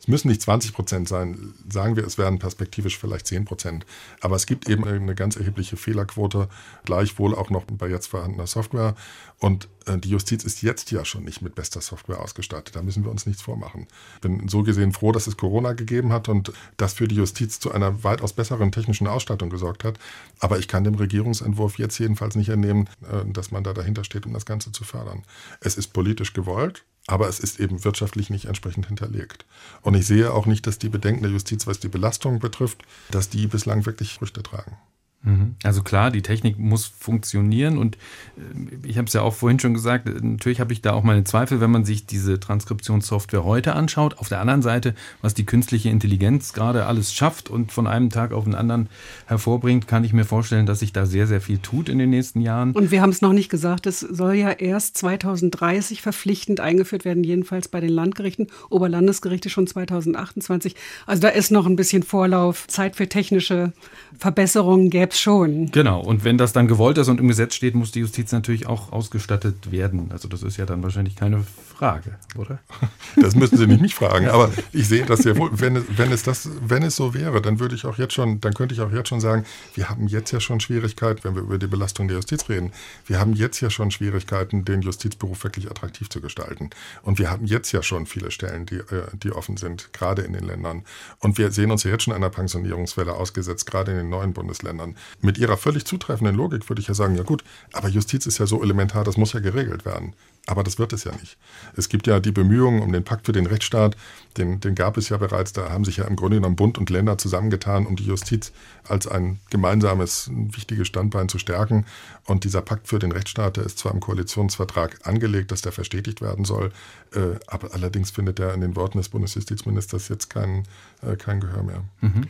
Müssen 0.09 0.29
nicht 0.29 0.41
20 0.41 0.73
Prozent 0.73 1.07
sein, 1.07 1.53
sagen 1.71 1.95
wir, 1.95 2.05
es 2.05 2.17
werden 2.17 2.39
perspektivisch 2.39 2.97
vielleicht 2.97 3.27
10 3.27 3.45
Prozent. 3.45 3.85
Aber 4.21 4.35
es 4.35 4.45
gibt 4.45 4.67
eben 4.67 4.83
eine 4.83 5.15
ganz 5.15 5.35
erhebliche 5.35 5.77
Fehlerquote, 5.77 6.49
gleichwohl 6.83 7.35
auch 7.35 7.49
noch 7.49 7.65
bei 7.65 7.87
jetzt 7.87 8.07
vorhandener 8.07 8.47
Software. 8.47 8.95
Und 9.37 9.69
äh, 9.85 9.97
die 9.97 10.09
Justiz 10.09 10.43
ist 10.43 10.61
jetzt 10.61 10.91
ja 10.91 11.05
schon 11.05 11.23
nicht 11.23 11.41
mit 11.41 11.55
bester 11.55 11.79
Software 11.79 12.19
ausgestattet. 12.21 12.75
Da 12.75 12.81
müssen 12.81 13.03
wir 13.03 13.11
uns 13.11 13.25
nichts 13.25 13.41
vormachen. 13.41 13.87
Ich 14.15 14.21
bin 14.21 14.47
so 14.49 14.63
gesehen 14.63 14.93
froh, 14.93 15.11
dass 15.11 15.27
es 15.27 15.37
Corona 15.37 15.73
gegeben 15.73 16.11
hat 16.11 16.27
und 16.27 16.51
das 16.77 16.93
für 16.93 17.07
die 17.07 17.15
Justiz 17.15 17.59
zu 17.59 17.71
einer 17.71 18.03
weitaus 18.03 18.33
besseren 18.33 18.71
technischen 18.71 19.07
Ausstattung 19.07 19.49
gesorgt 19.49 19.83
hat. 19.83 19.99
Aber 20.39 20.59
ich 20.59 20.67
kann 20.67 20.83
dem 20.83 20.95
Regierungsentwurf 20.95 21.77
jetzt 21.77 21.97
jedenfalls 21.99 22.35
nicht 22.35 22.49
entnehmen, 22.49 22.89
äh, 23.03 23.31
dass 23.31 23.51
man 23.51 23.63
da 23.63 23.73
dahinter 23.73 24.03
steht, 24.03 24.25
um 24.25 24.33
das 24.33 24.45
Ganze 24.45 24.71
zu 24.71 24.83
fördern. 24.83 25.23
Es 25.61 25.77
ist 25.77 25.93
politisch 25.93 26.33
gewollt, 26.33 26.83
aber 27.09 27.27
es 27.27 27.39
ist 27.39 27.59
eben 27.59 27.83
wirtschaftlich 27.83 28.29
nicht 28.29 28.45
entsprechend 28.45 28.87
hinterlegt. 28.87 29.45
Und 29.81 29.95
ich 29.95 30.05
sehe 30.05 30.31
auch 30.33 30.45
nicht, 30.45 30.67
dass 30.67 30.79
die 30.79 30.89
Bedenken 30.89 31.23
der 31.23 31.31
Justiz, 31.31 31.67
was 31.67 31.79
die 31.79 31.87
Belastung 31.87 32.39
betrifft, 32.39 32.83
dass 33.11 33.29
die 33.29 33.47
bislang 33.47 33.85
wirklich 33.85 34.13
Früchte 34.13 34.43
tragen. 34.43 34.77
Mhm. 35.21 35.55
Also 35.63 35.83
klar, 35.83 36.11
die 36.11 36.21
Technik 36.21 36.57
muss 36.57 36.85
funktionieren 36.85 37.77
und 37.77 37.97
äh, 38.37 38.87
ich 38.87 38.97
habe 38.97 39.07
es 39.07 39.13
ja 39.13 39.21
auch 39.21 39.33
vorhin 39.33 39.59
schon 39.59 39.73
gesagt, 39.73 40.07
äh, 40.07 40.13
natürlich 40.21 40.61
habe 40.61 40.71
ich 40.71 40.81
da 40.81 40.93
auch 40.93 41.03
meine 41.03 41.25
Zweifel, 41.25 41.59
wenn 41.59 41.71
man 41.71 41.83
sich 41.83 42.05
diese 42.05 42.39
Transkriptionssoftware 42.39 43.43
heute 43.43 43.75
anschaut. 43.75 44.17
Auf 44.17 44.29
der 44.29 44.39
anderen 44.39 44.61
Seite, 44.61 44.95
was 45.21 45.33
die 45.33 45.45
künstliche 45.45 45.89
Intelligenz 45.89 46.53
gerade 46.53 46.85
alles 46.85 47.13
schafft 47.13 47.49
und 47.49 47.73
von 47.73 47.85
einem 47.85 48.09
Tag 48.09 48.31
auf 48.31 48.45
den 48.45 48.55
anderen 48.55 48.87
hervorbringt, 49.25 49.87
kann 49.87 50.05
ich 50.05 50.13
mir 50.13 50.23
vorstellen, 50.23 50.65
dass 50.65 50.79
sich 50.79 50.93
da 50.93 51.05
sehr, 51.05 51.27
sehr 51.27 51.41
viel 51.41 51.57
tut 51.57 51.89
in 51.89 51.99
den 51.99 52.11
nächsten 52.11 52.39
Jahren. 52.39 52.71
Und 52.71 52.91
wir 52.91 53.01
haben 53.01 53.09
es 53.09 53.21
noch 53.21 53.33
nicht 53.33 53.49
gesagt, 53.49 53.87
es 53.87 53.99
soll 53.99 54.35
ja 54.35 54.51
erst 54.51 54.97
2030 54.97 56.01
verpflichtend 56.01 56.61
eingeführt 56.61 57.03
werden, 57.03 57.25
jedenfalls 57.25 57.67
bei 57.67 57.81
den 57.81 57.89
Landgerichten, 57.89 58.47
Oberlandesgerichte 58.69 59.49
schon 59.49 59.67
2028. 59.67 60.75
Also 61.05 61.21
da 61.21 61.27
ist 61.27 61.51
noch 61.51 61.65
ein 61.65 61.75
bisschen 61.75 62.03
Vorlauf, 62.03 62.67
Zeit 62.67 62.95
für 62.95 63.09
technische 63.09 63.73
Verbesserungen 64.17 64.89
gäbe 64.89 65.08
es 65.13 65.19
schon. 65.19 65.71
Genau, 65.71 66.01
und 66.01 66.23
wenn 66.23 66.37
das 66.37 66.53
dann 66.53 66.67
gewollt 66.67 66.97
ist 66.97 67.07
und 67.07 67.19
im 67.19 67.27
Gesetz 67.27 67.55
steht, 67.55 67.75
muss 67.75 67.91
die 67.91 67.99
Justiz 67.99 68.31
natürlich 68.31 68.67
auch 68.67 68.91
ausgestattet 68.91 69.71
werden. 69.71 70.09
Also 70.11 70.27
das 70.27 70.43
ist 70.43 70.57
ja 70.57 70.65
dann 70.65 70.83
wahrscheinlich 70.83 71.15
keine 71.15 71.43
Frage, 71.79 72.17
oder? 72.35 72.59
Das 73.15 73.35
müssen 73.35 73.57
Sie 73.57 73.65
nicht 73.65 73.81
mich 73.81 73.95
fragen, 73.95 74.27
aber 74.27 74.51
ich 74.71 74.87
sehe 74.87 75.05
das 75.05 75.21
sehr 75.21 75.37
wohl. 75.37 75.49
Wenn, 75.53 75.83
wenn, 75.97 76.11
es 76.11 76.23
das, 76.23 76.49
wenn 76.61 76.83
es 76.83 76.95
so 76.95 77.13
wäre, 77.13 77.41
dann 77.41 77.59
würde 77.59 77.73
ich 77.73 77.85
auch 77.85 77.97
jetzt 77.97 78.13
schon, 78.13 78.41
dann 78.41 78.53
könnte 78.53 78.75
ich 78.75 78.81
auch 78.81 78.91
jetzt 78.91 79.07
schon 79.07 79.21
sagen, 79.21 79.45
wir 79.75 79.89
haben 79.89 80.07
jetzt 80.07 80.31
ja 80.31 80.41
schon 80.41 80.59
Schwierigkeiten, 80.59 81.23
wenn 81.23 81.35
wir 81.35 81.41
über 81.41 81.57
die 81.57 81.67
Belastung 81.67 82.09
der 82.09 82.17
Justiz 82.17 82.49
reden. 82.49 82.71
Wir 83.07 83.19
haben 83.19 83.33
jetzt 83.33 83.61
ja 83.61 83.69
schon 83.69 83.91
Schwierigkeiten, 83.91 84.65
den 84.65 84.81
Justizberuf 84.81 85.43
wirklich 85.43 85.71
attraktiv 85.71 86.09
zu 86.09 86.19
gestalten. 86.19 86.69
Und 87.01 87.17
wir 87.17 87.31
haben 87.31 87.45
jetzt 87.45 87.71
ja 87.71 87.81
schon 87.81 88.05
viele 88.05 88.31
Stellen, 88.31 88.65
die, 88.65 88.77
äh, 88.77 89.07
die 89.13 89.31
offen 89.31 89.55
sind, 89.55 89.93
gerade 89.93 90.23
in 90.23 90.33
den 90.33 90.43
Ländern. 90.43 90.83
Und 91.19 91.37
wir 91.37 91.51
sehen 91.51 91.71
uns 91.71 91.83
ja 91.83 91.91
jetzt 91.91 92.03
schon 92.03 92.13
einer 92.13 92.29
Pensionierungswelle 92.29 93.13
ausgesetzt, 93.13 93.65
gerade 93.65 93.91
in 93.91 93.97
den 93.97 94.09
neuen 94.09 94.33
Bundesländern. 94.33 94.97
Mit 95.21 95.37
ihrer 95.37 95.55
völlig 95.55 95.85
zutreffenden 95.85 96.35
Logik 96.35 96.69
würde 96.69 96.81
ich 96.81 96.89
ja 96.89 96.93
sagen, 96.93 97.15
ja 97.15 97.23
gut, 97.23 97.43
aber 97.71 97.87
Justiz 97.87 98.25
ist 98.25 98.37
ja 98.37 98.45
so 98.45 98.61
elementar, 98.61 99.05
das 99.05 99.15
muss 99.15 99.31
ja 99.31 99.39
geregelt 99.39 99.85
werden. 99.85 100.13
Aber 100.49 100.63
das 100.63 100.79
wird 100.79 100.93
es 100.93 101.03
ja 101.03 101.11
nicht. 101.11 101.37
Es 101.75 101.89
gibt 101.89 102.07
ja 102.07 102.19
die 102.19 102.31
Bemühungen 102.31 102.81
um 102.81 102.91
den 102.91 103.03
Pakt 103.03 103.27
für 103.27 103.33
den 103.33 103.45
Rechtsstaat, 103.45 103.95
den, 104.35 104.59
den 104.59 104.73
gab 104.73 104.97
es 104.97 105.09
ja 105.09 105.17
bereits, 105.17 105.53
da 105.53 105.69
haben 105.69 105.85
sich 105.85 105.97
ja 105.97 106.05
im 106.05 106.15
Grunde 106.15 106.37
genommen 106.37 106.55
Bund 106.55 106.79
und 106.79 106.89
Länder 106.89 107.19
zusammengetan, 107.19 107.85
um 107.85 107.95
die 107.95 108.05
Justiz 108.05 108.51
als 108.87 109.05
ein 109.05 109.39
gemeinsames, 109.51 110.25
ein 110.25 110.55
wichtiges 110.55 110.87
Standbein 110.87 111.29
zu 111.29 111.37
stärken. 111.37 111.85
Und 112.25 112.45
dieser 112.45 112.63
Pakt 112.63 112.87
für 112.87 112.97
den 112.97 113.11
Rechtsstaat, 113.11 113.57
der 113.57 113.65
ist 113.65 113.77
zwar 113.77 113.93
im 113.93 113.99
Koalitionsvertrag 113.99 115.07
angelegt, 115.07 115.51
dass 115.51 115.61
der 115.61 115.71
verstetigt 115.71 116.19
werden 116.19 116.45
soll, 116.45 116.71
äh, 117.13 117.37
aber 117.45 117.75
allerdings 117.75 118.09
findet 118.09 118.39
er 118.39 118.55
in 118.55 118.61
den 118.61 118.75
Worten 118.75 118.97
des 118.97 119.09
Bundesjustizministers 119.09 120.09
jetzt 120.09 120.31
kein, 120.31 120.63
äh, 121.03 121.15
kein 121.15 121.41
Gehör 121.41 121.61
mehr. 121.61 121.83
Mhm. 122.01 122.25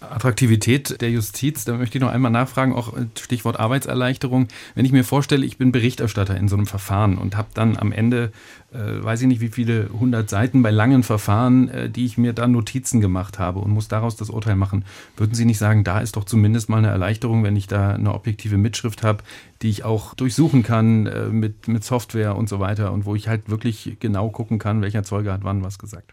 Attraktivität 0.00 1.00
der 1.00 1.10
Justiz, 1.10 1.64
da 1.64 1.74
möchte 1.74 1.98
ich 1.98 2.02
noch 2.02 2.10
einmal 2.10 2.30
nachfragen, 2.30 2.74
auch 2.74 2.94
Stichwort 3.18 3.58
Arbeitserleichterung. 3.58 4.48
Wenn 4.74 4.84
ich 4.84 4.92
mir 4.92 5.04
vorstelle, 5.04 5.44
ich 5.44 5.58
bin 5.58 5.72
Berichterstatter 5.72 6.36
in 6.36 6.48
so 6.48 6.56
einem 6.56 6.66
Verfahren 6.66 7.18
und 7.18 7.36
habe 7.36 7.48
dann 7.54 7.76
am 7.76 7.92
Ende 7.92 8.32
äh, 8.72 9.02
weiß 9.02 9.22
ich 9.22 9.26
nicht, 9.26 9.40
wie 9.40 9.48
viele 9.48 9.90
hundert 9.92 10.30
Seiten 10.30 10.62
bei 10.62 10.70
langen 10.70 11.02
Verfahren, 11.02 11.68
äh, 11.68 11.90
die 11.90 12.06
ich 12.06 12.18
mir 12.18 12.32
da 12.32 12.46
Notizen 12.46 13.00
gemacht 13.00 13.38
habe 13.38 13.58
und 13.60 13.70
muss 13.70 13.88
daraus 13.88 14.16
das 14.16 14.30
Urteil 14.30 14.56
machen. 14.56 14.84
Würden 15.16 15.34
Sie 15.34 15.44
nicht 15.44 15.58
sagen, 15.58 15.84
da 15.84 16.00
ist 16.00 16.16
doch 16.16 16.24
zumindest 16.24 16.68
mal 16.68 16.78
eine 16.78 16.88
Erleichterung, 16.88 17.42
wenn 17.42 17.56
ich 17.56 17.66
da 17.66 17.90
eine 17.90 18.14
objektive 18.14 18.58
Mitschrift 18.58 19.02
habe, 19.02 19.24
die 19.62 19.70
ich 19.70 19.84
auch 19.84 20.14
durchsuchen 20.14 20.62
kann 20.62 21.06
äh, 21.06 21.26
mit, 21.26 21.68
mit 21.68 21.84
Software 21.84 22.36
und 22.36 22.48
so 22.48 22.60
weiter 22.60 22.92
und 22.92 23.06
wo 23.06 23.14
ich 23.14 23.28
halt 23.28 23.50
wirklich 23.50 23.96
genau 23.98 24.30
gucken 24.30 24.58
kann, 24.58 24.82
welcher 24.82 25.02
Zeuge 25.02 25.32
hat 25.32 25.42
wann 25.42 25.62
was 25.64 25.78
gesagt? 25.78 26.12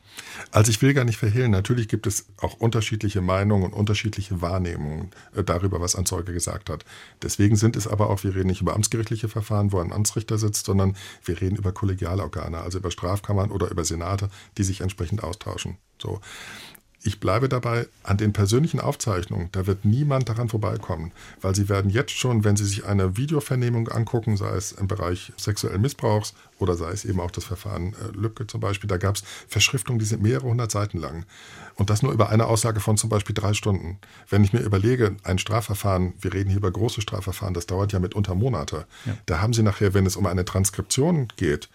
Also 0.52 0.72
ich 0.72 0.82
will 0.82 0.94
gar 0.94 1.06
nicht 1.06 1.18
verhehlen, 1.18 1.52
natürlich 1.52 1.88
gibt 1.88 2.08
es 2.08 2.26
auch 2.42 2.56
unterschiedliche 2.56 3.22
Meinungen 3.22 3.66
und 3.66 3.74
unterschiedliche 3.74 4.42
Wahrnehmungen 4.42 5.12
äh, 5.36 5.44
darüber, 5.44 5.80
was 5.80 5.96
ein 5.96 6.06
Zeuge 6.06 6.34
gesagt 6.34 6.70
hat. 6.70 6.86
Deswegen 7.22 7.56
sind 7.56 7.76
es 7.76 7.88
aber 7.88 8.10
auch, 8.10 8.24
wir 8.24 8.36
reden 8.36 8.48
nicht 8.48 8.62
über 8.62 8.74
amtsgerichtliche 8.74 9.30
Verfahren, 9.30 9.72
wo 9.72 9.80
ein 9.80 9.94
Amtsrichter 9.94 10.38
sitzt, 10.38 10.66
sondern 10.66 10.96
wir 11.24 11.40
reden 11.40 11.56
über 11.56 11.72
Kollegialorgane. 11.72 12.47
Organe, 12.47 12.47
also 12.56 12.78
über 12.78 12.92
Strafkammern 12.92 13.52
oder 13.52 13.70
über 13.70 13.84
Senate, 13.84 14.30
die 14.58 14.64
sich 14.64 14.82
entsprechend 14.82 15.24
austauschen. 15.24 15.78
So. 16.02 16.22
Ich 17.04 17.20
bleibe 17.20 17.48
dabei, 17.48 17.88
an 18.04 18.18
den 18.18 18.34
persönlichen 18.34 18.80
Aufzeichnungen, 18.80 19.50
da 19.52 19.68
wird 19.68 19.86
niemand 19.86 20.28
daran 20.28 20.50
vorbeikommen, 20.50 21.12
weil 21.42 21.56
Sie 21.56 21.70
werden 21.70 21.92
jetzt 21.92 22.12
schon, 22.12 22.44
wenn 22.44 22.58
Sie 22.58 22.66
sich 22.66 22.86
eine 22.86 23.16
Videovernehmung 23.16 23.88
angucken, 23.88 24.36
sei 24.36 24.56
es 24.56 24.72
im 24.72 24.88
Bereich 24.88 25.32
sexuellen 25.38 25.80
Missbrauchs 25.80 26.34
oder 26.58 26.76
sei 26.76 26.90
es 26.90 27.06
eben 27.06 27.20
auch 27.20 27.32
das 27.32 27.46
Verfahren 27.46 27.94
äh, 27.94 28.18
Lübcke 28.18 28.48
zum 28.48 28.62
Beispiel, 28.62 28.90
da 28.90 28.98
gab 28.98 29.16
es 29.16 29.24
Verschriftungen, 29.48 30.00
die 30.00 30.06
sind 30.06 30.24
mehrere 30.24 30.48
hundert 30.48 30.72
Seiten 30.72 30.98
lang. 30.98 31.26
Und 31.76 31.92
das 31.92 32.02
nur 32.02 32.12
über 32.12 32.30
eine 32.30 32.48
Aussage 32.48 32.80
von 32.80 32.98
zum 32.98 33.10
Beispiel 33.10 33.36
drei 33.36 33.54
Stunden. 33.54 34.00
Wenn 34.28 34.44
ich 34.44 34.52
mir 34.52 34.62
überlege, 34.62 35.16
ein 35.24 35.38
Strafverfahren, 35.38 36.14
wir 36.20 36.34
reden 36.34 36.50
hier 36.50 36.58
über 36.58 36.72
große 36.72 37.02
Strafverfahren, 37.02 37.54
das 37.54 37.68
dauert 37.68 37.94
ja 37.94 38.00
mitunter 38.00 38.34
Monate. 38.34 38.88
Ja. 39.06 39.16
Da 39.28 39.40
haben 39.40 39.54
Sie 39.54 39.64
nachher, 39.64 39.94
wenn 39.94 40.08
es 40.08 40.16
um 40.16 40.26
eine 40.26 40.44
Transkription 40.44 41.28
geht, 41.38 41.70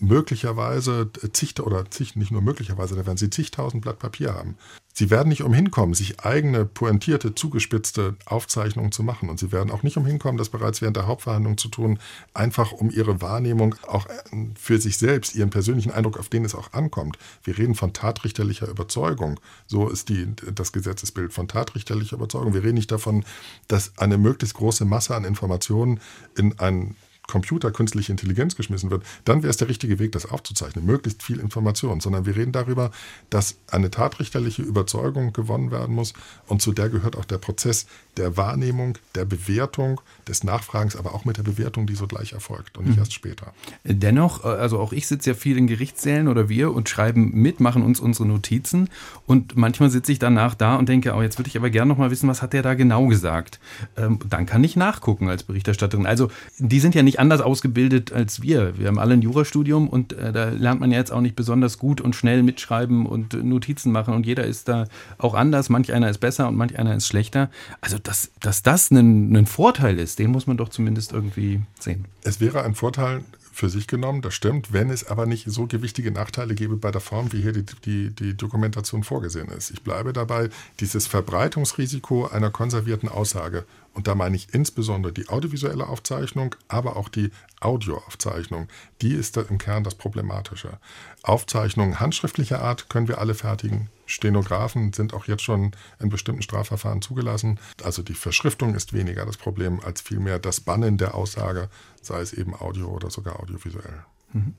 möglicherweise 0.00 1.10
zig 1.32 1.60
oder 1.60 1.90
zig, 1.90 2.16
nicht 2.16 2.30
nur 2.30 2.42
möglicherweise, 2.42 2.94
da 2.94 3.06
werden 3.06 3.16
sie 3.16 3.30
zigtausend 3.30 3.82
Blatt 3.82 3.98
Papier 3.98 4.34
haben. 4.34 4.56
Sie 4.98 5.10
werden 5.10 5.28
nicht 5.28 5.44
umhin 5.44 5.70
kommen, 5.70 5.94
sich 5.94 6.18
eigene 6.24 6.64
pointierte, 6.64 7.32
zugespitzte 7.32 8.16
Aufzeichnungen 8.26 8.90
zu 8.90 9.04
machen. 9.04 9.28
Und 9.28 9.38
sie 9.38 9.52
werden 9.52 9.70
auch 9.70 9.84
nicht 9.84 9.96
umhin 9.96 10.18
kommen, 10.18 10.38
das 10.38 10.48
bereits 10.48 10.82
während 10.82 10.96
der 10.96 11.06
Hauptverhandlung 11.06 11.56
zu 11.56 11.68
tun, 11.68 12.00
einfach 12.34 12.72
um 12.72 12.90
ihre 12.90 13.20
Wahrnehmung 13.20 13.76
auch 13.86 14.06
äh, 14.06 14.46
für 14.58 14.80
sich 14.80 14.98
selbst, 14.98 15.36
ihren 15.36 15.50
persönlichen 15.50 15.92
Eindruck, 15.92 16.18
auf 16.18 16.28
den 16.28 16.44
es 16.44 16.56
auch 16.56 16.72
ankommt. 16.72 17.16
Wir 17.44 17.56
reden 17.58 17.76
von 17.76 17.92
tatrichterlicher 17.92 18.66
Überzeugung. 18.66 19.38
So 19.68 19.88
ist 19.88 20.08
die, 20.08 20.34
das 20.52 20.72
Gesetzesbild 20.72 21.32
von 21.32 21.46
tatrichterlicher 21.46 22.16
Überzeugung. 22.16 22.52
Wir 22.52 22.64
reden 22.64 22.74
nicht 22.74 22.90
davon, 22.90 23.24
dass 23.68 23.96
eine 23.98 24.18
möglichst 24.18 24.56
große 24.56 24.84
Masse 24.84 25.14
an 25.14 25.24
Informationen 25.24 26.00
in 26.36 26.58
ein 26.58 26.96
Computer, 27.28 27.70
künstliche 27.70 28.10
Intelligenz 28.10 28.56
geschmissen 28.56 28.90
wird, 28.90 29.04
dann 29.24 29.42
wäre 29.42 29.50
es 29.50 29.56
der 29.58 29.68
richtige 29.68 30.00
Weg, 30.00 30.12
das 30.12 30.26
aufzuzeichnen, 30.26 30.84
möglichst 30.84 31.22
viel 31.22 31.38
Information, 31.38 32.00
sondern 32.00 32.26
wir 32.26 32.34
reden 32.34 32.52
darüber, 32.52 32.90
dass 33.30 33.58
eine 33.68 33.90
tatrichterliche 33.90 34.62
Überzeugung 34.62 35.32
gewonnen 35.32 35.70
werden 35.70 35.94
muss 35.94 36.14
und 36.46 36.60
zu 36.60 36.72
der 36.72 36.88
gehört 36.88 37.16
auch 37.16 37.24
der 37.24 37.38
Prozess 37.38 37.86
der 38.18 38.36
Wahrnehmung, 38.36 38.98
der 39.14 39.24
Bewertung, 39.24 40.00
des 40.26 40.44
Nachfragens, 40.44 40.96
aber 40.96 41.14
auch 41.14 41.24
mit 41.24 41.36
der 41.36 41.42
Bewertung, 41.42 41.86
die 41.86 41.94
sogleich 41.94 42.32
erfolgt 42.32 42.78
und 42.78 42.86
nicht 42.86 42.96
mhm. 42.96 43.02
erst 43.02 43.12
später. 43.12 43.52
Dennoch, 43.84 44.44
äh, 44.44 44.48
also 44.48 44.78
auch 44.78 44.92
ich 44.92 45.06
sitze 45.06 45.30
ja 45.30 45.34
viel 45.34 45.56
in 45.56 45.66
Gerichtssälen 45.66 46.28
oder 46.28 46.48
wir 46.48 46.72
und 46.72 46.88
schreiben 46.88 47.30
mit, 47.34 47.60
machen 47.60 47.82
uns 47.82 48.00
unsere 48.00 48.28
Notizen 48.28 48.88
und 49.26 49.56
manchmal 49.56 49.90
sitze 49.90 50.12
ich 50.12 50.18
danach 50.18 50.54
da 50.54 50.76
und 50.76 50.88
denke, 50.88 51.14
oh, 51.14 51.22
jetzt 51.22 51.38
würde 51.38 51.48
ich 51.48 51.56
aber 51.56 51.70
gerne 51.70 51.88
noch 51.88 51.98
mal 51.98 52.10
wissen, 52.10 52.28
was 52.28 52.42
hat 52.42 52.52
der 52.52 52.62
da 52.62 52.74
genau 52.74 53.06
gesagt. 53.06 53.58
Ähm, 53.96 54.18
dann 54.28 54.46
kann 54.46 54.62
ich 54.62 54.76
nachgucken 54.76 55.28
als 55.28 55.42
Berichterstatterin. 55.42 56.06
Also 56.06 56.30
die 56.58 56.80
sind 56.80 56.94
ja 56.94 57.02
nicht 57.02 57.08
nicht 57.08 57.20
anders 57.20 57.40
ausgebildet 57.40 58.12
als 58.12 58.42
wir. 58.42 58.78
Wir 58.78 58.88
haben 58.88 58.98
alle 58.98 59.14
ein 59.14 59.22
Jurastudium 59.22 59.88
und 59.88 60.12
äh, 60.12 60.30
da 60.30 60.50
lernt 60.50 60.80
man 60.80 60.92
ja 60.92 60.98
jetzt 60.98 61.10
auch 61.10 61.20
nicht 61.20 61.36
besonders 61.36 61.78
gut 61.78 62.00
und 62.00 62.14
schnell 62.14 62.42
mitschreiben 62.42 63.06
und 63.06 63.32
Notizen 63.32 63.92
machen 63.92 64.14
und 64.14 64.26
jeder 64.26 64.44
ist 64.44 64.68
da 64.68 64.86
auch 65.16 65.34
anders. 65.34 65.68
Manch 65.68 65.92
einer 65.92 66.10
ist 66.10 66.18
besser 66.18 66.48
und 66.48 66.56
manch 66.56 66.78
einer 66.78 66.94
ist 66.94 67.06
schlechter. 67.06 67.50
Also, 67.80 67.96
dass, 68.08 68.30
dass 68.40 68.62
das 68.62 68.90
ein, 68.90 69.36
ein 69.36 69.46
Vorteil 69.46 69.98
ist, 69.98 70.18
den 70.18 70.30
muss 70.30 70.46
man 70.46 70.56
doch 70.56 70.70
zumindest 70.70 71.12
irgendwie 71.12 71.60
sehen. 71.78 72.06
Es 72.22 72.40
wäre 72.40 72.62
ein 72.62 72.74
Vorteil, 72.74 73.22
für 73.52 73.68
sich 73.68 73.88
genommen, 73.88 74.22
das 74.22 74.34
stimmt, 74.34 74.72
wenn 74.72 74.88
es 74.88 75.08
aber 75.08 75.26
nicht 75.26 75.50
so 75.50 75.66
gewichtige 75.66 76.12
Nachteile 76.12 76.54
gäbe 76.54 76.76
bei 76.76 76.92
der 76.92 77.00
Form, 77.00 77.32
wie 77.32 77.42
hier 77.42 77.52
die, 77.52 77.64
die, 77.84 78.10
die 78.10 78.36
Dokumentation 78.36 79.02
vorgesehen 79.02 79.48
ist. 79.48 79.72
Ich 79.72 79.82
bleibe 79.82 80.12
dabei, 80.12 80.48
dieses 80.78 81.08
Verbreitungsrisiko 81.08 82.28
einer 82.28 82.50
konservierten 82.50 83.08
Aussage, 83.08 83.66
und 83.94 84.06
da 84.06 84.14
meine 84.14 84.36
ich 84.36 84.54
insbesondere 84.54 85.12
die 85.12 85.28
audiovisuelle 85.28 85.88
Aufzeichnung, 85.88 86.54
aber 86.68 86.94
auch 86.94 87.08
die 87.08 87.32
Audioaufzeichnung, 87.58 88.68
die 89.02 89.12
ist 89.12 89.36
im 89.36 89.58
Kern 89.58 89.82
das 89.82 89.96
Problematische. 89.96 90.78
Aufzeichnungen 91.24 91.98
handschriftlicher 91.98 92.62
Art 92.62 92.88
können 92.88 93.08
wir 93.08 93.18
alle 93.18 93.34
fertigen. 93.34 93.88
Stenografen 94.08 94.92
sind 94.92 95.14
auch 95.14 95.26
jetzt 95.26 95.42
schon 95.42 95.72
in 96.00 96.08
bestimmten 96.08 96.42
Strafverfahren 96.42 97.02
zugelassen. 97.02 97.60
Also 97.84 98.02
die 98.02 98.14
Verschriftung 98.14 98.74
ist 98.74 98.92
weniger 98.92 99.26
das 99.26 99.36
Problem 99.36 99.80
als 99.80 100.00
vielmehr 100.00 100.38
das 100.38 100.60
Bannen 100.60 100.96
der 100.96 101.14
Aussage, 101.14 101.68
sei 102.00 102.20
es 102.20 102.32
eben 102.32 102.54
audio 102.54 102.88
oder 102.88 103.10
sogar 103.10 103.38
audiovisuell. 103.38 104.04
Mhm. 104.32 104.54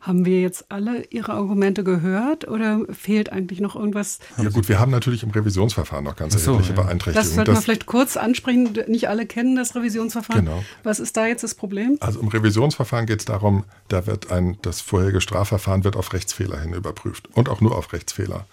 Haben 0.00 0.26
wir 0.26 0.42
jetzt 0.42 0.70
alle 0.70 1.04
Ihre 1.06 1.32
Argumente 1.32 1.82
gehört 1.82 2.46
oder 2.46 2.80
fehlt 2.92 3.32
eigentlich 3.32 3.60
noch 3.60 3.74
irgendwas? 3.74 4.18
Ja 4.36 4.50
gut, 4.50 4.68
wir 4.68 4.78
haben 4.78 4.90
natürlich 4.90 5.22
im 5.22 5.30
Revisionsverfahren 5.30 6.04
noch 6.04 6.14
ganz 6.14 6.34
so, 6.34 6.50
erhebliche 6.50 6.74
ja. 6.74 6.82
Beeinträchtigungen. 6.82 7.26
Das 7.26 7.34
sollte 7.34 7.52
man 7.52 7.62
vielleicht 7.62 7.86
kurz 7.86 8.18
ansprechen. 8.18 8.78
Nicht 8.86 9.08
alle 9.08 9.24
kennen 9.24 9.56
das 9.56 9.74
Revisionsverfahren. 9.74 10.44
Genau. 10.44 10.62
Was 10.82 11.00
ist 11.00 11.16
da 11.16 11.26
jetzt 11.26 11.42
das 11.42 11.54
Problem? 11.54 11.96
Also 12.00 12.20
im 12.20 12.28
Revisionsverfahren 12.28 13.06
geht 13.06 13.20
es 13.20 13.24
darum, 13.24 13.64
da 13.88 14.06
wird 14.06 14.30
ein, 14.30 14.58
das 14.60 14.82
vorherige 14.82 15.22
Strafverfahren 15.22 15.84
wird 15.84 15.96
auf 15.96 16.12
Rechtsfehler 16.12 16.60
hin 16.60 16.74
überprüft 16.74 17.30
und 17.32 17.48
auch 17.48 17.62
nur 17.62 17.74
auf 17.74 17.94
Rechtsfehler. 17.94 18.44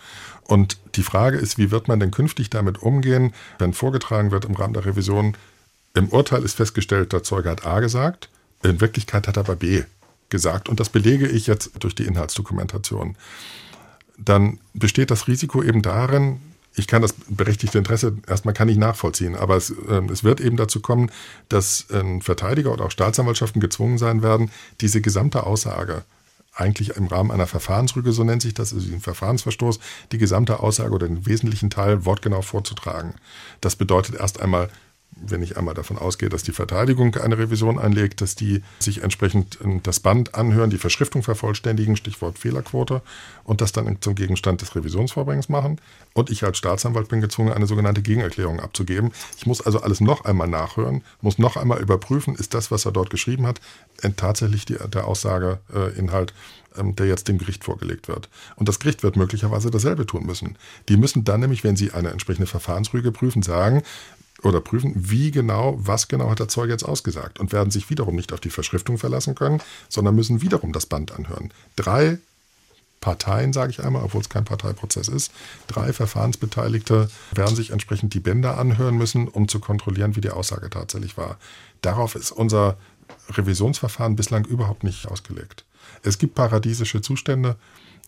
Und 0.48 0.78
die 0.96 1.04
Frage 1.04 1.38
ist, 1.38 1.58
wie 1.58 1.72
wird 1.72 1.88
man 1.88 2.00
denn 2.00 2.12
künftig 2.12 2.50
damit 2.50 2.82
umgehen, 2.82 3.34
wenn 3.60 3.74
vorgetragen 3.74 4.32
wird 4.32 4.46
im 4.46 4.56
Rahmen 4.56 4.74
der 4.74 4.86
Revision, 4.86 5.38
im 5.94 6.10
Urteil 6.10 6.44
ist 6.44 6.56
festgestellt, 6.56 7.14
der 7.14 7.24
Zeuge 7.24 7.50
hat 7.50 7.66
A 7.66 7.80
gesagt, 7.80 8.30
in 8.64 8.80
Wirklichkeit 8.80 9.28
hat 9.28 9.38
er 9.38 9.42
aber 9.42 9.56
B 9.56 9.84
gesagt 10.30 10.70
und 10.70 10.80
das 10.80 10.90
belege 10.90 11.28
ich 11.28 11.48
jetzt 11.48 11.72
durch 11.80 11.96
die 11.96 12.06
Inhaltsdokumentation. 12.06 13.18
Dann 14.18 14.60
besteht 14.74 15.12
das 15.12 15.28
Risiko 15.28 15.64
eben 15.64 15.82
darin, 15.82 16.40
ich 16.76 16.88
kann 16.88 17.02
das 17.02 17.14
berechtigte 17.28 17.78
Interesse 17.78 18.16
erstmal 18.28 18.54
kann 18.54 18.70
ich 18.70 18.78
nachvollziehen, 18.78 19.36
aber 19.36 19.58
es, 19.58 19.72
äh, 19.72 20.02
es 20.12 20.24
wird 20.24 20.40
eben 20.40 20.56
dazu 20.56 20.80
kommen, 20.80 21.12
dass 21.50 21.90
äh, 21.90 22.22
Verteidiger 22.22 22.72
oder 22.72 22.86
auch 22.86 22.92
Staatsanwaltschaften 22.92 23.60
gezwungen 23.60 23.98
sein 23.98 24.24
werden, 24.24 24.52
diese 24.80 25.02
gesamte 25.02 25.46
Aussage 25.46 26.04
eigentlich 26.54 26.90
im 26.98 27.08
Rahmen 27.08 27.32
einer 27.32 27.48
Verfahrensrüge, 27.48 28.12
so 28.12 28.24
nennt 28.24 28.42
sich 28.42 28.54
das, 28.54 28.74
also 28.74 28.92
ein 28.92 29.02
Verfahrensverstoß, 29.02 29.80
die 30.12 30.18
gesamte 30.18 30.60
Aussage 30.60 30.94
oder 30.94 31.08
den 31.08 31.26
wesentlichen 31.26 31.70
Teil 31.70 32.06
wortgenau 32.06 32.42
vorzutragen. 32.42 33.16
Das 33.62 33.76
bedeutet 33.76 34.16
erst 34.16 34.42
einmal 34.42 34.70
wenn 35.28 35.42
ich 35.42 35.58
einmal 35.58 35.74
davon 35.74 35.98
ausgehe, 35.98 36.30
dass 36.30 36.44
die 36.44 36.52
Verteidigung 36.52 37.16
eine 37.16 37.38
Revision 37.38 37.80
einlegt, 37.80 38.22
dass 38.22 38.36
die 38.36 38.62
sich 38.80 39.04
entsprechend 39.04 39.60
ähm, 39.64 39.82
das 39.84 40.00
Band 40.00 40.36
anhören, 40.36 40.70
die 40.70 40.78
Verschriftung 40.78 41.24
vervollständigen, 41.24 41.96
Stichwort 41.96 42.40
Fehlerquote, 42.40 43.02
und 43.44 43.62
das 43.62 43.72
dann 43.72 43.98
zum 44.02 44.16
Gegenstand 44.16 44.62
des 44.62 44.76
Revisionsvorbringens 44.76 45.50
machen. 45.50 45.80
Und 46.14 46.30
ich 46.30 46.44
als 46.44 46.58
Staatsanwalt 46.58 47.10
bin 47.10 47.22
gezwungen, 47.22 47.54
eine 47.54 47.68
sogenannte 47.68 48.02
Gegenerklärung 48.02 48.60
abzugeben. 48.60 49.12
Ich 49.38 49.46
muss 49.46 49.62
also 49.62 49.82
alles 49.82 50.02
noch 50.02 50.26
einmal 50.26 50.48
nachhören, 50.48 51.04
muss 51.22 51.38
noch 51.38 51.58
einmal 51.58 51.82
überprüfen, 51.82 52.36
ist 52.36 52.54
das, 52.54 52.72
was 52.72 52.86
er 52.86 52.92
dort 52.92 53.10
geschrieben 53.10 53.46
hat, 53.46 53.62
tatsächlich 54.18 54.66
die, 54.66 54.76
der 54.76 55.08
Aussageinhalt, 55.08 56.34
ähm, 56.78 56.96
der 56.96 57.08
jetzt 57.08 57.28
dem 57.28 57.38
Gericht 57.38 57.64
vorgelegt 57.64 58.08
wird. 58.08 58.30
Und 58.56 58.70
das 58.70 58.80
Gericht 58.80 59.04
wird 59.04 59.16
möglicherweise 59.16 59.72
dasselbe 59.72 60.06
tun 60.06 60.26
müssen. 60.26 60.58
Die 60.90 60.98
müssen 60.98 61.24
dann 61.24 61.42
nämlich, 61.42 61.64
wenn 61.64 61.76
sie 61.76 61.92
eine 61.92 62.10
entsprechende 62.10 62.48
Verfahrensrüge 62.48 63.12
prüfen, 63.12 63.42
sagen, 63.42 63.84
oder 64.44 64.62
prüfen, 64.62 64.94
wie 64.96 65.32
genau, 65.32 65.76
was 65.78 66.08
genau 66.08 66.30
hat 66.30 66.40
der 66.40 66.48
Zeuge 66.48 66.72
jetzt 66.72 66.84
ausgesagt 66.84 67.40
und 67.40 67.52
werden 67.52 67.72
sich 67.72 67.90
wiederum 67.90 68.16
nicht 68.16 68.34
auf 68.34 68.40
die 68.40 68.50
Verschriftung 68.50 68.98
verlassen 68.98 69.36
können, 69.36 69.62
sondern 69.90 70.16
müssen 70.16 70.42
wiederum 70.42 70.74
das 70.74 70.86
Band 70.86 71.12
anhören. 71.12 71.54
Drei 71.76 72.18
Parteien, 73.02 73.52
sage 73.52 73.72
ich 73.72 73.84
einmal, 73.84 74.04
obwohl 74.04 74.22
es 74.22 74.30
kein 74.30 74.46
Parteiprozess 74.46 75.08
ist, 75.08 75.32
drei 75.68 75.92
Verfahrensbeteiligte 75.92 77.10
werden 77.34 77.56
sich 77.56 77.72
entsprechend 77.72 78.14
die 78.14 78.20
Bänder 78.20 78.60
anhören 78.60 78.96
müssen, 78.96 79.28
um 79.28 79.48
zu 79.48 79.60
kontrollieren, 79.60 80.16
wie 80.16 80.22
die 80.22 80.30
Aussage 80.30 80.70
tatsächlich 80.70 81.18
war. 81.18 81.38
Darauf 81.82 82.14
ist 82.16 82.32
unser 82.32 82.78
Revisionsverfahren 83.30 84.16
bislang 84.16 84.46
überhaupt 84.46 84.84
nicht 84.84 85.08
ausgelegt. 85.08 85.66
Es 86.04 86.20
gibt 86.20 86.36
paradiesische 86.36 87.02
Zustände, 87.02 87.56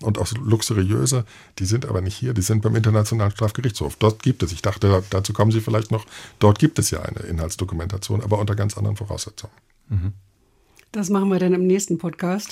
und 0.04 0.18
auch 0.18 0.32
luxuriöse, 0.34 1.26
die 1.60 1.66
sind 1.66 1.86
aber 1.86 2.02
nicht 2.02 2.16
hier, 2.16 2.34
die 2.34 2.42
sind 2.42 2.62
beim 2.62 2.76
Internationalen 2.76 3.32
Strafgerichtshof. 3.32 3.96
Dort 3.96 4.22
gibt 4.22 4.44
es, 4.44 4.52
ich 4.52 4.62
dachte, 4.62 5.04
dazu 5.10 5.34
kommen 5.34 5.52
Sie 5.52 5.62
vielleicht 5.62 5.92
noch, 5.92 6.06
dort 6.40 6.60
gibt 6.60 6.80
es 6.80 6.92
ja 6.92 7.02
eine 7.02 7.20
Inhaltsdokumentation, 7.22 8.22
aber 8.22 8.40
unter 8.40 8.56
ganz 8.56 8.78
anderen 8.78 8.98
Voraussetzungen. 8.98 9.54
Mhm. 9.90 10.14
Das 10.94 11.10
machen 11.10 11.30
wir 11.30 11.40
dann 11.40 11.54
im 11.54 11.66
nächsten 11.66 11.98
Podcast. 11.98 12.52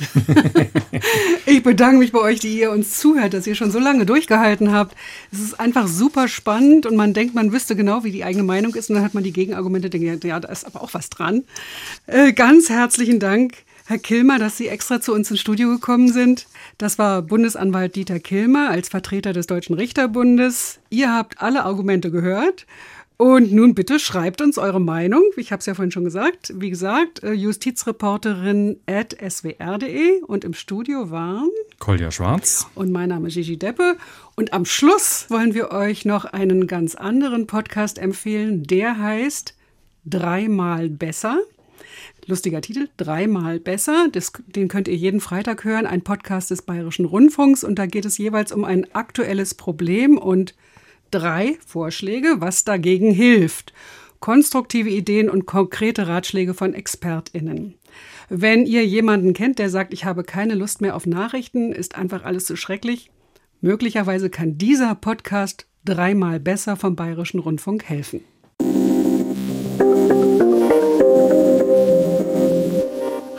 ich 1.45 1.61
bedanke 1.61 1.99
mich 1.99 2.11
bei 2.11 2.17
euch, 2.17 2.39
die 2.39 2.57
ihr 2.57 2.71
uns 2.71 2.99
zuhört, 2.99 3.35
dass 3.35 3.45
ihr 3.45 3.53
schon 3.53 3.69
so 3.69 3.77
lange 3.77 4.07
durchgehalten 4.07 4.71
habt. 4.71 4.95
Es 5.31 5.39
ist 5.39 5.59
einfach 5.59 5.87
super 5.87 6.27
spannend 6.27 6.87
und 6.87 6.95
man 6.95 7.13
denkt, 7.13 7.35
man 7.35 7.51
wüsste 7.51 7.75
genau, 7.75 8.03
wie 8.03 8.11
die 8.11 8.23
eigene 8.23 8.41
Meinung 8.43 8.73
ist 8.73 8.89
und 8.89 8.95
dann 8.95 9.05
hat 9.05 9.13
man 9.13 9.23
die 9.23 9.31
Gegenargumente, 9.31 9.91
denkt, 9.91 10.23
ja, 10.23 10.39
da 10.39 10.47
ist 10.49 10.65
aber 10.65 10.81
auch 10.81 10.95
was 10.95 11.11
dran. 11.11 11.43
Äh, 12.07 12.33
ganz 12.33 12.69
herzlichen 12.69 13.19
Dank. 13.19 13.53
Herr 13.91 13.99
Kilmer, 13.99 14.39
dass 14.39 14.55
Sie 14.55 14.69
extra 14.69 15.01
zu 15.01 15.13
uns 15.13 15.29
ins 15.31 15.41
Studio 15.41 15.67
gekommen 15.67 16.13
sind. 16.13 16.47
Das 16.77 16.97
war 16.97 17.21
Bundesanwalt 17.21 17.93
Dieter 17.93 18.21
Kilmer 18.21 18.69
als 18.69 18.87
Vertreter 18.87 19.33
des 19.33 19.47
Deutschen 19.47 19.75
Richterbundes. 19.75 20.79
Ihr 20.89 21.13
habt 21.13 21.41
alle 21.41 21.65
Argumente 21.65 22.09
gehört. 22.09 22.65
Und 23.17 23.51
nun 23.51 23.75
bitte 23.75 23.99
schreibt 23.99 24.41
uns 24.41 24.57
eure 24.57 24.79
Meinung. 24.79 25.23
Ich 25.35 25.51
habe 25.51 25.59
es 25.59 25.65
ja 25.65 25.73
vorhin 25.73 25.91
schon 25.91 26.05
gesagt. 26.05 26.53
Wie 26.55 26.69
gesagt, 26.69 27.21
äh, 27.21 27.33
Justizreporterin 27.33 28.79
at 28.85 29.13
swr.de 29.29 30.21
und 30.21 30.45
im 30.45 30.53
Studio 30.53 31.11
waren 31.11 31.49
Kolja 31.79 32.11
Schwarz 32.11 32.67
und 32.75 32.93
mein 32.93 33.09
Name 33.09 33.27
ist 33.27 33.33
Gigi 33.33 33.57
Deppe. 33.57 33.97
Und 34.37 34.53
am 34.53 34.63
Schluss 34.63 35.25
wollen 35.27 35.53
wir 35.53 35.71
euch 35.71 36.05
noch 36.05 36.23
einen 36.23 36.65
ganz 36.65 36.95
anderen 36.95 37.45
Podcast 37.45 37.99
empfehlen. 37.99 38.63
Der 38.63 38.97
heißt 38.99 39.53
Dreimal 40.05 40.87
besser. 40.87 41.41
Lustiger 42.31 42.61
Titel, 42.61 42.87
dreimal 42.95 43.59
besser. 43.59 44.07
Das, 44.09 44.31
den 44.47 44.69
könnt 44.69 44.87
ihr 44.87 44.95
jeden 44.95 45.19
Freitag 45.19 45.65
hören, 45.65 45.85
ein 45.85 46.01
Podcast 46.01 46.49
des 46.49 46.61
Bayerischen 46.61 47.03
Rundfunks. 47.03 47.61
Und 47.61 47.77
da 47.77 47.87
geht 47.87 48.05
es 48.05 48.17
jeweils 48.17 48.53
um 48.53 48.63
ein 48.63 48.87
aktuelles 48.95 49.53
Problem 49.53 50.17
und 50.17 50.55
drei 51.11 51.57
Vorschläge, 51.67 52.37
was 52.39 52.63
dagegen 52.63 53.11
hilft. 53.11 53.73
Konstruktive 54.21 54.89
Ideen 54.89 55.29
und 55.29 55.45
konkrete 55.45 56.07
Ratschläge 56.07 56.53
von 56.53 56.73
ExpertInnen. 56.73 57.75
Wenn 58.29 58.65
ihr 58.65 58.85
jemanden 58.85 59.33
kennt, 59.33 59.59
der 59.59 59.69
sagt, 59.69 59.93
ich 59.93 60.05
habe 60.05 60.23
keine 60.23 60.55
Lust 60.55 60.79
mehr 60.79 60.95
auf 60.95 61.05
Nachrichten, 61.05 61.73
ist 61.73 61.95
einfach 61.95 62.23
alles 62.23 62.45
zu 62.45 62.55
schrecklich, 62.55 63.11
möglicherweise 63.59 64.29
kann 64.29 64.57
dieser 64.57 64.95
Podcast 64.95 65.67
dreimal 65.83 66.39
besser 66.39 66.77
vom 66.77 66.95
Bayerischen 66.95 67.41
Rundfunk 67.41 67.83
helfen. 67.83 68.23